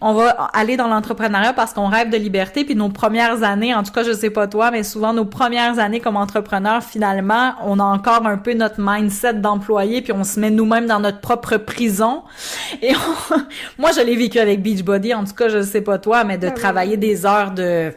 on 0.00 0.14
va 0.14 0.30
aller 0.52 0.76
dans 0.76 0.88
l'entrepreneuriat 0.88 1.52
parce 1.52 1.72
qu'on 1.72 1.88
rêve 1.88 2.10
de 2.10 2.16
liberté. 2.16 2.64
Puis 2.64 2.74
nos 2.74 2.88
premières 2.88 3.42
années, 3.42 3.74
en 3.74 3.82
tout 3.82 3.92
cas, 3.92 4.04
je 4.04 4.12
sais 4.12 4.30
pas 4.30 4.46
toi, 4.46 4.70
mais 4.70 4.82
souvent 4.82 5.12
nos 5.12 5.24
premières 5.24 5.78
années 5.78 6.00
comme 6.00 6.16
entrepreneur, 6.16 6.82
finalement, 6.82 7.54
on 7.64 7.78
a 7.78 7.84
encore 7.84 8.24
un 8.26 8.38
peu 8.38 8.54
notre 8.54 8.76
mindset 8.78 9.34
d'employé, 9.34 10.02
puis 10.02 10.12
on 10.12 10.24
se 10.24 10.38
met 10.38 10.50
nous-mêmes 10.50 10.86
dans 10.86 11.00
notre 11.00 11.20
propre 11.20 11.56
prison. 11.56 12.22
Et 12.82 12.92
moi, 13.78 13.90
je 13.92 14.00
l'ai 14.00 14.16
vécu 14.16 14.38
avec 14.38 14.62
Beachbody. 14.62 15.14
En 15.14 15.24
tout 15.24 15.34
cas, 15.34 15.48
je 15.48 15.62
sais 15.62 15.80
pas 15.80 15.98
toi, 15.98 16.24
mais 16.24 16.38
de 16.38 16.48
ah 16.48 16.52
travailler 16.52 16.96
des 16.96 17.26
heures 17.26 17.50
de 17.50 17.92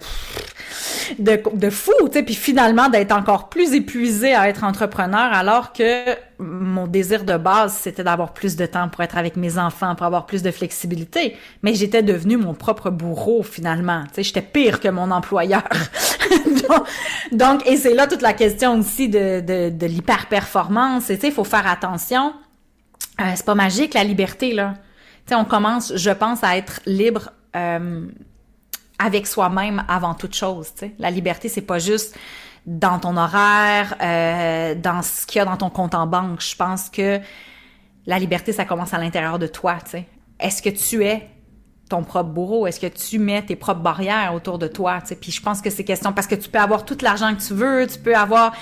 de, 1.20 1.42
de 1.54 1.70
fou, 1.70 1.92
tu 2.06 2.14
sais, 2.14 2.24
puis 2.24 2.36
finalement 2.36 2.90
d'être 2.90 3.12
encore 3.12 3.50
plus 3.50 3.74
épuisé 3.74 4.34
à 4.34 4.50
être 4.50 4.64
entrepreneur 4.64 5.34
alors 5.34 5.74
que 5.74 6.16
mon 6.40 6.88
désir 6.88 7.24
de 7.24 7.38
base, 7.38 7.74
c'était 7.74 8.04
d'avoir 8.04 8.34
plus 8.34 8.56
de 8.56 8.66
temps 8.66 8.90
pour 8.90 9.02
être 9.04 9.18
avec 9.18 9.36
mes 9.36 9.58
enfants, 9.58 9.96
pour 9.96 10.06
avoir 10.06 10.26
plus 10.26 10.42
de 10.42 10.52
flexibilité. 10.52 11.38
Mais 11.62 11.74
j'étais 11.74 12.04
devenue 12.04 12.38
mon 12.38 12.54
propre 12.54 12.90
bourreau 12.90 13.44
finalement. 13.44 14.04
Tu 14.08 14.16
sais, 14.16 14.24
j'étais 14.24 14.42
pire 14.42 14.80
que 14.80 14.88
mon 14.88 15.12
employeur. 15.12 15.64
donc, 17.32 17.68
et 17.68 17.78
c'est 17.78 17.94
là 17.94 18.08
toute 18.08 18.22
la 18.22 18.34
question 18.34 18.80
aussi 18.80 19.08
de, 19.08 19.42
de, 19.42 19.70
de 19.70 19.86
l'hyper-performance. 19.86 21.08
Tu 21.08 21.16
sais, 21.18 21.28
il 21.28 21.34
faut 21.34 21.44
faire 21.44 21.68
attention. 21.68 22.34
Euh, 23.20 23.32
c'est 23.36 23.46
pas 23.46 23.56
magique 23.56 23.94
la 23.94 24.04
liberté 24.04 24.54
là. 24.54 24.74
Tu 25.26 25.30
sais, 25.30 25.36
on 25.36 25.46
commence, 25.46 25.94
je 25.96 26.12
pense, 26.12 26.44
à 26.44 26.58
être 26.58 26.82
libre. 26.86 27.32
Euh, 27.56 28.08
avec 29.04 29.28
soi-même 29.28 29.84
avant 29.88 30.14
toute 30.14 30.36
chose. 30.36 30.70
La 31.00 31.12
liberté, 31.12 31.50
c'est 31.50 31.62
pas 31.62 31.80
juste 31.80 32.18
dans 32.66 33.00
ton 33.00 33.18
horaire, 33.18 33.96
euh, 34.02 34.76
dans 34.76 35.02
ce 35.02 35.26
qu'il 35.26 35.40
y 35.40 35.42
a 35.42 35.46
dans 35.46 35.58
ton 35.58 35.70
compte 35.70 35.96
en 35.96 36.06
banque. 36.06 36.42
Je 36.42 36.56
pense 36.56 36.90
que 36.90 37.20
la 38.06 38.20
liberté, 38.20 38.52
ça 38.52 38.66
commence 38.66 38.94
à 38.94 38.98
l'intérieur 38.98 39.40
de 39.40 39.48
toi. 39.48 39.78
Est-ce 40.40 40.62
que 40.62 40.70
tu 40.70 41.04
es 41.04 41.28
ton 41.90 42.04
propre 42.04 42.30
bourreau? 42.30 42.68
Est-ce 42.68 42.80
que 42.80 42.88
tu 42.88 43.20
mets 43.20 43.42
tes 43.42 43.56
propres 43.56 43.82
barrières 43.82 44.34
autour 44.34 44.58
de 44.60 44.68
toi? 44.68 45.00
Puis 45.20 45.32
je 45.32 45.42
pense 45.42 45.62
que 45.62 45.70
c'est 45.70 45.84
question 45.84 46.14
parce 46.14 46.28
que 46.28 46.36
tu 46.36 46.50
peux 46.50 46.60
avoir 46.60 46.86
tout 46.86 46.98
l'argent 47.02 47.36
que 47.36 47.42
tu 47.42 47.54
veux, 47.54 47.86
tu 47.88 48.00
peux 48.00 48.16
avoir 48.16 48.54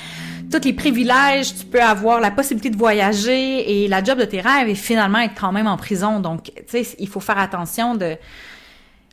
tous 0.52 0.66
les 0.66 0.74
privilèges, 0.74 1.54
tu 1.56 1.66
peux 1.66 1.82
avoir 1.82 2.20
la 2.20 2.32
possibilité 2.32 2.70
de 2.70 2.78
voyager 2.78 3.84
et 3.84 3.88
la 3.88 4.04
job 4.04 4.18
de 4.18 4.26
tes 4.26 4.42
rêves 4.42 4.68
et 4.68 4.76
finalement 4.76 5.20
être 5.20 5.40
quand 5.40 5.52
même 5.52 5.68
en 5.68 5.78
prison. 5.78 6.20
Donc, 6.20 6.44
tu 6.44 6.84
sais, 6.84 6.96
il 6.98 7.08
faut 7.08 7.20
faire 7.20 7.38
attention 7.38 7.96
de 7.96 8.18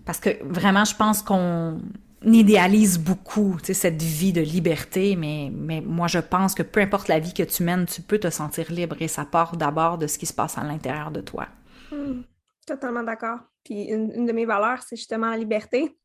parce 0.07 0.21
que 0.21 0.31
vraiment, 0.43 0.85
je 0.85 0.95
pense 0.97 1.21
qu'on 1.21 1.81
idéalise 2.23 2.99
beaucoup 2.99 3.57
cette 3.63 4.01
vie 4.01 4.33
de 4.33 4.41
liberté, 4.41 5.17
mais, 5.17 5.51
moi, 5.85 6.07
je 6.07 6.19
pense 6.19 6.55
que 6.55 6.63
peu 6.63 6.81
importe 6.81 7.09
la 7.09 7.19
vie 7.19 7.35
que 7.35 7.43
tu 7.43 7.63
mènes, 7.63 7.87
tu 7.87 8.01
peux 8.03 8.19
te 8.19 8.31
sentir 8.31 8.71
libre 8.73 8.97
et 9.01 9.09
ça 9.09 9.25
part 9.25 9.57
d'abord 9.57 9.99
de 9.99 10.07
ce 10.07 10.17
qui 10.17 10.27
se 10.27 10.33
passe 10.33 10.57
à 10.57 10.65
l'intérieur 10.65 11.11
de 11.11 11.21
toi. 11.21 11.49
Hmm, 11.91 12.23
totalement 12.67 13.03
d'accord. 13.03 13.41
Puis 13.65 13.85
une, 13.85 14.27
de 14.27 14.33
mes 14.33 14.47
valeurs, 14.47 14.83
c'est 14.83 14.97
justement 14.97 15.29
la 15.29 15.37
liberté, 15.37 15.97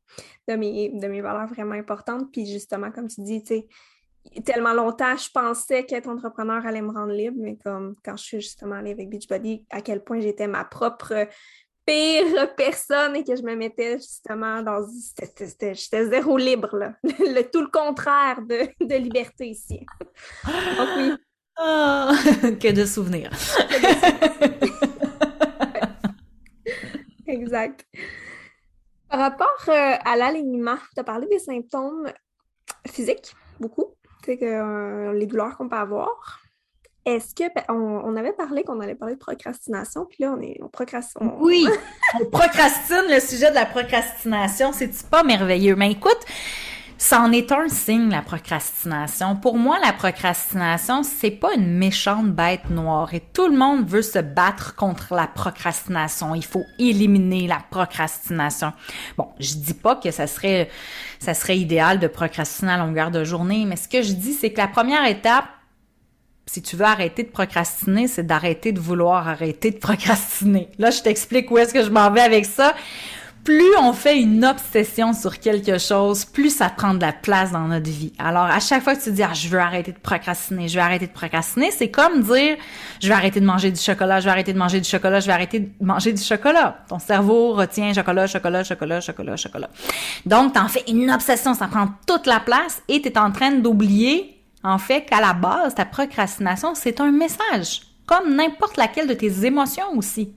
de 0.48 0.54
mes, 0.54 0.90
de 0.90 1.06
mes 1.06 1.20
valeurs 1.20 1.46
vraiment 1.46 1.74
importantes. 1.74 2.30
Puis 2.32 2.46
justement, 2.46 2.90
comme 2.90 3.06
tu 3.06 3.22
dis, 3.22 3.42
tellement 4.44 4.72
longtemps, 4.72 5.16
je 5.16 5.30
pensais 5.30 5.84
qu'être 5.84 6.08
entrepreneur 6.08 6.64
allait 6.66 6.82
me 6.82 6.92
rendre 6.92 7.12
libre, 7.12 7.36
mais 7.38 7.56
comme 7.56 7.94
quand 8.04 8.16
je 8.16 8.24
suis 8.24 8.40
justement 8.40 8.76
allée 8.76 8.92
avec 8.92 9.08
Beachbody, 9.08 9.64
à 9.70 9.80
quel 9.80 10.02
point 10.02 10.20
j'étais 10.20 10.48
ma 10.48 10.64
propre 10.64 11.28
pire 11.86 12.54
personne 12.56 13.16
et 13.16 13.24
que 13.24 13.36
je 13.36 13.42
me 13.42 13.54
mettais 13.54 13.98
justement 13.98 14.62
dans. 14.62 14.84
J'étais 15.18 16.06
zéro 16.06 16.36
libre, 16.36 16.76
là. 16.76 16.94
Le, 17.04 17.42
tout 17.42 17.60
le 17.60 17.70
contraire 17.70 18.42
de, 18.42 18.68
de 18.84 18.94
liberté 18.96 19.48
ici. 19.48 19.86
Donc 20.44 20.88
oui. 20.96 21.12
Ah, 21.56 22.12
que 22.60 22.72
de 22.72 22.86
souvenirs. 22.86 23.26
exact. 27.26 27.86
Par 29.08 29.20
rapport 29.20 29.68
euh, 29.68 29.96
à 30.04 30.16
l'alignement, 30.16 30.78
tu 30.94 31.00
as 31.00 31.04
parlé 31.04 31.26
des 31.26 31.38
symptômes 31.38 32.10
physiques, 32.86 33.34
beaucoup. 33.60 33.94
Tu 34.22 34.32
sais, 34.32 34.38
que, 34.38 34.44
euh, 34.44 35.12
les 35.12 35.26
douleurs 35.26 35.56
qu'on 35.56 35.68
peut 35.68 35.76
avoir. 35.76 36.41
Est-ce 37.04 37.34
que 37.34 37.44
ben, 37.54 37.64
on, 37.68 38.16
avait 38.16 38.32
parlé 38.32 38.62
qu'on 38.62 38.80
allait 38.80 38.94
parler 38.94 39.14
de 39.14 39.18
procrastination, 39.18 40.06
puis 40.06 40.18
là 40.20 40.34
on 40.38 40.40
est 40.40 40.58
on 40.62 40.68
procrastine. 40.68 41.32
Oui, 41.40 41.66
on 42.20 42.26
procrastine 42.26 43.04
le 43.08 43.18
sujet 43.18 43.50
de 43.50 43.56
la 43.56 43.66
procrastination, 43.66 44.72
c'est 44.72 45.08
pas 45.08 45.24
merveilleux? 45.24 45.74
Mais 45.74 45.90
écoute, 45.90 46.20
ça 47.02 47.20
en 47.20 47.32
est 47.32 47.50
un 47.50 47.68
signe 47.68 48.10
la 48.10 48.22
procrastination. 48.22 49.34
Pour 49.34 49.56
moi, 49.56 49.80
la 49.84 49.92
procrastination, 49.92 51.02
c'est 51.02 51.32
pas 51.32 51.52
une 51.54 51.76
méchante 51.76 52.30
bête 52.30 52.70
noire 52.70 53.12
et 53.12 53.20
tout 53.32 53.48
le 53.48 53.56
monde 53.56 53.84
veut 53.88 54.02
se 54.02 54.20
battre 54.20 54.76
contre 54.76 55.12
la 55.12 55.26
procrastination. 55.26 56.36
Il 56.36 56.44
faut 56.44 56.62
éliminer 56.78 57.48
la 57.48 57.58
procrastination. 57.72 58.72
Bon, 59.18 59.26
je 59.40 59.54
dis 59.54 59.74
pas 59.74 59.96
que 59.96 60.12
ça 60.12 60.28
serait 60.28 60.70
ça 61.18 61.34
serait 61.34 61.58
idéal 61.58 61.98
de 61.98 62.06
procrastiner 62.06 62.70
à 62.70 62.78
longueur 62.78 63.10
de 63.10 63.24
journée, 63.24 63.64
mais 63.66 63.76
ce 63.76 63.88
que 63.88 64.02
je 64.02 64.12
dis 64.12 64.32
c'est 64.32 64.52
que 64.52 64.58
la 64.58 64.68
première 64.68 65.04
étape 65.04 65.46
si 66.52 66.60
tu 66.60 66.76
veux 66.76 66.84
arrêter 66.84 67.22
de 67.22 67.30
procrastiner, 67.30 68.06
c'est 68.08 68.26
d'arrêter 68.26 68.72
de 68.72 68.78
vouloir 68.78 69.26
arrêter 69.26 69.70
de 69.70 69.78
procrastiner. 69.78 70.68
Là, 70.78 70.90
je 70.90 71.00
t'explique 71.00 71.50
où 71.50 71.56
est-ce 71.56 71.72
que 71.72 71.82
je 71.82 71.88
m'en 71.88 72.10
vais 72.10 72.20
avec 72.20 72.44
ça. 72.44 72.74
plus 73.44 73.76
on 73.80 73.92
fait 73.92 74.20
une 74.20 74.44
obsession 74.44 75.12
sur 75.12 75.40
quelque 75.40 75.78
chose, 75.78 76.24
plus 76.24 76.50
ça 76.50 76.68
prend 76.68 76.94
de 76.94 77.00
la 77.00 77.12
place 77.12 77.50
dans 77.50 77.66
notre 77.66 77.90
vie. 77.90 78.12
Alors, 78.18 78.44
à 78.44 78.60
chaque 78.60 78.82
fois 78.84 78.94
que 78.94 79.02
tu 79.02 79.10
dis, 79.10 79.22
ah, 79.22 79.32
je 79.34 79.48
veux 79.48 79.58
arrêter 79.58 79.92
de 79.92 79.98
procrastiner, 79.98 80.68
je 80.68 80.76
veux 80.76 80.84
arrêter 80.84 81.06
de 81.06 81.12
procrastiner, 81.12 81.70
c'est 81.72 81.90
comme 81.90 82.22
dire, 82.22 82.56
je 83.00 83.08
vais 83.08 83.14
arrêter 83.14 83.40
de 83.40 83.46
manger 83.46 83.72
du 83.72 83.80
chocolat, 83.80 84.20
je 84.20 84.26
vais 84.26 84.30
arrêter 84.30 84.52
de 84.52 84.58
manger 84.58 84.80
du 84.80 84.88
chocolat, 84.88 85.20
je 85.20 85.26
vais 85.26 85.32
arrêter 85.32 85.60
de 85.60 85.70
manger 85.80 86.12
du 86.12 86.22
chocolat. 86.22 86.84
Ton 86.88 86.98
cerveau 87.00 87.54
retient 87.54 87.92
chocolat, 87.92 88.26
chocolat, 88.26 88.62
chocolat, 88.62 89.00
chocolat, 89.00 89.36
chocolat. 89.36 89.70
Donc, 90.24 90.52
t'en 90.52 90.68
fais 90.68 90.84
une 90.86 91.10
obsession, 91.10 91.54
ça 91.54 91.66
prend 91.66 91.88
toute 92.06 92.26
la 92.26 92.38
place 92.38 92.82
et 92.88 93.02
t'es 93.02 93.18
en 93.18 93.32
train 93.32 93.50
d'oublier, 93.52 94.31
en 94.64 94.78
fait, 94.78 95.02
qu'à 95.02 95.20
la 95.20 95.32
base, 95.32 95.74
ta 95.74 95.84
procrastination, 95.84 96.74
c'est 96.74 97.00
un 97.00 97.10
message. 97.10 97.82
Comme 98.06 98.34
n'importe 98.34 98.76
laquelle 98.76 99.08
de 99.08 99.14
tes 99.14 99.44
émotions 99.44 99.96
aussi 99.96 100.34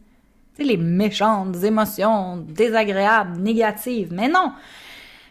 les 0.64 0.78
méchantes 0.78 1.64
émotions 1.64 2.38
désagréables, 2.38 3.38
négatives. 3.38 4.10
Mais 4.12 4.28
non! 4.28 4.54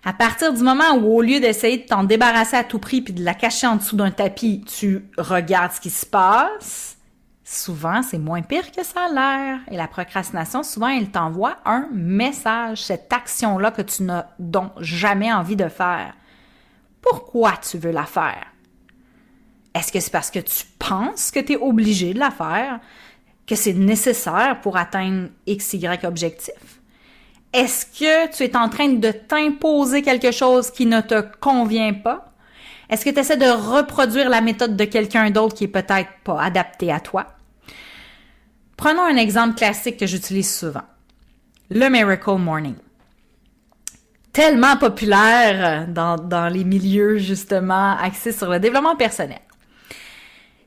À 0.05 0.13
partir 0.13 0.53
du 0.53 0.63
moment 0.63 0.93
où, 0.97 1.17
au 1.17 1.23
lieu 1.23 1.41
d'essayer 1.41 1.79
de 1.79 1.87
t'en 1.87 2.05
débarrasser 2.05 2.57
à 2.57 2.65
tout 2.65 2.79
prix 2.79 3.01
puis 3.01 3.15
de 3.15 3.25
la 3.25 3.33
cacher 3.33 3.67
en 3.67 3.77
dessous 3.77 3.97
d'un 3.97 4.11
tapis, 4.11 4.63
tu 4.67 5.09
regardes 5.17 5.73
ce 5.73 5.81
qui 5.81 5.89
se 5.89 6.05
passe, 6.05 6.99
souvent, 7.43 8.03
c'est 8.03 8.19
moins 8.19 8.43
pire 8.43 8.71
que 8.71 8.85
ça 8.85 9.07
a 9.07 9.09
l'air. 9.09 9.61
Et 9.71 9.79
la 9.79 9.89
procrastination, 9.89 10.63
souvent, 10.63 10.89
elle 10.89 11.11
t'envoie 11.11 11.57
un 11.65 11.89
message, 11.91 12.85
cette 12.85 13.11
action-là 13.11 13.71
que 13.71 13.81
tu 13.81 14.03
n'as 14.03 14.27
donc 14.39 14.73
jamais 14.79 15.33
envie 15.33 15.57
de 15.57 15.69
faire. 15.69 16.15
Pourquoi 17.01 17.53
tu 17.57 17.79
veux 17.79 17.93
la 17.93 18.05
faire? 18.05 18.45
Est-ce 19.75 19.91
que 19.91 20.01
c'est 20.01 20.13
parce 20.13 20.31
que 20.31 20.39
tu 20.39 20.65
penses 20.79 21.31
que 21.31 21.41
tu 21.41 21.55
es 21.55 21.57
obligé 21.57 22.15
de 22.15 22.19
la 22.21 22.31
faire? 22.31 22.81
que 23.47 23.55
c'est 23.55 23.73
nécessaire 23.73 24.61
pour 24.63 24.77
atteindre 24.77 25.29
X, 25.47 25.77
objectif? 26.05 26.55
Est-ce 27.53 27.87
que 27.87 28.35
tu 28.35 28.43
es 28.43 28.57
en 28.57 28.69
train 28.69 28.89
de 28.89 29.11
t'imposer 29.11 30.03
quelque 30.03 30.33
chose 30.33 30.71
qui 30.71 30.87
ne 30.87 31.01
te 31.01 31.23
convient 31.41 31.95
pas? 31.95 32.33
Est-ce 32.91 33.05
que 33.05 33.11
tu 33.11 33.21
essaies 33.21 33.37
de 33.37 33.47
reproduire 33.47 34.29
la 34.29 34.41
méthode 34.41 34.77
de 34.77 34.85
quelqu'un 34.85 35.31
d'autre 35.31 35.55
qui 35.55 35.65
est 35.65 35.69
peut-être 35.69 36.11
pas 36.25 36.43
adaptée 36.43 36.93
à 36.93 37.01
toi? 37.01 37.27
Prenons 38.77 39.03
un 39.03 39.17
exemple 39.17 39.55
classique 39.55 39.99
que 39.99 40.07
j'utilise 40.07 40.53
souvent. 40.53 40.83
Le 41.71 41.89
Miracle 41.89 42.37
Morning. 42.39 42.75
Tellement 44.33 44.77
populaire 44.77 45.87
dans, 45.87 46.17
dans 46.17 46.49
les 46.49 46.65
milieux 46.65 47.19
justement 47.19 47.97
axés 47.97 48.33
sur 48.33 48.51
le 48.51 48.59
développement 48.59 48.97
personnel. 48.97 49.39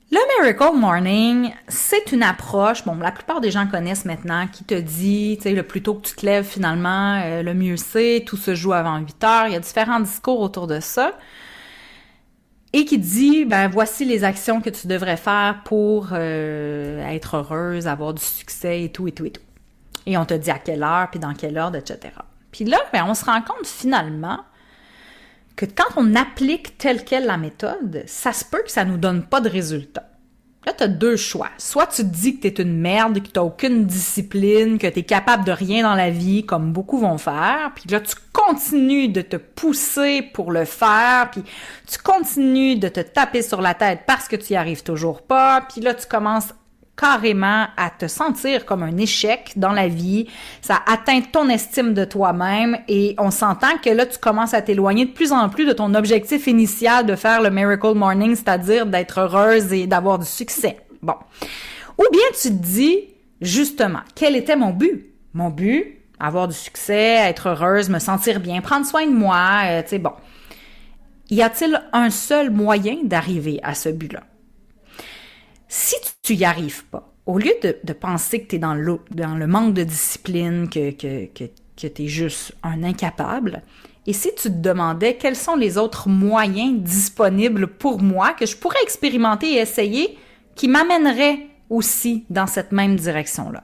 Le 0.10 0.20
Miracle 0.41 0.78
Morning, 0.78 1.54
c'est 1.67 2.13
une 2.13 2.24
approche, 2.24 2.86
bon, 2.86 2.96
la 2.96 3.12
plupart 3.12 3.41
des 3.41 3.52
gens 3.52 3.67
connaissent 3.67 4.06
maintenant, 4.06 4.48
qui 4.48 4.63
te 4.63 4.74
dit, 4.74 5.36
tu 5.36 5.43
sais, 5.43 5.52
le 5.54 5.63
plus 5.63 5.84
tôt 5.84 5.96
que 5.96 6.08
tu 6.08 6.15
te 6.15 6.26
lèves 6.26 6.46
finalement, 6.46 7.22
euh, 7.22 7.43
le 7.43 7.54
mieux 7.54 7.76
c'est, 7.76 8.24
tout 8.26 8.38
se 8.38 8.56
joue 8.56 8.72
avant 8.72 9.00
8 9.00 9.24
heures, 9.26 9.48
il 9.48 9.54
y 9.54 9.56
a 9.58 9.60
différents 9.60 10.00
discours 10.00 10.39
autour 10.39 10.65
de 10.65 10.80
ça. 10.80 11.12
Et 12.72 12.86
qui 12.86 13.00
dit, 13.00 13.43
ben 13.43 13.67
voici 13.67 14.06
les 14.06 14.24
actions 14.24 14.62
que 14.62 14.70
tu 14.70 14.88
devrais 14.88 15.17
faire 15.17 15.62
pour 15.65 16.10
euh, 16.13 17.06
être 17.10 17.36
heureuse, 17.36 17.88
avoir 17.88 18.13
du 18.13 18.24
succès 18.24 18.84
et 18.84 18.91
tout 18.91 19.08
et 19.08 19.12
tout 19.12 19.26
et 19.26 19.32
tout. 19.32 19.41
Et 20.06 20.17
on 20.17 20.26
te 20.26 20.34
dit 20.34 20.52
à 20.52 20.60
quelle 20.60 20.84
heure, 20.84 21.10
puis 21.10 21.20
dans 21.20 21.34
quel 21.34 21.58
ordre, 21.58 21.78
etc. 21.78 22.13
Puis 22.52 22.63
là, 22.63 22.78
ben, 22.93 23.06
on 23.08 23.13
se 23.13 23.26
rend 23.26 23.41
compte 23.41 23.65
finalement 23.65 24.39
que 25.58 25.65
quand 25.65 25.98
on 25.98 26.15
applique 26.15 26.78
telle 26.78 27.04
quelle 27.04 27.26
la 27.26 27.38
méthode, 27.38 28.04
ça 28.06 28.32
se 28.32 28.46
peut 28.46 28.62
que 28.63 28.72
ça 28.72 28.86
nous 28.86 28.98
donne 28.98 29.24
pas 29.24 29.41
de 29.41 29.50
résultat. 29.50 30.10
Là, 30.65 30.74
tu 30.78 30.84
as 30.84 30.88
deux 30.88 31.15
choix. 31.15 31.50
Soit 31.58 31.88
tu 31.88 32.04
te 32.04 32.13
dis 32.13 32.39
que 32.39 32.48
tu 32.48 32.62
es 32.62 32.63
une 32.63 32.78
merde, 32.78 33.22
que 33.22 33.30
tu 33.30 33.39
aucune 33.39 33.86
discipline, 33.86 34.78
que 34.78 34.88
tu 34.88 35.00
es 35.00 35.04
capable 35.04 35.46
de 35.46 35.52
rien 35.52 35.82
dans 35.82 35.96
la 35.96 36.10
vie, 36.10 36.46
comme 36.46 36.74
beaucoup 36.74 37.00
vont 37.00 37.17
faire, 37.17 37.72
puis 37.74 37.89
là, 37.89 38.02
tu 38.02 38.15
continues 38.34 39.10
de 39.10 39.22
te 39.22 39.38
pousser 39.38 40.22
pour 40.22 40.52
le 40.52 40.65
faire, 40.65 41.32
puis 41.32 41.43
tu 41.88 41.98
continues 41.98 42.76
de 42.76 42.89
te 42.89 43.00
taper 43.00 43.41
sur 43.41 43.62
la 43.62 43.74
tête 43.74 44.02
parce 44.06 44.28
que 44.28 44.36
tu 44.36 44.54
y 44.54 44.56
arrives 44.56 44.84
toujours 44.84 45.22
pas, 45.22 45.62
puis 45.62 45.82
là, 45.82 45.93
tu 45.93 46.06
commences 46.06 46.54
carrément 46.97 47.67
à 47.77 47.89
te 47.89 48.07
sentir 48.07 48.65
comme 48.65 48.81
un 48.83 48.97
échec 48.97 49.53
dans 49.55 49.71
la 49.71 49.88
vie, 49.88 50.27
ça 50.62 50.79
atteint 50.88 51.21
ton 51.21 51.47
estime 51.47 51.93
de 51.93 52.03
toi-même 52.03 52.77
et 52.88 53.15
on 53.19 53.29
s'entend 53.29 53.77
que 53.83 53.89
là, 53.91 54.05
tu 54.05 54.17
commences 54.17 54.53
à 54.53 54.62
t'éloigner 54.62 55.05
de 55.05 55.12
plus 55.12 55.31
en 55.31 55.47
plus 55.47 55.65
de 55.65 55.73
ton 55.73 55.93
objectif 55.93 56.47
initial 56.47 57.05
de 57.05 57.15
faire 57.15 57.41
le 57.41 57.51
Miracle 57.51 57.93
Morning, 57.93 58.36
c'est-à-dire 58.36 58.88
d'être 58.88 59.19
heureuse 59.19 59.71
et 59.71 59.86
d'avoir 59.86 60.17
du 60.17 60.25
succès. 60.25 60.77
Bon. 61.01 61.15
Ou 61.99 62.03
bien 62.12 62.23
tu 62.41 62.49
te 62.49 62.63
dis, 62.63 62.99
justement, 63.41 64.01
quel 64.15 64.36
était 64.36 64.55
mon 64.55 64.71
but? 64.71 65.05
Mon 65.33 65.49
but, 65.49 65.99
avoir 66.19 66.47
du 66.47 66.55
succès, 66.55 67.17
être 67.27 67.49
heureuse, 67.49 67.89
me 67.89 67.99
sentir 67.99 68.39
bien, 68.39 68.62
prendre 68.62 68.86
soin 68.86 69.05
de 69.05 69.13
moi, 69.13 69.62
euh, 69.65 69.83
tu 69.83 69.89
sais, 69.89 69.99
bon. 69.99 70.13
Y 71.29 71.41
a-t-il 71.41 71.79
un 71.93 72.10
seul 72.10 72.49
moyen 72.49 72.97
d'arriver 73.03 73.60
à 73.62 73.75
ce 73.75 73.89
but-là? 73.89 74.23
Si 75.67 75.95
tu 76.23 76.34
y 76.34 76.45
arrives 76.45 76.86
pas, 76.86 77.13
au 77.25 77.38
lieu 77.38 77.53
de, 77.62 77.93
penser 77.93 78.41
que 78.41 78.47
tu 78.47 78.56
es 78.56 78.60
dans 78.60 78.73
le, 78.73 78.99
dans 79.12 79.36
le 79.36 79.47
manque 79.47 79.73
de 79.73 79.84
discipline, 79.84 80.69
que, 80.69 80.91
que, 80.91 81.25
que, 81.25 81.43
que 81.75 81.88
tu 81.88 82.03
es 82.03 82.08
juste 82.08 82.53
un 82.63 82.84
incapable, 82.84 83.63
et 84.06 84.13
si 84.13 84.34
tu 84.36 84.43
te 84.43 84.58
demandais 84.58 85.17
quels 85.17 85.36
sont 85.36 85.58
les 85.58 85.77
autres 85.77 86.08
moyens 86.08 86.82
disponibles 86.82 87.67
pour 87.67 88.01
moi 88.01 88.32
que 88.34 88.45
je 88.45 88.56
pourrais 88.56 88.82
expérimenter 88.82 89.56
et 89.56 89.58
essayer 89.58 90.17
qui 90.56 90.69
m'amèneraient 90.69 91.47
aussi 91.69 92.23
dans 92.30 92.47
cette 92.47 92.71
même 92.71 92.95
direction-là? 92.95 93.63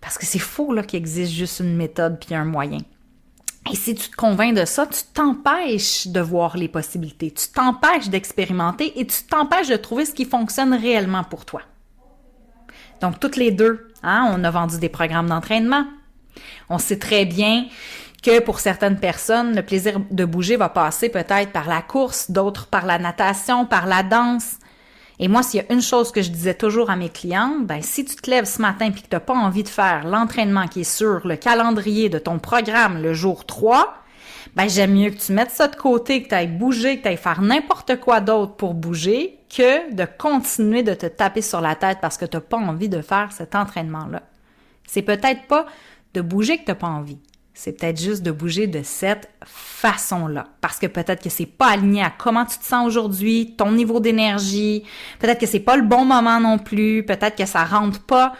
Parce 0.00 0.16
que 0.16 0.26
c'est 0.26 0.38
faux 0.38 0.72
là 0.72 0.84
qu'il 0.84 0.98
existe 0.98 1.32
juste 1.32 1.58
une 1.58 1.76
méthode 1.76 2.20
puis 2.24 2.36
un 2.36 2.44
moyen. 2.44 2.78
Et 3.70 3.76
si 3.76 3.94
tu 3.94 4.10
te 4.10 4.16
convaincs 4.16 4.56
de 4.56 4.64
ça, 4.64 4.86
tu 4.86 5.02
t'empêches 5.14 6.08
de 6.08 6.20
voir 6.20 6.56
les 6.56 6.68
possibilités, 6.68 7.30
tu 7.30 7.48
t'empêches 7.48 8.08
d'expérimenter 8.08 8.98
et 8.98 9.06
tu 9.06 9.22
t'empêches 9.24 9.68
de 9.68 9.76
trouver 9.76 10.04
ce 10.04 10.12
qui 10.12 10.24
fonctionne 10.24 10.74
réellement 10.74 11.24
pour 11.24 11.44
toi. 11.44 11.62
Donc, 13.00 13.20
toutes 13.20 13.36
les 13.36 13.50
deux, 13.50 13.92
hein, 14.02 14.28
on 14.32 14.42
a 14.44 14.50
vendu 14.50 14.78
des 14.78 14.88
programmes 14.88 15.28
d'entraînement. 15.28 15.86
On 16.68 16.78
sait 16.78 16.98
très 16.98 17.24
bien 17.24 17.66
que 18.22 18.40
pour 18.40 18.60
certaines 18.60 18.98
personnes, 18.98 19.54
le 19.54 19.62
plaisir 19.62 20.00
de 20.10 20.24
bouger 20.24 20.56
va 20.56 20.68
passer 20.68 21.08
peut-être 21.08 21.52
par 21.52 21.68
la 21.68 21.82
course, 21.82 22.30
d'autres 22.30 22.66
par 22.66 22.86
la 22.86 22.98
natation, 22.98 23.66
par 23.66 23.86
la 23.86 24.02
danse. 24.02 24.56
Et 25.18 25.28
moi, 25.28 25.42
s'il 25.42 25.60
y 25.60 25.66
a 25.66 25.72
une 25.72 25.82
chose 25.82 26.10
que 26.10 26.22
je 26.22 26.30
disais 26.30 26.54
toujours 26.54 26.90
à 26.90 26.96
mes 26.96 27.08
clientes, 27.08 27.66
ben, 27.66 27.82
si 27.82 28.04
tu 28.04 28.16
te 28.16 28.30
lèves 28.30 28.46
ce 28.46 28.60
matin 28.60 28.86
et 28.86 28.92
que 28.92 28.98
tu 28.98 29.06
n'as 29.12 29.20
pas 29.20 29.34
envie 29.34 29.62
de 29.62 29.68
faire 29.68 30.06
l'entraînement 30.06 30.66
qui 30.66 30.80
est 30.80 30.84
sur 30.84 31.26
le 31.26 31.36
calendrier 31.36 32.08
de 32.08 32.18
ton 32.18 32.38
programme 32.38 33.02
le 33.02 33.14
jour 33.14 33.44
3, 33.44 33.94
ben, 34.56 34.68
j'aime 34.68 34.94
mieux 34.94 35.10
que 35.10 35.18
tu 35.18 35.32
mettes 35.32 35.50
ça 35.50 35.68
de 35.68 35.76
côté, 35.76 36.22
que 36.22 36.28
tu 36.28 36.34
ailles 36.34 36.48
bouger, 36.48 36.98
que 36.98 37.02
tu 37.02 37.08
ailles 37.08 37.16
faire 37.16 37.42
n'importe 37.42 38.00
quoi 38.00 38.20
d'autre 38.20 38.54
pour 38.54 38.74
bouger, 38.74 39.38
que 39.54 39.94
de 39.94 40.06
continuer 40.18 40.82
de 40.82 40.94
te 40.94 41.06
taper 41.06 41.42
sur 41.42 41.60
la 41.60 41.74
tête 41.74 41.98
parce 42.00 42.16
que 42.16 42.24
tu 42.24 42.36
n'as 42.36 42.42
pas 42.42 42.58
envie 42.58 42.88
de 42.88 43.02
faire 43.02 43.32
cet 43.32 43.54
entraînement-là. 43.54 44.22
C'est 44.86 45.02
peut-être 45.02 45.46
pas 45.46 45.66
de 46.14 46.20
bouger 46.20 46.58
que 46.58 46.64
tu 46.64 46.70
n'as 46.70 46.76
pas 46.76 46.88
envie 46.88 47.18
c'est 47.54 47.72
peut-être 47.72 48.00
juste 48.00 48.22
de 48.22 48.30
bouger 48.30 48.66
de 48.66 48.82
cette 48.82 49.30
façon-là. 49.44 50.48
Parce 50.60 50.78
que 50.78 50.86
peut-être 50.86 51.22
que 51.22 51.28
c'est 51.28 51.46
pas 51.46 51.68
aligné 51.68 52.02
à 52.02 52.10
comment 52.10 52.46
tu 52.46 52.58
te 52.58 52.64
sens 52.64 52.86
aujourd'hui, 52.86 53.54
ton 53.56 53.72
niveau 53.72 54.00
d'énergie, 54.00 54.84
peut-être 55.18 55.38
que 55.38 55.46
c'est 55.46 55.60
pas 55.60 55.76
le 55.76 55.82
bon 55.82 56.04
moment 56.04 56.40
non 56.40 56.58
plus, 56.58 57.04
peut-être 57.04 57.36
que 57.36 57.46
ça 57.46 57.64
rentre 57.64 58.00
pas 58.04 58.32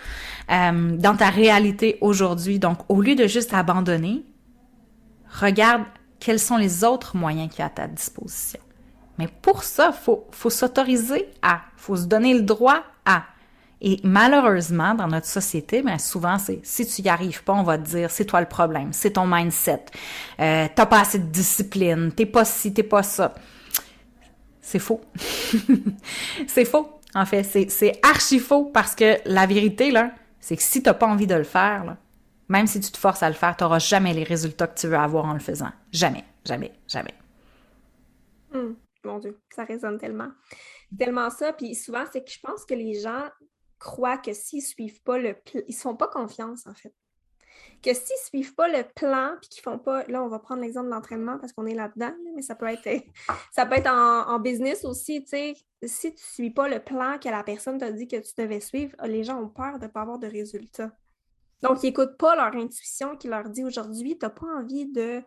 euh, 0.50 0.96
dans 0.96 1.16
ta 1.16 1.28
réalité 1.28 1.98
aujourd'hui. 2.00 2.58
Donc, 2.58 2.78
au 2.88 3.00
lieu 3.00 3.14
de 3.14 3.26
juste 3.26 3.52
abandonner, 3.52 4.24
regarde 5.40 5.82
quels 6.18 6.40
sont 6.40 6.56
les 6.56 6.84
autres 6.84 7.16
moyens 7.16 7.50
qu'il 7.50 7.60
y 7.60 7.62
a 7.62 7.66
à 7.66 7.70
ta 7.70 7.86
disposition. 7.88 8.60
Mais 9.18 9.28
pour 9.28 9.62
ça, 9.62 9.92
faut, 9.92 10.26
faut 10.30 10.50
s'autoriser 10.50 11.28
à, 11.42 11.60
faut 11.76 11.96
se 11.96 12.06
donner 12.06 12.34
le 12.34 12.42
droit 12.42 12.82
à. 13.04 13.24
Et 13.84 13.98
malheureusement, 14.04 14.94
dans 14.94 15.08
notre 15.08 15.26
société, 15.26 15.82
ben 15.82 15.98
souvent, 15.98 16.38
c'est 16.38 16.60
si 16.62 16.86
tu 16.86 17.02
y 17.02 17.08
arrives 17.08 17.42
pas, 17.42 17.52
on 17.52 17.64
va 17.64 17.78
te 17.78 17.82
dire 17.82 18.12
c'est 18.12 18.24
toi 18.24 18.40
le 18.40 18.46
problème, 18.46 18.92
c'est 18.92 19.10
ton 19.10 19.26
mindset, 19.26 19.86
euh, 20.38 20.68
t'as 20.72 20.86
pas 20.86 21.00
assez 21.00 21.18
de 21.18 21.26
discipline, 21.26 22.12
t'es 22.12 22.24
pas 22.24 22.44
ci, 22.44 22.72
t'es 22.72 22.84
pas 22.84 23.02
ça. 23.02 23.34
C'est 24.60 24.78
faux. 24.78 25.00
c'est 26.46 26.64
faux. 26.64 27.00
En 27.16 27.26
fait, 27.26 27.42
c'est 27.42 27.98
archi 28.04 28.38
faux 28.38 28.66
parce 28.66 28.94
que 28.94 29.16
la 29.26 29.46
vérité 29.46 29.90
là, 29.90 30.12
c'est 30.38 30.56
que 30.56 30.62
si 30.62 30.84
t'as 30.84 30.94
pas 30.94 31.08
envie 31.08 31.26
de 31.26 31.34
le 31.34 31.42
faire, 31.42 31.84
là, 31.84 31.96
même 32.48 32.68
si 32.68 32.78
tu 32.78 32.92
te 32.92 32.96
forces 32.96 33.24
à 33.24 33.28
le 33.28 33.34
faire, 33.34 33.56
tu 33.56 33.64
n'auras 33.64 33.80
jamais 33.80 34.14
les 34.14 34.22
résultats 34.22 34.68
que 34.68 34.78
tu 34.78 34.86
veux 34.86 34.96
avoir 34.96 35.24
en 35.24 35.32
le 35.32 35.40
faisant. 35.40 35.72
Jamais, 35.90 36.24
jamais, 36.44 36.70
jamais. 36.86 37.14
Hum, 38.54 38.76
mon 39.04 39.18
Dieu, 39.18 39.40
ça 39.50 39.64
résonne 39.64 39.98
tellement. 39.98 40.28
Tellement 40.96 41.30
ça. 41.30 41.52
Puis 41.52 41.74
souvent, 41.74 42.04
c'est 42.12 42.24
que 42.24 42.30
je 42.30 42.38
pense 42.40 42.64
que 42.64 42.74
les 42.74 43.00
gens 43.00 43.24
croient 43.82 44.18
que 44.18 44.32
s'ils 44.32 44.62
suivent 44.62 45.02
pas 45.02 45.18
le 45.18 45.34
plan, 45.34 45.60
ils 45.68 45.74
ne 45.74 45.80
font 45.80 45.96
pas 45.96 46.08
confiance 46.08 46.66
en 46.66 46.74
fait. 46.74 46.94
Que 47.82 47.92
s'ils 47.92 48.16
ne 48.16 48.42
suivent 48.42 48.54
pas 48.54 48.68
le 48.68 48.84
plan, 48.94 49.34
puis 49.40 49.48
qu'ils 49.48 49.62
font 49.62 49.78
pas, 49.78 50.04
là, 50.04 50.22
on 50.22 50.28
va 50.28 50.38
prendre 50.38 50.62
l'exemple 50.62 50.86
de 50.86 50.92
l'entraînement 50.92 51.38
parce 51.38 51.52
qu'on 51.52 51.66
est 51.66 51.74
là-dedans, 51.74 52.14
mais 52.34 52.42
ça 52.42 52.54
peut 52.54 52.66
être, 52.66 52.88
ça 53.52 53.66
peut 53.66 53.74
être 53.74 53.90
en, 53.90 54.38
business 54.38 54.84
aussi, 54.84 55.22
tu 55.24 55.30
sais. 55.30 55.54
Si 55.84 56.14
tu 56.14 56.22
ne 56.22 56.32
suis 56.32 56.50
pas 56.50 56.68
le 56.68 56.78
plan 56.78 57.18
que 57.18 57.28
la 57.28 57.42
personne 57.42 57.78
t'a 57.78 57.90
dit 57.90 58.06
que 58.06 58.16
tu 58.16 58.32
devais 58.38 58.60
suivre, 58.60 58.94
les 59.04 59.24
gens 59.24 59.42
ont 59.42 59.48
peur 59.48 59.78
de 59.80 59.86
ne 59.86 59.90
pas 59.90 60.02
avoir 60.02 60.20
de 60.20 60.28
résultats. 60.28 60.92
Donc, 61.60 61.82
ils 61.82 61.86
n'écoutent 61.86 62.16
pas 62.16 62.36
leur 62.36 62.54
intuition 62.54 63.16
qui 63.16 63.26
leur 63.26 63.48
dit 63.48 63.64
aujourd'hui, 63.64 64.16
tu 64.16 64.24
n'as 64.24 64.30
pas 64.30 64.46
envie 64.46 64.86
de 64.86 65.22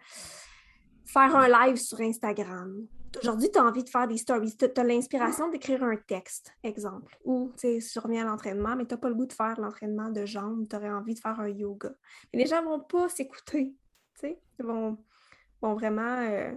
faire 1.05 1.35
un 1.35 1.47
live 1.47 1.75
sur 1.75 1.99
Instagram. 1.99 2.87
Aujourd'hui, 3.21 3.49
tu 3.51 3.59
as 3.59 3.63
envie 3.63 3.83
de 3.83 3.89
faire 3.89 4.07
des 4.07 4.17
stories. 4.17 4.55
Tu 4.57 4.65
as, 4.65 4.83
l'inspiration 4.83 5.49
d'écrire 5.49 5.83
un 5.83 5.95
texte, 5.95 6.53
exemple. 6.63 7.17
Ou 7.23 7.51
tu 7.57 7.81
surviens 7.81 8.25
à 8.25 8.29
l'entraînement, 8.29 8.75
mais 8.75 8.85
tu 8.85 8.93
n'as 8.93 8.99
pas 8.99 9.09
le 9.09 9.15
goût 9.15 9.25
de 9.25 9.33
faire 9.33 9.59
l'entraînement 9.59 10.09
de 10.09 10.25
jambes. 10.25 10.67
Tu 10.69 10.75
aurais 10.75 10.91
envie 10.91 11.13
de 11.13 11.19
faire 11.19 11.39
un 11.39 11.49
yoga. 11.49 11.91
Mais 12.33 12.39
les 12.39 12.47
gens 12.47 12.61
ne 12.61 12.67
vont 12.67 12.79
pas 12.79 13.09
s'écouter. 13.09 13.75
Ils 14.23 14.65
vont, 14.65 14.97
vont 15.61 15.73
vraiment 15.73 16.17
euh, 16.21 16.51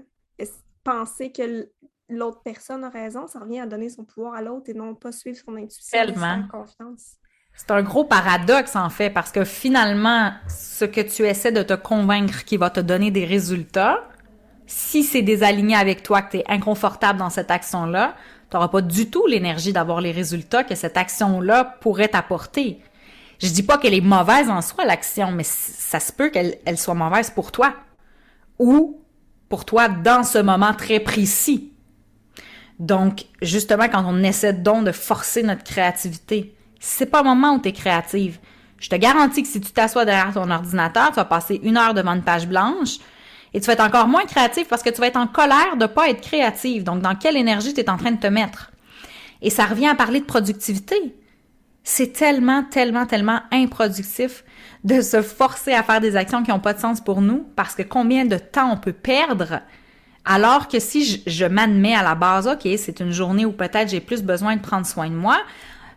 penser 0.84 1.32
que 1.32 1.68
l'autre 2.08 2.40
personne 2.42 2.84
a 2.84 2.90
raison. 2.90 3.26
Ça 3.26 3.40
revient 3.40 3.60
à 3.60 3.66
donner 3.66 3.90
son 3.90 4.04
pouvoir 4.04 4.34
à 4.34 4.42
l'autre 4.42 4.70
et 4.70 4.74
non 4.74 4.94
pas 4.94 5.12
suivre 5.12 5.38
son 5.38 5.56
intuition. 5.56 5.98
Tellement. 5.98 6.46
confiance. 6.50 7.16
C'est 7.54 7.72
un 7.72 7.82
gros 7.82 8.04
paradoxe, 8.04 8.76
en 8.76 8.88
fait, 8.88 9.10
parce 9.10 9.32
que 9.32 9.44
finalement, 9.44 10.32
ce 10.48 10.84
que 10.84 11.00
tu 11.00 11.26
essaies 11.26 11.50
de 11.50 11.64
te 11.64 11.74
convaincre 11.74 12.44
qui 12.44 12.56
va 12.56 12.70
te 12.70 12.78
donner 12.78 13.10
des 13.10 13.24
résultats, 13.24 14.08
si 14.68 15.02
c'est 15.02 15.22
désaligné 15.22 15.74
avec 15.74 16.02
toi, 16.02 16.20
que 16.20 16.32
tu 16.32 16.36
es 16.36 16.44
inconfortable 16.46 17.18
dans 17.18 17.30
cette 17.30 17.50
action-là, 17.50 18.14
tu 18.50 18.56
n'auras 18.56 18.68
pas 18.68 18.82
du 18.82 19.10
tout 19.10 19.26
l'énergie 19.26 19.72
d'avoir 19.72 20.00
les 20.00 20.12
résultats 20.12 20.62
que 20.62 20.74
cette 20.74 20.96
action-là 20.96 21.64
pourrait 21.80 22.08
t'apporter. 22.08 22.78
Je 23.40 23.48
dis 23.48 23.62
pas 23.62 23.78
qu'elle 23.78 23.94
est 23.94 24.02
mauvaise 24.02 24.50
en 24.50 24.60
soi, 24.60 24.84
l'action, 24.84 25.32
mais 25.32 25.44
ça 25.44 26.00
se 26.00 26.12
peut 26.12 26.28
qu'elle 26.28 26.58
elle 26.66 26.76
soit 26.76 26.94
mauvaise 26.94 27.30
pour 27.30 27.50
toi. 27.50 27.74
Ou 28.58 29.00
pour 29.48 29.64
toi 29.64 29.88
dans 29.88 30.22
ce 30.22 30.38
moment 30.38 30.74
très 30.74 31.00
précis. 31.00 31.72
Donc, 32.78 33.24
justement, 33.40 33.88
quand 33.88 34.04
on 34.06 34.22
essaie 34.22 34.52
donc 34.52 34.84
de 34.84 34.92
forcer 34.92 35.42
notre 35.42 35.64
créativité, 35.64 36.54
c'est 36.78 37.06
pas 37.06 37.22
le 37.22 37.28
moment 37.28 37.54
où 37.54 37.60
tu 37.60 37.70
es 37.70 37.72
créative. 37.72 38.38
Je 38.78 38.90
te 38.90 38.96
garantis 38.96 39.42
que 39.42 39.48
si 39.48 39.60
tu 39.60 39.72
t'assois 39.72 40.04
derrière 40.04 40.34
ton 40.34 40.50
ordinateur, 40.50 41.08
tu 41.08 41.14
vas 41.14 41.24
passer 41.24 41.58
une 41.62 41.78
heure 41.78 41.94
devant 41.94 42.12
une 42.12 42.22
page 42.22 42.46
blanche, 42.46 42.98
et 43.54 43.60
tu 43.60 43.66
vas 43.66 43.72
être 43.74 43.84
encore 43.84 44.08
moins 44.08 44.24
créatif 44.24 44.68
parce 44.68 44.82
que 44.82 44.90
tu 44.90 45.00
vas 45.00 45.06
être 45.06 45.16
en 45.16 45.26
colère 45.26 45.76
de 45.78 45.86
pas 45.86 46.08
être 46.08 46.20
créative. 46.20 46.84
Donc, 46.84 47.00
dans 47.00 47.14
quelle 47.14 47.36
énergie 47.36 47.74
tu 47.74 47.80
es 47.80 47.90
en 47.90 47.96
train 47.96 48.12
de 48.12 48.20
te 48.20 48.26
mettre? 48.26 48.70
Et 49.40 49.50
ça 49.50 49.66
revient 49.66 49.88
à 49.88 49.94
parler 49.94 50.20
de 50.20 50.24
productivité. 50.24 50.96
C'est 51.84 52.12
tellement, 52.12 52.64
tellement, 52.64 53.06
tellement 53.06 53.40
improductif 53.52 54.44
de 54.84 55.00
se 55.00 55.22
forcer 55.22 55.72
à 55.72 55.82
faire 55.82 56.00
des 56.00 56.16
actions 56.16 56.42
qui 56.42 56.50
n'ont 56.50 56.60
pas 56.60 56.74
de 56.74 56.80
sens 56.80 57.00
pour 57.00 57.20
nous 57.20 57.46
parce 57.56 57.74
que 57.74 57.82
combien 57.82 58.26
de 58.26 58.36
temps 58.36 58.72
on 58.72 58.76
peut 58.76 58.92
perdre 58.92 59.60
alors 60.30 60.68
que 60.68 60.78
si 60.78 61.06
je, 61.06 61.18
je 61.26 61.46
m'admets 61.46 61.94
à 61.94 62.02
la 62.02 62.14
base, 62.14 62.46
OK, 62.46 62.68
c'est 62.76 63.00
une 63.00 63.12
journée 63.12 63.46
où 63.46 63.52
peut-être 63.52 63.88
j'ai 63.88 64.00
plus 64.00 64.22
besoin 64.22 64.56
de 64.56 64.60
prendre 64.60 64.86
soin 64.86 65.08
de 65.08 65.14
moi, 65.14 65.38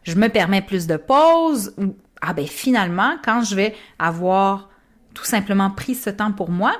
je 0.03 0.15
me 0.15 0.29
permets 0.29 0.61
plus 0.61 0.87
de 0.87 0.95
pauses 0.95 1.73
ou, 1.77 1.95
ah 2.21 2.33
ben 2.33 2.47
finalement, 2.47 3.15
quand 3.25 3.43
je 3.43 3.55
vais 3.55 3.75
avoir 3.99 4.69
tout 5.13 5.25
simplement 5.25 5.69
pris 5.69 5.95
ce 5.95 6.09
temps 6.09 6.31
pour 6.31 6.49
moi, 6.49 6.73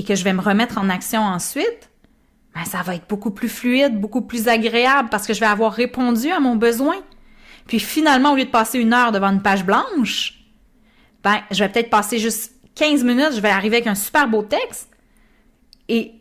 et 0.00 0.02
que 0.02 0.14
je 0.14 0.24
vais 0.24 0.32
me 0.32 0.40
remettre 0.40 0.78
en 0.78 0.88
action 0.88 1.20
ensuite, 1.20 1.90
ben 2.54 2.64
ça 2.64 2.80
va 2.80 2.94
être 2.94 3.06
beaucoup 3.06 3.30
plus 3.30 3.50
fluide, 3.50 4.00
beaucoup 4.00 4.22
plus 4.22 4.48
agréable 4.48 5.10
parce 5.10 5.26
que 5.26 5.34
je 5.34 5.40
vais 5.40 5.46
avoir 5.46 5.74
répondu 5.74 6.30
à 6.30 6.40
mon 6.40 6.56
besoin. 6.56 6.96
Puis 7.66 7.80
finalement, 7.80 8.32
au 8.32 8.36
lieu 8.36 8.46
de 8.46 8.50
passer 8.50 8.78
une 8.78 8.94
heure 8.94 9.12
devant 9.12 9.28
une 9.28 9.42
page 9.42 9.62
blanche, 9.62 10.42
ben 11.22 11.40
je 11.50 11.62
vais 11.62 11.68
peut-être 11.68 11.90
passer 11.90 12.18
juste 12.18 12.54
15 12.76 13.04
minutes, 13.04 13.34
je 13.34 13.40
vais 13.42 13.50
arriver 13.50 13.76
avec 13.76 13.88
un 13.88 13.94
super 13.94 14.26
beau 14.26 14.42
texte 14.42 14.88
et 15.90 16.14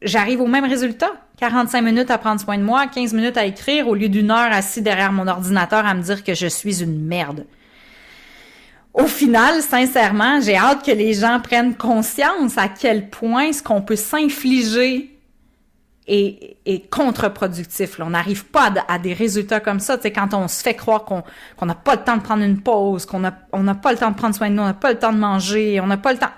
j'arrive 0.00 0.40
au 0.40 0.46
même 0.46 0.64
résultat. 0.64 1.12
45 1.36 1.82
minutes 1.82 2.10
à 2.10 2.16
prendre 2.16 2.40
soin 2.40 2.56
de 2.56 2.62
moi, 2.62 2.86
15 2.86 3.12
minutes 3.12 3.36
à 3.36 3.44
écrire 3.44 3.86
au 3.86 3.94
lieu 3.94 4.08
d'une 4.08 4.30
heure 4.30 4.50
assis 4.50 4.80
derrière 4.80 5.12
mon 5.12 5.26
ordinateur 5.26 5.84
à 5.84 5.92
me 5.92 6.00
dire 6.00 6.24
que 6.24 6.32
je 6.32 6.46
suis 6.46 6.82
une 6.82 7.04
merde 7.04 7.44
au 8.96 9.06
final, 9.06 9.60
sincèrement, 9.60 10.40
j'ai 10.40 10.56
hâte 10.56 10.84
que 10.84 10.90
les 10.90 11.12
gens 11.12 11.38
prennent 11.40 11.74
conscience 11.74 12.56
à 12.56 12.68
quel 12.68 13.10
point 13.10 13.52
ce 13.52 13.62
qu'on 13.62 13.82
peut 13.82 13.96
s'infliger 13.96 15.14
est, 16.06 16.56
est 16.64 16.88
contre-productif. 16.88 18.00
On 18.00 18.10
n'arrive 18.10 18.46
pas 18.46 18.72
à, 18.88 18.98
des 18.98 19.12
résultats 19.12 19.60
comme 19.60 19.80
ça. 19.80 19.98
Quand 19.98 20.32
on 20.32 20.48
se 20.48 20.62
fait 20.62 20.74
croire 20.74 21.04
qu'on 21.04 21.66
n'a 21.66 21.74
pas 21.74 21.96
le 21.96 22.04
temps 22.04 22.16
de 22.16 22.22
prendre 22.22 22.42
une 22.42 22.62
pause, 22.62 23.04
qu'on 23.04 23.20
n'a 23.20 23.32
pas 23.32 23.92
le 23.92 23.98
temps 23.98 24.10
de 24.10 24.16
prendre 24.16 24.34
soin 24.34 24.48
de 24.48 24.54
nous, 24.54 24.62
on 24.62 24.66
n'a 24.66 24.74
pas 24.74 24.92
le 24.92 24.98
temps 24.98 25.12
de 25.12 25.18
manger, 25.18 25.78
on 25.82 25.86
n'a 25.86 25.98
pas 25.98 26.14
le 26.14 26.18
temps. 26.18 26.32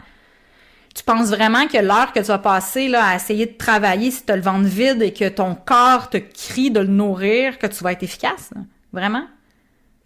Tu 0.97 1.05
penses 1.05 1.29
vraiment 1.29 1.68
que 1.68 1.79
l'heure 1.79 2.12
que 2.12 2.18
tu 2.18 2.27
vas 2.27 2.38
passer 2.38 2.88
là, 2.88 3.05
à 3.05 3.14
essayer 3.14 3.47
de 3.47 3.57
travailler 3.57 4.11
si 4.11 4.25
tu 4.25 4.33
le 4.33 4.40
ventre 4.40 4.66
vide 4.66 5.01
et 5.01 5.12
que 5.12 5.29
ton 5.29 5.55
corps 5.55 6.11
te 6.11 6.16
crie 6.16 6.73
de 6.73 6.81
le 6.81 6.88
nourrir, 6.88 7.59
que 7.59 7.68
tu 7.68 7.85
vas 7.85 7.92
être 7.92 8.03
efficace? 8.03 8.51
Vraiment? 8.92 9.23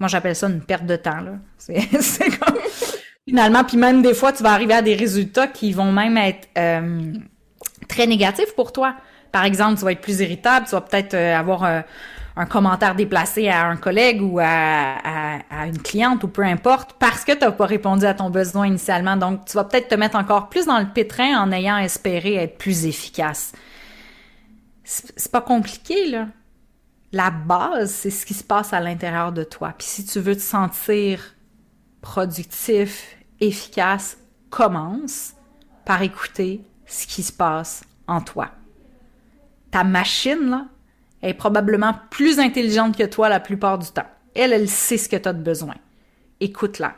Moi, 0.03 0.09
j'appelle 0.09 0.35
ça 0.35 0.49
une 0.49 0.61
perte 0.61 0.85
de 0.85 0.97
temps, 0.97 1.21
là. 1.21 1.35
C'est 1.59 2.37
comme... 2.37 2.59
Finalement, 3.29 3.62
puis 3.62 3.77
même 3.77 4.03
des 4.03 4.15
fois, 4.15 4.33
tu 4.33 4.43
vas 4.43 4.51
arriver 4.51 4.75
à 4.75 4.83
des 4.83 4.97
résultats 4.97 5.47
qui 5.47 5.73
vont 5.73 5.93
même 5.93 6.17
être 6.17 6.49
euh, 6.59 7.12
très 7.87 8.09
négatifs 8.09 8.53
pour 8.57 8.73
toi. 8.73 8.97
Par 9.31 9.45
exemple, 9.45 9.79
tu 9.79 9.85
vas 9.85 9.93
être 9.93 10.01
plus 10.01 10.19
irritable, 10.19 10.67
tu 10.67 10.73
vas 10.73 10.81
peut-être 10.81 11.15
euh, 11.15 11.38
avoir 11.38 11.62
euh, 11.62 11.83
un, 12.35 12.47
commentaire 12.47 12.97
déplacé 12.97 13.49
à 13.49 13.67
un 13.67 13.77
collègue 13.77 14.21
ou 14.23 14.41
à, 14.41 14.97
à, 15.49 15.67
une 15.69 15.79
cliente 15.79 16.25
ou 16.25 16.29
peu 16.29 16.43
importe 16.43 16.97
parce 16.99 17.25
que 17.25 17.31
tu 17.31 17.45
n'as 17.45 17.53
pas 17.53 17.67
répondu 17.67 18.05
à 18.05 18.15
ton 18.15 18.29
besoin 18.29 18.67
initialement. 18.67 19.17
Donc, 19.17 19.45
tu 19.45 19.53
vas 19.53 19.62
peut-être 19.62 19.87
te 19.87 19.95
mettre 19.95 20.17
encore 20.17 20.49
plus 20.49 20.67
dans 20.67 20.81
le 20.81 20.87
pétrin 20.93 21.41
en 21.41 21.53
ayant 21.53 21.79
espéré 21.79 22.35
être 22.35 22.59
plus 22.59 22.87
efficace. 22.87 23.53
C'est 24.83 25.31
pas 25.31 25.43
compliqué, 25.43 26.11
là 26.11 26.27
la 27.12 27.31
base, 27.31 27.90
c'est 27.90 28.11
ce 28.11 28.25
qui 28.25 28.35
se 28.35 28.42
passe 28.42 28.72
à 28.72 28.81
l'intérieur 28.81 29.33
de 29.33 29.44
toi. 29.44 29.75
Puis 29.77 29.87
si 29.87 30.05
tu 30.05 30.18
veux 30.18 30.35
te 30.35 30.40
sentir 30.40 31.35
productif, 32.01 33.16
efficace, 33.40 34.18
commence 34.51 35.35
par 35.85 36.03
écouter 36.03 36.62
ce 36.87 37.07
qui 37.07 37.22
se 37.22 37.33
passe 37.33 37.85
en 38.07 38.20
toi. 38.20 38.51
Ta 39.70 39.85
machine, 39.85 40.51
là, 40.51 40.66
est 41.22 41.35
probablement 41.35 41.94
plus 42.11 42.38
intelligente 42.38 42.96
que 42.96 43.05
toi 43.05 43.29
la 43.29 43.40
plupart 43.40 43.79
du 43.79 43.90
temps. 43.90 44.09
Elle, 44.35 44.53
elle 44.53 44.68
sait 44.68 44.98
ce 44.98 45.09
que 45.09 45.16
tu 45.16 45.29
as 45.29 45.33
de 45.33 45.42
besoin. 45.42 45.77
Écoute-la. 46.40 46.94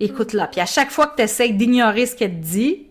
Écoute-la. 0.00 0.48
Puis 0.48 0.60
à 0.60 0.66
chaque 0.66 0.90
fois 0.90 1.06
que 1.06 1.16
tu 1.16 1.22
essaies 1.22 1.50
d'ignorer 1.50 2.06
ce 2.06 2.16
qu'elle 2.16 2.40
te 2.40 2.44
dit, 2.44 2.88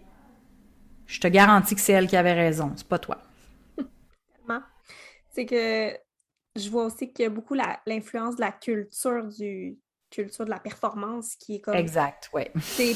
je 1.07 1.19
te 1.19 1.27
garantis 1.27 1.75
que 1.75 1.81
c'est 1.81 1.93
elle 1.93 2.07
qui 2.07 2.15
avait 2.15 2.33
raison, 2.33 2.71
c'est 2.75 2.87
pas 2.87 2.99
toi. 2.99 3.17
C'est 5.35 5.47
que 5.47 5.91
je 6.55 6.69
vois 6.69 6.85
aussi 6.85 7.11
qu'il 7.11 7.23
y 7.23 7.25
a 7.25 7.29
beaucoup 7.29 7.55
l'influence 7.55 8.35
de 8.35 8.41
la 8.41 8.51
culture 8.51 9.25
du 9.25 9.77
culture 10.11 10.45
de 10.45 10.51
la 10.51 10.59
performance 10.59 11.35
qui 11.35 11.55
est 11.55 11.59
comme. 11.59 11.73
Exact, 11.73 12.29
oui. 12.33 12.43
si 12.61 12.95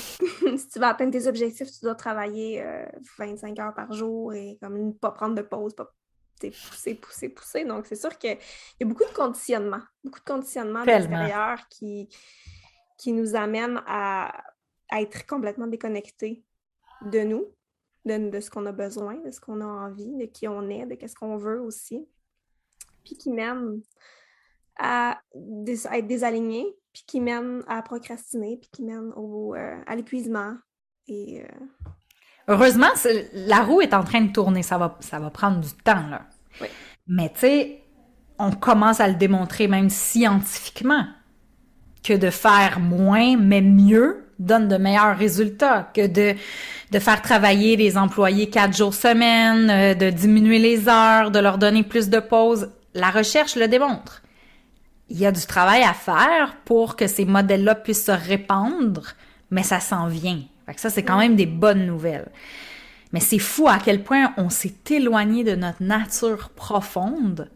tu 0.72 0.80
veux 0.80 0.86
atteindre 0.86 1.12
tes 1.12 1.28
objectifs, 1.28 1.72
tu 1.72 1.80
dois 1.82 1.96
travailler 1.96 2.64
25 3.18 3.58
euh, 3.58 3.64
heures 3.64 3.74
par 3.74 3.92
jour 3.92 4.34
et 4.34 4.58
comme 4.62 4.78
ne 4.78 4.92
pas 4.92 5.12
prendre 5.12 5.34
de 5.34 5.42
pause, 5.42 5.74
pas 5.76 5.92
pousser, 6.40 6.94
pousser, 6.94 7.30
pousser. 7.30 7.66
Donc, 7.66 7.88
c'est 7.88 7.96
sûr 7.96 8.16
qu'il 8.20 8.38
y 8.80 8.84
a 8.84 8.86
beaucoup 8.86 9.06
de 9.06 9.16
conditionnement, 9.16 9.82
beaucoup 10.04 10.20
de 10.20 10.26
conditionnement 10.26 10.84
de 10.86 11.70
qui, 11.70 12.08
qui 13.00 13.12
nous 13.12 13.36
amène 13.36 13.82
à, 13.88 14.44
être 14.92 15.26
complètement 15.26 15.68
déconnectés 15.68 16.44
de 17.02 17.22
nous, 17.22 17.46
de, 18.06 18.30
de 18.30 18.40
ce 18.40 18.52
qu'on 18.52 18.68
a 18.68 18.72
besoin, 18.72 19.16
de 19.16 19.32
ce 19.32 19.42
qu'on 19.42 19.60
a 19.60 19.66
envie, 19.66 20.16
de 20.16 20.26
qui 20.26 20.48
on 20.48 20.70
est, 20.70 20.86
de 20.86 21.08
ce 21.08 21.16
qu'on 21.16 21.38
veut 21.38 21.60
aussi 21.60 22.08
puis 23.08 23.18
qui 23.18 23.32
mène 23.32 23.82
à, 24.78 25.18
être 25.34 26.08
désaligné, 26.08 26.66
puis 26.94 27.04
qui 27.08 27.22
mène 27.22 27.64
à 27.68 27.82
procrastiner, 27.82 28.58
puis 28.58 28.70
qui 28.72 28.84
mène 28.84 29.12
au, 29.16 29.56
euh, 29.56 29.76
à 29.88 29.96
l'épuisement. 29.96 30.54
Et, 31.08 31.42
euh, 31.42 31.48
Heureusement, 32.50 32.88
la 33.34 33.64
roue 33.64 33.82
est 33.82 33.94
en 33.94 34.04
train 34.04 34.22
de 34.22 34.32
tourner. 34.32 34.62
Ça 34.62 34.78
va, 34.78 34.98
ça 35.00 35.20
va 35.20 35.30
prendre 35.30 35.60
du 35.60 35.72
temps, 35.84 36.08
là. 36.08 36.28
Mais 37.08 37.30
tu 37.30 37.40
sais, 37.40 37.84
on 38.40 38.52
commence 38.52 39.00
à 39.00 39.08
le 39.08 39.16
démontrer 39.16 39.68
même 39.68 39.90
scientifiquement 39.90 41.06
que 42.04 42.14
de 42.14 42.30
faire 42.30 42.80
moins, 42.80 43.38
mais 43.38 43.62
mieux, 43.62 44.26
donne 44.40 44.68
de 44.68 44.78
meilleurs 44.78 45.18
résultats 45.18 45.90
que 45.94 46.08
de, 46.08 46.36
de 46.92 47.00
faire 47.00 47.22
travailler 47.22 47.76
les 47.76 47.98
employés 47.98 48.50
quatre 48.50 48.76
jours 48.76 48.94
semaine, 48.94 49.70
euh, 49.70 49.94
de 49.94 50.10
diminuer 50.10 50.60
les 50.60 50.88
heures, 50.88 51.32
de 51.32 51.40
leur 51.40 51.58
donner 51.58 51.84
plus 51.84 52.10
de 52.10 52.20
pauses 52.20 52.70
la 52.98 53.12
recherche 53.12 53.56
le 53.56 53.68
démontre. 53.68 54.22
Il 55.10 55.18
y 55.18 55.26
a 55.26 55.32
du 55.32 55.46
travail 55.46 55.84
à 55.84 55.94
faire 55.94 56.58
pour 56.66 56.96
que 56.96 57.08
ces 57.08 57.26
modèles-là 57.26 57.76
puissent 57.76 58.06
se 58.06 58.12
répandre, 58.12 59.14
mais 59.52 59.64
ça 59.64 59.80
s'en 59.80 60.08
vient. 60.08 60.42
ça, 60.76 60.90
c'est 60.90 61.04
quand 61.04 61.18
même 61.18 61.36
des 61.36 61.46
bonnes 61.46 61.86
nouvelles. 61.86 62.30
Mais 63.14 63.22
c'est 63.22 63.40
fou 63.40 63.68
à 63.70 63.80
quel 63.80 64.04
point 64.04 64.34
on 64.36 64.50
s'est 64.50 64.76
éloigné 64.90 65.46
de 65.46 65.56
notre 65.56 65.82
nature 65.82 66.50
profonde. 66.50 67.50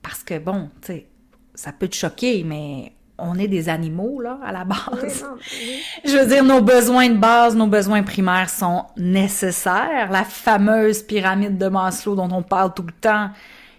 Parce 0.00 0.22
que 0.22 0.38
bon, 0.38 0.70
tu 0.80 0.92
sais, 0.92 1.06
ça 1.54 1.72
peut 1.72 1.88
te 1.88 1.96
choquer, 1.96 2.44
mais 2.44 2.92
on 3.18 3.38
est 3.38 3.48
des 3.48 3.68
animaux, 3.68 4.20
là, 4.20 4.38
à 4.44 4.52
la 4.52 4.64
base. 4.64 5.26
Je 6.04 6.16
veux 6.16 6.26
dire, 6.26 6.44
nos 6.44 6.60
besoins 6.60 7.08
de 7.08 7.18
base, 7.18 7.54
nos 7.54 7.66
besoins 7.66 8.02
primaires 8.02 8.50
sont 8.50 8.86
nécessaires. 8.96 10.10
La 10.10 10.24
fameuse 10.24 11.02
pyramide 11.02 11.58
de 11.58 11.68
Maslow 11.68 12.14
dont 12.14 12.30
on 12.32 12.42
parle 12.42 12.74
tout 12.74 12.84
le 12.84 12.92
temps, 12.92 13.30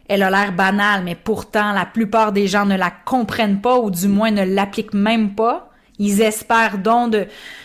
elle 0.08 0.24
a 0.24 0.30
l'air 0.30 0.52
banale, 0.54 1.04
mais 1.04 1.16
pourtant 1.16 1.72
la 1.72 1.86
plupart 1.86 2.32
des 2.32 2.48
gens 2.48 2.66
ne 2.66 2.76
la 2.76 2.92
comprennent 2.92 3.62
pas 3.62 3.80
ou 3.80 3.90
du 3.90 4.08
moins 4.08 4.32
ne 4.32 4.44
l'appliquent 4.44 4.94
même 4.94 5.36
pas. 5.36 5.70
Ils 6.00 6.22
espèrent 6.22 6.80
donc 6.80 7.16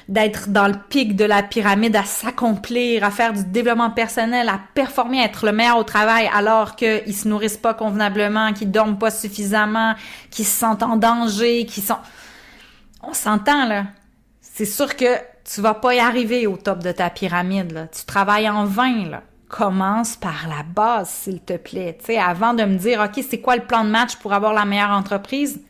d'être 0.09 0.51
dans 0.51 0.68
le 0.68 0.76
pic 0.91 1.16
de 1.16 1.24
la 1.24 1.43
pyramide, 1.43 1.97
à 1.97 2.05
s'accomplir, 2.05 3.03
à 3.03 3.11
faire 3.11 3.32
du 3.32 3.43
développement 3.45 3.91
personnel, 3.91 4.49
à 4.49 4.61
performer, 4.74 5.22
à 5.22 5.24
être 5.24 5.47
le 5.47 5.53
meilleur 5.53 5.78
au 5.78 5.84
travail, 5.84 6.30
alors 6.34 6.76
qu'ils 6.76 7.16
se 7.16 7.26
nourrissent 7.26 7.57
pas 7.57 7.72
convenablement, 7.74 8.53
qu'ils 8.53 8.70
dorment 8.70 8.99
pas 8.99 9.11
suffisamment, 9.11 9.95
qu'ils 10.30 10.45
se 10.45 10.59
sentent 10.59 10.82
en 10.82 10.97
danger, 10.97 11.64
qu'ils 11.64 11.82
sont... 11.82 11.97
On 13.03 13.14
s'entend, 13.14 13.66
là. 13.66 13.86
C'est 14.41 14.66
sûr 14.66 14.95
que 14.97 15.16
tu 15.45 15.62
vas 15.62 15.74
pas 15.74 15.95
y 15.95 15.99
arriver 15.99 16.47
au 16.47 16.57
top 16.59 16.80
de 16.80 16.93
ta 16.93 17.09
pyramide, 17.09 17.72
là. 17.72 17.86
Tu 17.89 18.05
travailles 18.05 18.51
en 18.51 18.66
vain, 18.66 19.09
là. 19.09 19.22
Commence 19.49 20.16
par 20.16 20.46
la 20.46 20.62
base, 20.62 21.09
s'il 21.09 21.40
te 21.40 21.57
plaît. 21.57 21.96
Tu 22.05 22.14
avant 22.16 22.53
de 22.53 22.64
me 22.64 22.76
dire, 22.76 23.01
OK, 23.01 23.24
c'est 23.28 23.40
quoi 23.40 23.57
le 23.57 23.64
plan 23.64 23.84
de 23.84 23.90
match 23.90 24.16
pour 24.16 24.34
avoir 24.34 24.53
la 24.53 24.66
meilleure 24.66 24.90
entreprise? 24.90 25.62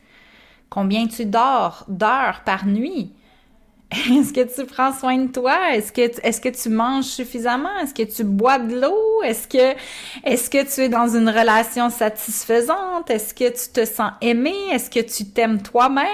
Combien 0.69 1.07
tu 1.07 1.25
dors 1.25 1.85
d'heures 1.87 2.41
par 2.45 2.65
nuit? 2.65 3.13
Est-ce 3.91 4.33
que 4.33 4.53
tu 4.53 4.65
prends 4.67 4.93
soin 4.93 5.17
de 5.17 5.31
toi? 5.31 5.73
Est-ce 5.73 5.91
que, 5.91 6.01
est-ce 6.01 6.41
que 6.41 6.49
tu 6.49 6.69
manges 6.69 7.05
suffisamment? 7.05 7.75
Est-ce 7.81 7.93
que 7.93 8.03
tu 8.03 8.23
bois 8.23 8.59
de 8.59 8.79
l'eau? 8.79 9.23
Est-ce 9.23 9.47
que, 9.47 9.75
est-ce 10.23 10.49
que 10.49 10.63
tu 10.63 10.81
es 10.81 10.89
dans 10.89 11.07
une 11.07 11.27
relation 11.27 11.89
satisfaisante? 11.89 13.09
Est-ce 13.09 13.33
que 13.33 13.49
tu 13.49 13.71
te 13.73 13.85
sens 13.85 14.11
aimé? 14.21 14.53
Est-ce 14.71 14.91
que 14.91 14.99
tu 14.99 15.25
t'aimes 15.31 15.61
toi-même? 15.63 16.05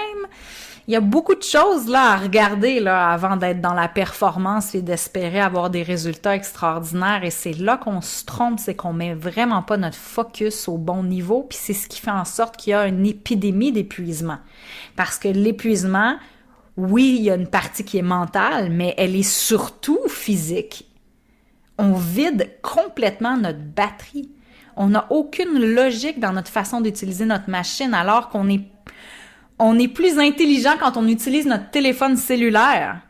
Il 0.88 0.92
y 0.92 0.96
a 0.96 1.00
beaucoup 1.00 1.34
de 1.34 1.42
choses 1.42 1.88
là 1.88 2.12
à 2.12 2.16
regarder 2.16 2.78
là 2.78 3.10
avant 3.10 3.36
d'être 3.36 3.60
dans 3.60 3.74
la 3.74 3.88
performance 3.88 4.74
et 4.74 4.82
d'espérer 4.82 5.40
avoir 5.40 5.68
des 5.68 5.82
résultats 5.82 6.36
extraordinaires 6.36 7.24
et 7.24 7.30
c'est 7.30 7.54
là 7.54 7.76
qu'on 7.76 8.00
se 8.00 8.24
trompe, 8.24 8.60
c'est 8.60 8.76
qu'on 8.76 8.92
met 8.92 9.14
vraiment 9.14 9.62
pas 9.62 9.76
notre 9.76 9.96
focus 9.96 10.68
au 10.68 10.78
bon 10.78 11.02
niveau 11.02 11.42
puis 11.42 11.58
c'est 11.60 11.72
ce 11.72 11.88
qui 11.88 12.00
fait 12.00 12.12
en 12.12 12.24
sorte 12.24 12.56
qu'il 12.56 12.70
y 12.70 12.74
a 12.74 12.86
une 12.86 13.04
épidémie 13.04 13.72
d'épuisement. 13.72 14.38
Parce 14.94 15.18
que 15.18 15.26
l'épuisement, 15.26 16.18
oui, 16.76 17.16
il 17.18 17.24
y 17.24 17.30
a 17.30 17.34
une 17.34 17.48
partie 17.48 17.84
qui 17.84 17.98
est 17.98 18.02
mentale, 18.02 18.70
mais 18.70 18.94
elle 18.96 19.16
est 19.16 19.28
surtout 19.28 19.98
physique. 20.08 20.86
On 21.78 21.94
vide 21.94 22.50
complètement 22.62 23.36
notre 23.36 23.58
batterie. 23.58 24.30
On 24.76 24.88
n'a 24.88 25.06
aucune 25.10 25.58
logique 25.58 26.20
dans 26.20 26.32
notre 26.32 26.50
façon 26.50 26.80
d'utiliser 26.80 27.24
notre 27.24 27.50
machine 27.50 27.92
alors 27.92 28.28
qu'on 28.28 28.48
est 28.48 28.60
on 29.58 29.78
est 29.78 29.88
plus 29.88 30.18
intelligent 30.18 30.74
quand 30.78 30.96
on 30.96 31.08
utilise 31.08 31.46
notre 31.46 31.70
téléphone 31.70 32.16
cellulaire. 32.16 33.00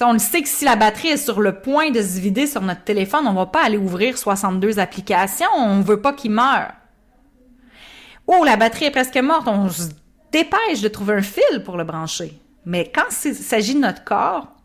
on 0.00 0.12
le 0.12 0.18
sait 0.18 0.42
que 0.42 0.48
si 0.48 0.64
la 0.64 0.76
batterie 0.76 1.08
est 1.08 1.16
sur 1.16 1.40
le 1.40 1.60
point 1.60 1.90
de 1.90 2.02
se 2.02 2.18
vider 2.18 2.46
sur 2.46 2.62
notre 2.62 2.84
téléphone, 2.84 3.26
on 3.26 3.34
va 3.34 3.46
pas 3.46 3.64
aller 3.64 3.78
ouvrir 3.78 4.18
62 4.18 4.78
applications, 4.78 5.48
on 5.56 5.80
veut 5.80 6.00
pas 6.00 6.12
qu'il 6.12 6.32
meure. 6.32 6.72
Oh, 8.26 8.44
la 8.44 8.56
batterie 8.56 8.86
est 8.86 8.90
presque 8.90 9.16
morte, 9.16 9.48
on 9.48 9.68
se 9.68 9.88
dépêche 10.32 10.80
de 10.82 10.88
trouver 10.88 11.14
un 11.14 11.22
fil 11.22 11.62
pour 11.64 11.76
le 11.76 11.84
brancher. 11.84 12.38
Mais 12.66 12.90
quand 12.94 13.06
il 13.24 13.34
s'agit 13.34 13.74
de 13.74 13.80
notre 13.80 14.04
corps, 14.04 14.57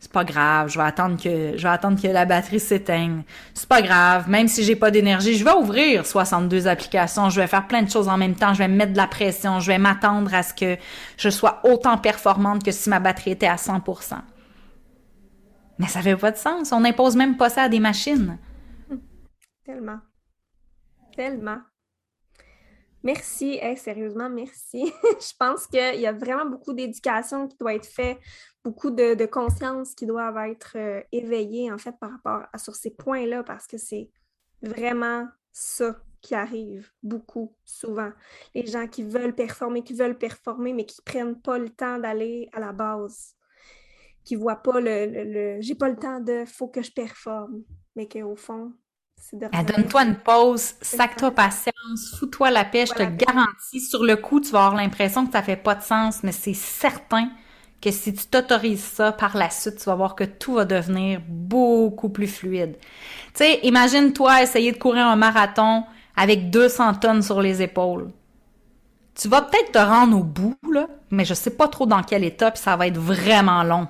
c'est 0.00 0.10
pas 0.10 0.24
grave, 0.24 0.70
je 0.70 0.78
vais 0.78 0.84
attendre 0.84 1.22
que 1.22 1.58
je 1.58 1.62
vais 1.62 1.68
attendre 1.68 2.00
que 2.00 2.08
la 2.08 2.24
batterie 2.24 2.58
s'éteigne. 2.58 3.22
C'est 3.52 3.68
pas 3.68 3.82
grave, 3.82 4.30
même 4.30 4.48
si 4.48 4.64
j'ai 4.64 4.74
pas 4.74 4.90
d'énergie, 4.90 5.36
je 5.36 5.44
vais 5.44 5.52
ouvrir 5.52 6.06
62 6.06 6.66
applications, 6.68 7.28
je 7.28 7.38
vais 7.38 7.46
faire 7.46 7.66
plein 7.66 7.82
de 7.82 7.90
choses 7.90 8.08
en 8.08 8.16
même 8.16 8.34
temps, 8.34 8.54
je 8.54 8.60
vais 8.60 8.68
me 8.68 8.76
mettre 8.76 8.92
de 8.92 8.96
la 8.96 9.06
pression, 9.06 9.60
je 9.60 9.66
vais 9.66 9.76
m'attendre 9.76 10.32
à 10.34 10.42
ce 10.42 10.54
que 10.54 10.78
je 11.18 11.28
sois 11.28 11.60
autant 11.64 11.98
performante 11.98 12.64
que 12.64 12.72
si 12.72 12.88
ma 12.88 12.98
batterie 12.98 13.32
était 13.32 13.46
à 13.46 13.56
100%. 13.56 14.14
Mais 15.78 15.86
ça 15.86 16.00
fait 16.00 16.16
pas 16.16 16.30
de 16.30 16.38
sens, 16.38 16.72
on 16.72 16.80
n'impose 16.80 17.14
même 17.14 17.36
pas 17.36 17.50
ça 17.50 17.64
à 17.64 17.68
des 17.68 17.80
machines. 17.80 18.38
Tellement. 19.66 19.98
Tellement. 21.14 21.58
Merci, 23.02 23.60
sérieusement, 23.76 24.30
merci. 24.30 24.92
je 25.04 25.32
pense 25.38 25.66
qu'il 25.66 26.00
y 26.00 26.06
a 26.06 26.12
vraiment 26.12 26.46
beaucoup 26.46 26.72
d'éducation 26.72 27.48
qui 27.48 27.56
doit 27.58 27.74
être 27.74 27.86
faite 27.86 28.18
beaucoup 28.64 28.90
de, 28.90 29.26
conscience 29.26 29.94
qui 29.94 30.06
doivent 30.06 30.36
être 30.48 30.76
euh, 30.76 31.02
éveillées 31.12 31.72
en 31.72 31.78
fait 31.78 31.94
par 31.98 32.12
rapport 32.12 32.46
à 32.52 32.58
sur 32.58 32.74
ces 32.74 32.90
points-là 32.90 33.42
parce 33.42 33.66
que 33.66 33.78
c'est 33.78 34.10
vraiment 34.62 35.26
ça 35.52 35.96
qui 36.20 36.34
arrive 36.34 36.90
beaucoup, 37.02 37.54
souvent. 37.64 38.10
Les 38.54 38.66
gens 38.66 38.86
qui 38.86 39.02
veulent 39.02 39.34
performer, 39.34 39.82
qui 39.82 39.94
veulent 39.94 40.18
performer, 40.18 40.74
mais 40.74 40.84
qui 40.84 41.00
prennent 41.02 41.40
pas 41.40 41.58
le 41.58 41.70
temps 41.70 41.98
d'aller 41.98 42.48
à 42.52 42.60
la 42.60 42.72
base, 42.72 43.34
qui 44.22 44.36
voient 44.36 44.62
pas 44.62 44.80
le, 44.80 45.56
j'ai 45.60 45.74
pas 45.74 45.88
le 45.88 45.96
temps 45.96 46.20
de 46.20 46.44
faut 46.44 46.68
que 46.68 46.82
je 46.82 46.92
performe, 46.92 47.62
mais 47.96 48.06
qu'au 48.06 48.36
fond, 48.36 48.74
c'est 49.16 49.38
de 49.38 49.46
Donne-toi 49.46 50.04
une 50.04 50.16
pause, 50.16 50.74
sac-toi 50.82 51.30
patience, 51.30 52.18
fous-toi 52.18 52.50
la 52.50 52.64
paix, 52.64 52.84
je 52.86 52.92
te 52.92 53.02
garantis, 53.02 53.80
sur 53.80 54.04
le 54.04 54.16
coup, 54.16 54.40
tu 54.40 54.50
vas 54.50 54.66
avoir 54.66 54.80
l'impression 54.80 55.26
que 55.26 55.32
ça 55.32 55.42
fait 55.42 55.56
pas 55.56 55.74
de 55.74 55.82
sens, 55.82 56.22
mais 56.22 56.32
c'est 56.32 56.54
certain 56.54 57.30
que 57.80 57.90
si 57.90 58.12
tu 58.12 58.26
t'autorises 58.26 58.84
ça, 58.84 59.12
par 59.12 59.36
la 59.36 59.50
suite, 59.50 59.78
tu 59.78 59.84
vas 59.84 59.94
voir 59.94 60.14
que 60.14 60.24
tout 60.24 60.54
va 60.54 60.64
devenir 60.64 61.20
beaucoup 61.26 62.10
plus 62.10 62.26
fluide. 62.26 62.76
Tu 62.78 63.44
sais, 63.44 63.60
imagine-toi 63.62 64.42
essayer 64.42 64.72
de 64.72 64.78
courir 64.78 65.06
un 65.06 65.16
marathon 65.16 65.84
avec 66.16 66.50
200 66.50 66.94
tonnes 66.94 67.22
sur 67.22 67.40
les 67.40 67.62
épaules. 67.62 68.10
Tu 69.14 69.28
vas 69.28 69.42
peut-être 69.42 69.72
te 69.72 69.78
rendre 69.78 70.18
au 70.18 70.22
bout, 70.22 70.58
là, 70.70 70.88
mais 71.10 71.24
je 71.24 71.34
sais 71.34 71.50
pas 71.56 71.68
trop 71.68 71.86
dans 71.86 72.02
quel 72.02 72.24
état, 72.24 72.50
puis 72.50 72.62
ça 72.62 72.76
va 72.76 72.86
être 72.86 72.98
vraiment 72.98 73.62
long. 73.62 73.88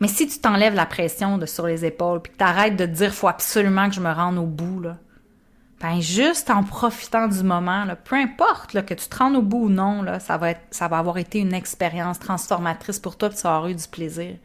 Mais 0.00 0.08
si 0.08 0.26
tu 0.26 0.38
t'enlèves 0.38 0.74
la 0.74 0.86
pression 0.86 1.38
de 1.38 1.46
sur 1.46 1.66
les 1.66 1.84
épaules, 1.84 2.22
puis 2.22 2.32
que 2.32 2.38
tu 2.38 2.44
arrêtes 2.44 2.76
de 2.76 2.86
dire 2.86 3.12
faut 3.12 3.28
absolument 3.28 3.88
que 3.88 3.94
je 3.94 4.00
me 4.00 4.12
rende 4.12 4.38
au 4.38 4.46
bout, 4.46 4.80
là, 4.80 4.96
ben 5.80 6.00
juste 6.00 6.50
en 6.50 6.62
profitant 6.62 7.26
du 7.26 7.42
moment, 7.42 7.84
là, 7.84 7.96
peu 7.96 8.16
importe 8.16 8.74
là, 8.74 8.82
que 8.82 8.92
tu 8.92 9.08
te 9.08 9.16
rendes 9.16 9.36
au 9.36 9.42
bout 9.42 9.64
ou 9.64 9.68
non, 9.70 10.04
ça 10.20 10.36
va 10.36 10.50
être, 10.50 10.60
ça 10.70 10.88
va 10.88 10.98
avoir 10.98 11.16
été 11.16 11.38
une 11.38 11.54
expérience 11.54 12.18
transformatrice 12.18 12.98
pour 12.98 13.16
toi, 13.16 13.30
puis 13.30 13.38
tu 13.38 13.44
vas 13.44 13.64
eu 13.68 13.74
du 13.74 13.88
plaisir. 13.88 14.36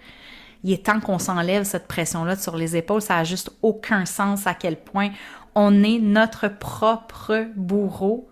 Il 0.64 0.72
est 0.72 0.86
temps 0.86 1.00
qu'on 1.00 1.20
s'enlève 1.20 1.64
cette 1.64 1.88
pression-là 1.88 2.38
sur 2.38 2.56
les 2.56 2.76
épaules. 2.76 3.02
Ça 3.02 3.18
a 3.18 3.24
juste 3.24 3.52
aucun 3.62 4.06
sens 4.06 4.48
à 4.48 4.54
quel 4.54 4.78
point 4.78 5.10
on 5.54 5.84
est 5.84 6.00
notre 6.00 6.48
propre 6.48 7.48
bourreau. 7.56 8.28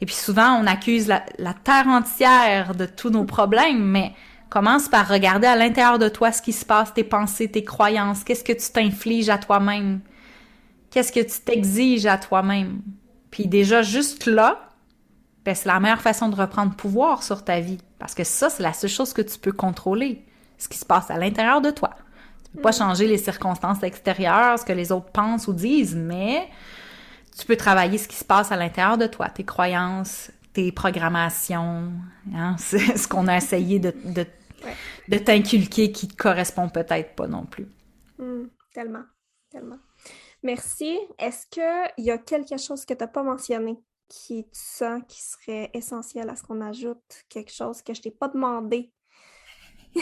Et 0.00 0.06
puis 0.06 0.14
souvent, 0.14 0.52
on 0.60 0.66
accuse 0.66 1.08
la 1.08 1.54
terre 1.64 1.88
entière 1.88 2.74
de 2.74 2.86
tous 2.86 3.10
nos 3.10 3.24
problèmes, 3.24 3.82
mais 3.82 4.12
commence 4.52 4.88
par 4.88 5.08
regarder 5.08 5.46
à 5.46 5.56
l'intérieur 5.56 5.98
de 5.98 6.10
toi 6.10 6.30
ce 6.30 6.42
qui 6.42 6.52
se 6.52 6.66
passe, 6.66 6.92
tes 6.92 7.04
pensées, 7.04 7.50
tes 7.50 7.64
croyances, 7.64 8.22
qu'est-ce 8.22 8.44
que 8.44 8.52
tu 8.52 8.70
t'infliges 8.70 9.30
à 9.30 9.38
toi-même? 9.38 10.00
Qu'est-ce 10.92 11.10
que 11.10 11.20
tu 11.20 11.40
t'exiges 11.40 12.06
à 12.06 12.18
toi-même? 12.18 12.82
Puis 13.30 13.46
déjà, 13.46 13.80
juste 13.80 14.26
là, 14.26 14.68
ben, 15.44 15.54
c'est 15.54 15.66
la 15.66 15.80
meilleure 15.80 16.02
façon 16.02 16.28
de 16.28 16.36
reprendre 16.36 16.76
pouvoir 16.76 17.22
sur 17.22 17.44
ta 17.44 17.60
vie. 17.60 17.78
Parce 17.98 18.14
que 18.14 18.24
ça, 18.24 18.50
c'est 18.50 18.62
la 18.62 18.74
seule 18.74 18.90
chose 18.90 19.14
que 19.14 19.22
tu 19.22 19.38
peux 19.38 19.52
contrôler. 19.52 20.22
Ce 20.58 20.68
qui 20.68 20.76
se 20.78 20.84
passe 20.84 21.10
à 21.10 21.16
l'intérieur 21.16 21.62
de 21.62 21.70
toi. 21.70 21.94
Tu 22.44 22.50
peux 22.52 22.60
pas 22.60 22.70
mm. 22.70 22.74
changer 22.74 23.08
les 23.08 23.16
circonstances 23.16 23.82
extérieures, 23.82 24.58
ce 24.58 24.64
que 24.66 24.72
les 24.72 24.92
autres 24.92 25.10
pensent 25.10 25.48
ou 25.48 25.54
disent, 25.54 25.96
mais 25.96 26.46
tu 27.36 27.46
peux 27.46 27.56
travailler 27.56 27.96
ce 27.96 28.06
qui 28.06 28.16
se 28.16 28.24
passe 28.24 28.52
à 28.52 28.56
l'intérieur 28.56 28.98
de 28.98 29.06
toi, 29.06 29.30
tes 29.30 29.44
croyances, 29.44 30.30
tes 30.52 30.72
programmations. 30.72 31.90
Hein? 32.34 32.56
C'est 32.58 32.98
ce 32.98 33.08
qu'on 33.08 33.28
a 33.28 33.38
essayé 33.38 33.78
de, 33.78 33.94
de, 35.08 35.18
t'inculquer 35.18 35.90
qui 35.90 36.06
te 36.06 36.16
correspond 36.16 36.68
peut-être 36.68 37.14
pas 37.14 37.26
non 37.26 37.46
plus. 37.46 37.66
Mm, 38.18 38.44
tellement, 38.74 39.04
tellement. 39.50 39.78
Merci. 40.42 40.98
Est-ce 41.18 41.46
qu'il 41.46 42.04
y 42.04 42.10
a 42.10 42.18
quelque 42.18 42.58
chose 42.58 42.84
que 42.84 42.94
tu 42.94 43.00
n'as 43.00 43.08
pas 43.08 43.22
mentionné 43.22 43.76
qui 44.08 44.44
tu 44.44 44.60
sens 44.60 45.00
qui 45.08 45.22
serait 45.22 45.70
essentiel 45.72 46.28
à 46.28 46.36
ce 46.36 46.42
qu'on 46.42 46.60
ajoute? 46.60 46.98
Quelque 47.28 47.52
chose 47.52 47.82
que 47.82 47.94
je 47.94 48.02
t'ai 48.02 48.10
pas 48.10 48.28
demandé? 48.28 48.90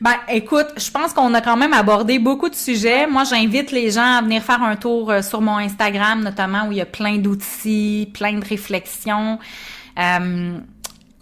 ben, 0.00 0.14
écoute, 0.28 0.68
je 0.76 0.90
pense 0.90 1.12
qu'on 1.12 1.34
a 1.34 1.40
quand 1.40 1.56
même 1.56 1.72
abordé 1.72 2.18
beaucoup 2.18 2.48
de 2.48 2.54
sujets. 2.54 3.06
Moi, 3.06 3.24
j'invite 3.24 3.70
les 3.70 3.90
gens 3.90 4.18
à 4.18 4.22
venir 4.22 4.42
faire 4.42 4.62
un 4.62 4.76
tour 4.76 5.10
euh, 5.10 5.22
sur 5.22 5.40
mon 5.40 5.56
Instagram, 5.56 6.22
notamment 6.22 6.68
où 6.68 6.72
il 6.72 6.78
y 6.78 6.80
a 6.80 6.86
plein 6.86 7.18
d'outils, 7.18 8.10
plein 8.14 8.38
de 8.38 8.44
réflexions. 8.44 9.38
Euh, 9.98 10.58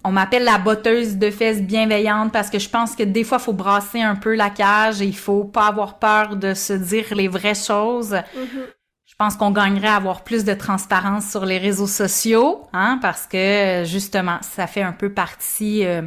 on 0.06 0.12
m'appelle 0.12 0.44
la 0.44 0.58
botteuse 0.58 1.16
de 1.16 1.32
fesses 1.32 1.60
bienveillante 1.60 2.32
parce 2.32 2.48
que 2.48 2.60
je 2.60 2.68
pense 2.68 2.94
que 2.94 3.02
des 3.02 3.24
fois, 3.24 3.38
il 3.40 3.44
faut 3.44 3.52
brasser 3.52 4.00
un 4.00 4.14
peu 4.14 4.36
la 4.36 4.50
cage 4.50 5.02
et 5.02 5.06
il 5.06 5.16
faut 5.16 5.42
pas 5.42 5.66
avoir 5.66 5.98
peur 5.98 6.36
de 6.36 6.54
se 6.54 6.72
dire 6.72 7.06
les 7.16 7.26
vraies 7.26 7.56
choses. 7.56 8.12
Mm-hmm. 8.12 8.66
Je 9.04 9.14
pense 9.18 9.36
qu'on 9.36 9.50
gagnerait 9.50 9.88
à 9.88 9.96
avoir 9.96 10.22
plus 10.22 10.44
de 10.44 10.54
transparence 10.54 11.28
sur 11.28 11.44
les 11.44 11.58
réseaux 11.58 11.88
sociaux, 11.88 12.62
hein, 12.72 12.98
parce 13.02 13.26
que 13.26 13.82
justement, 13.84 14.38
ça 14.42 14.68
fait 14.68 14.82
un 14.82 14.92
peu 14.92 15.10
partie 15.12 15.84
euh, 15.84 16.02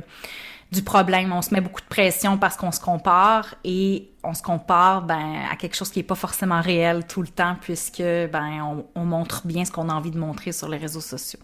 du 0.71 0.83
problème. 0.83 1.33
On 1.33 1.41
se 1.41 1.53
met 1.53 1.61
beaucoup 1.61 1.81
de 1.81 1.87
pression 1.87 2.37
parce 2.37 2.55
qu'on 2.55 2.71
se 2.71 2.79
compare 2.79 3.55
et 3.63 4.11
on 4.23 4.33
se 4.33 4.43
compare 4.43 5.01
ben, 5.01 5.45
à 5.51 5.55
quelque 5.55 5.75
chose 5.75 5.89
qui 5.89 5.99
est 5.99 6.03
pas 6.03 6.15
forcément 6.15 6.61
réel 6.61 7.05
tout 7.07 7.21
le 7.21 7.27
temps 7.27 7.55
puisque 7.59 8.01
ben 8.01 8.85
on, 8.95 9.05
montre 9.05 9.47
bien 9.47 9.65
ce 9.65 9.71
qu'on 9.71 9.89
a 9.89 9.93
envie 9.93 10.11
de 10.11 10.19
montrer 10.19 10.51
sur 10.51 10.69
les 10.69 10.77
réseaux 10.77 11.01
sociaux. 11.01 11.39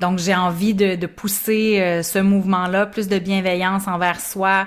Donc 0.00 0.18
j'ai 0.18 0.34
envie 0.34 0.72
de, 0.72 0.96
de 0.96 1.06
pousser 1.06 1.78
euh, 1.78 2.02
ce 2.02 2.18
mouvement-là, 2.18 2.86
plus 2.86 3.06
de 3.06 3.18
bienveillance 3.18 3.86
envers 3.86 4.18
soi 4.18 4.66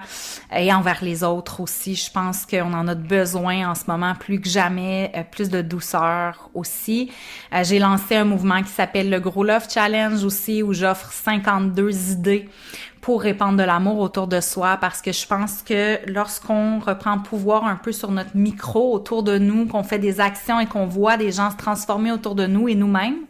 et 0.55 0.71
envers 0.71 1.03
les 1.03 1.23
autres 1.23 1.59
aussi. 1.59 1.95
Je 1.95 2.11
pense 2.11 2.45
qu'on 2.45 2.71
en 2.71 2.87
a 2.87 2.93
besoin 2.93 3.71
en 3.71 3.73
ce 3.73 3.85
moment 3.87 4.13
plus 4.13 4.39
que 4.39 4.47
jamais, 4.47 5.11
euh, 5.15 5.23
plus 5.29 5.49
de 5.49 5.61
douceur 5.61 6.51
aussi. 6.53 7.11
Euh, 7.51 7.63
j'ai 7.63 7.79
lancé 7.79 8.15
un 8.15 8.25
mouvement 8.25 8.61
qui 8.61 8.69
s'appelle 8.69 9.09
le 9.09 9.19
Gros 9.19 9.43
Love 9.43 9.67
Challenge 9.73 10.23
aussi 10.23 10.61
où 10.61 10.71
j'offre 10.71 11.11
52 11.11 12.11
idées 12.11 12.47
pour 13.01 13.21
répandre 13.21 13.57
de 13.57 13.63
l'amour 13.63 13.99
autour 13.99 14.27
de 14.27 14.39
soi 14.39 14.77
parce 14.79 15.01
que 15.01 15.11
je 15.11 15.25
pense 15.25 15.63
que 15.63 15.99
lorsqu'on 16.09 16.79
reprend 16.79 17.17
pouvoir 17.17 17.65
un 17.65 17.75
peu 17.75 17.91
sur 17.91 18.11
notre 18.11 18.37
micro 18.37 18.93
autour 18.93 19.23
de 19.23 19.39
nous, 19.39 19.65
qu'on 19.65 19.83
fait 19.83 19.99
des 19.99 20.21
actions 20.21 20.59
et 20.59 20.67
qu'on 20.67 20.85
voit 20.85 21.17
des 21.17 21.31
gens 21.31 21.49
se 21.49 21.57
transformer 21.57 22.11
autour 22.11 22.35
de 22.35 22.45
nous 22.45 22.69
et 22.69 22.75
nous-mêmes, 22.75 23.25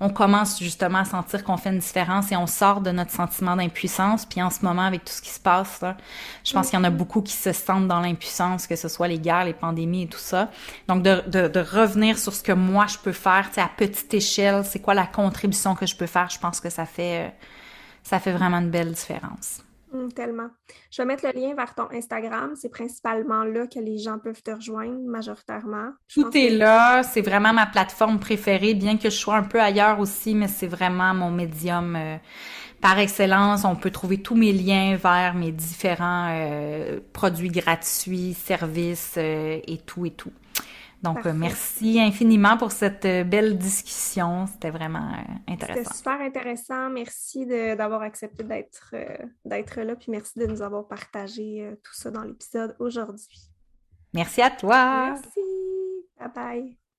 on 0.00 0.08
commence 0.08 0.58
justement 0.58 0.98
à 0.98 1.04
sentir 1.04 1.44
qu'on 1.44 1.56
fait 1.56 1.70
une 1.70 1.78
différence 1.78 2.32
et 2.32 2.36
on 2.36 2.46
sort 2.46 2.80
de 2.80 2.90
notre 2.90 3.10
sentiment 3.10 3.54
d'impuissance. 3.54 4.26
Puis 4.26 4.42
en 4.42 4.50
ce 4.50 4.64
moment, 4.64 4.82
avec 4.82 5.04
tout 5.04 5.12
ce 5.12 5.22
qui 5.22 5.30
se 5.30 5.40
passe, 5.40 5.80
là, 5.82 5.96
je 6.44 6.52
pense 6.52 6.70
qu'il 6.70 6.78
y 6.78 6.80
en 6.80 6.84
a 6.84 6.90
beaucoup 6.90 7.20
qui 7.20 7.34
se 7.34 7.52
sentent 7.52 7.88
dans 7.88 8.00
l'impuissance, 8.00 8.66
que 8.66 8.76
ce 8.76 8.88
soit 8.88 9.08
les 9.08 9.18
guerres, 9.18 9.44
les 9.44 9.54
pandémies 9.54 10.04
et 10.04 10.08
tout 10.08 10.18
ça. 10.18 10.50
Donc 10.88 11.02
de, 11.02 11.22
de, 11.28 11.48
de 11.48 11.60
revenir 11.60 12.18
sur 12.18 12.32
ce 12.32 12.42
que 12.42 12.52
moi 12.52 12.86
je 12.86 12.98
peux 12.98 13.12
faire, 13.12 13.50
à 13.56 13.68
petite 13.68 14.12
échelle, 14.14 14.64
c'est 14.64 14.80
quoi 14.80 14.94
la 14.94 15.06
contribution 15.06 15.74
que 15.74 15.86
je 15.86 15.94
peux 15.94 16.06
faire, 16.06 16.30
je 16.30 16.38
pense 16.38 16.60
que 16.60 16.70
ça 16.70 16.86
fait... 16.86 17.26
Euh, 17.26 17.30
ça 18.02 18.18
fait 18.18 18.32
vraiment 18.32 18.58
une 18.58 18.70
belle 18.70 18.92
différence. 18.92 19.62
Hum, 19.92 20.12
tellement. 20.12 20.48
Je 20.90 21.02
vais 21.02 21.06
mettre 21.06 21.26
le 21.26 21.32
lien 21.32 21.54
vers 21.54 21.74
ton 21.74 21.90
Instagram. 21.90 22.52
C'est 22.54 22.68
principalement 22.68 23.42
là 23.42 23.66
que 23.66 23.80
les 23.80 23.98
gens 23.98 24.18
peuvent 24.18 24.42
te 24.42 24.52
rejoindre 24.52 25.00
majoritairement. 25.04 25.90
Tout 26.12 26.30
est 26.36 26.50
là. 26.50 27.02
C'est 27.02 27.22
vraiment 27.22 27.52
ma 27.52 27.66
plateforme 27.66 28.20
préférée, 28.20 28.74
bien 28.74 28.96
que 28.96 29.10
je 29.10 29.16
sois 29.16 29.36
un 29.36 29.42
peu 29.42 29.60
ailleurs 29.60 29.98
aussi, 29.98 30.34
mais 30.34 30.46
c'est 30.46 30.68
vraiment 30.68 31.12
mon 31.14 31.30
médium 31.30 31.96
euh, 31.96 32.16
par 32.80 32.98
excellence. 32.98 33.64
On 33.64 33.74
peut 33.74 33.90
trouver 33.90 34.18
tous 34.22 34.36
mes 34.36 34.52
liens 34.52 34.96
vers 34.96 35.34
mes 35.34 35.50
différents 35.50 36.28
euh, 36.30 37.00
produits 37.12 37.50
gratuits, 37.50 38.34
services 38.34 39.14
euh, 39.16 39.58
et 39.66 39.78
tout 39.78 40.06
et 40.06 40.10
tout. 40.10 40.32
Donc, 41.02 41.24
euh, 41.24 41.32
merci 41.34 41.98
infiniment 41.98 42.58
pour 42.58 42.72
cette 42.72 43.04
euh, 43.06 43.24
belle 43.24 43.56
discussion. 43.56 44.46
C'était 44.46 44.70
vraiment 44.70 45.12
euh, 45.12 45.52
intéressant. 45.52 45.82
C'était 45.82 45.96
super 45.96 46.20
intéressant. 46.20 46.90
Merci 46.90 47.46
d'avoir 47.46 48.02
accepté 48.02 48.44
d'être 48.44 48.94
d'être 49.44 49.80
là, 49.80 49.96
puis 49.96 50.10
merci 50.10 50.38
de 50.38 50.46
nous 50.46 50.62
avoir 50.62 50.86
partagé 50.86 51.74
tout 51.82 51.94
ça 51.94 52.10
dans 52.10 52.22
l'épisode 52.22 52.76
aujourd'hui. 52.78 53.50
Merci 54.12 54.42
à 54.42 54.50
toi. 54.50 55.10
Merci. 55.10 55.40
Bye 56.18 56.30
bye. 56.34 56.89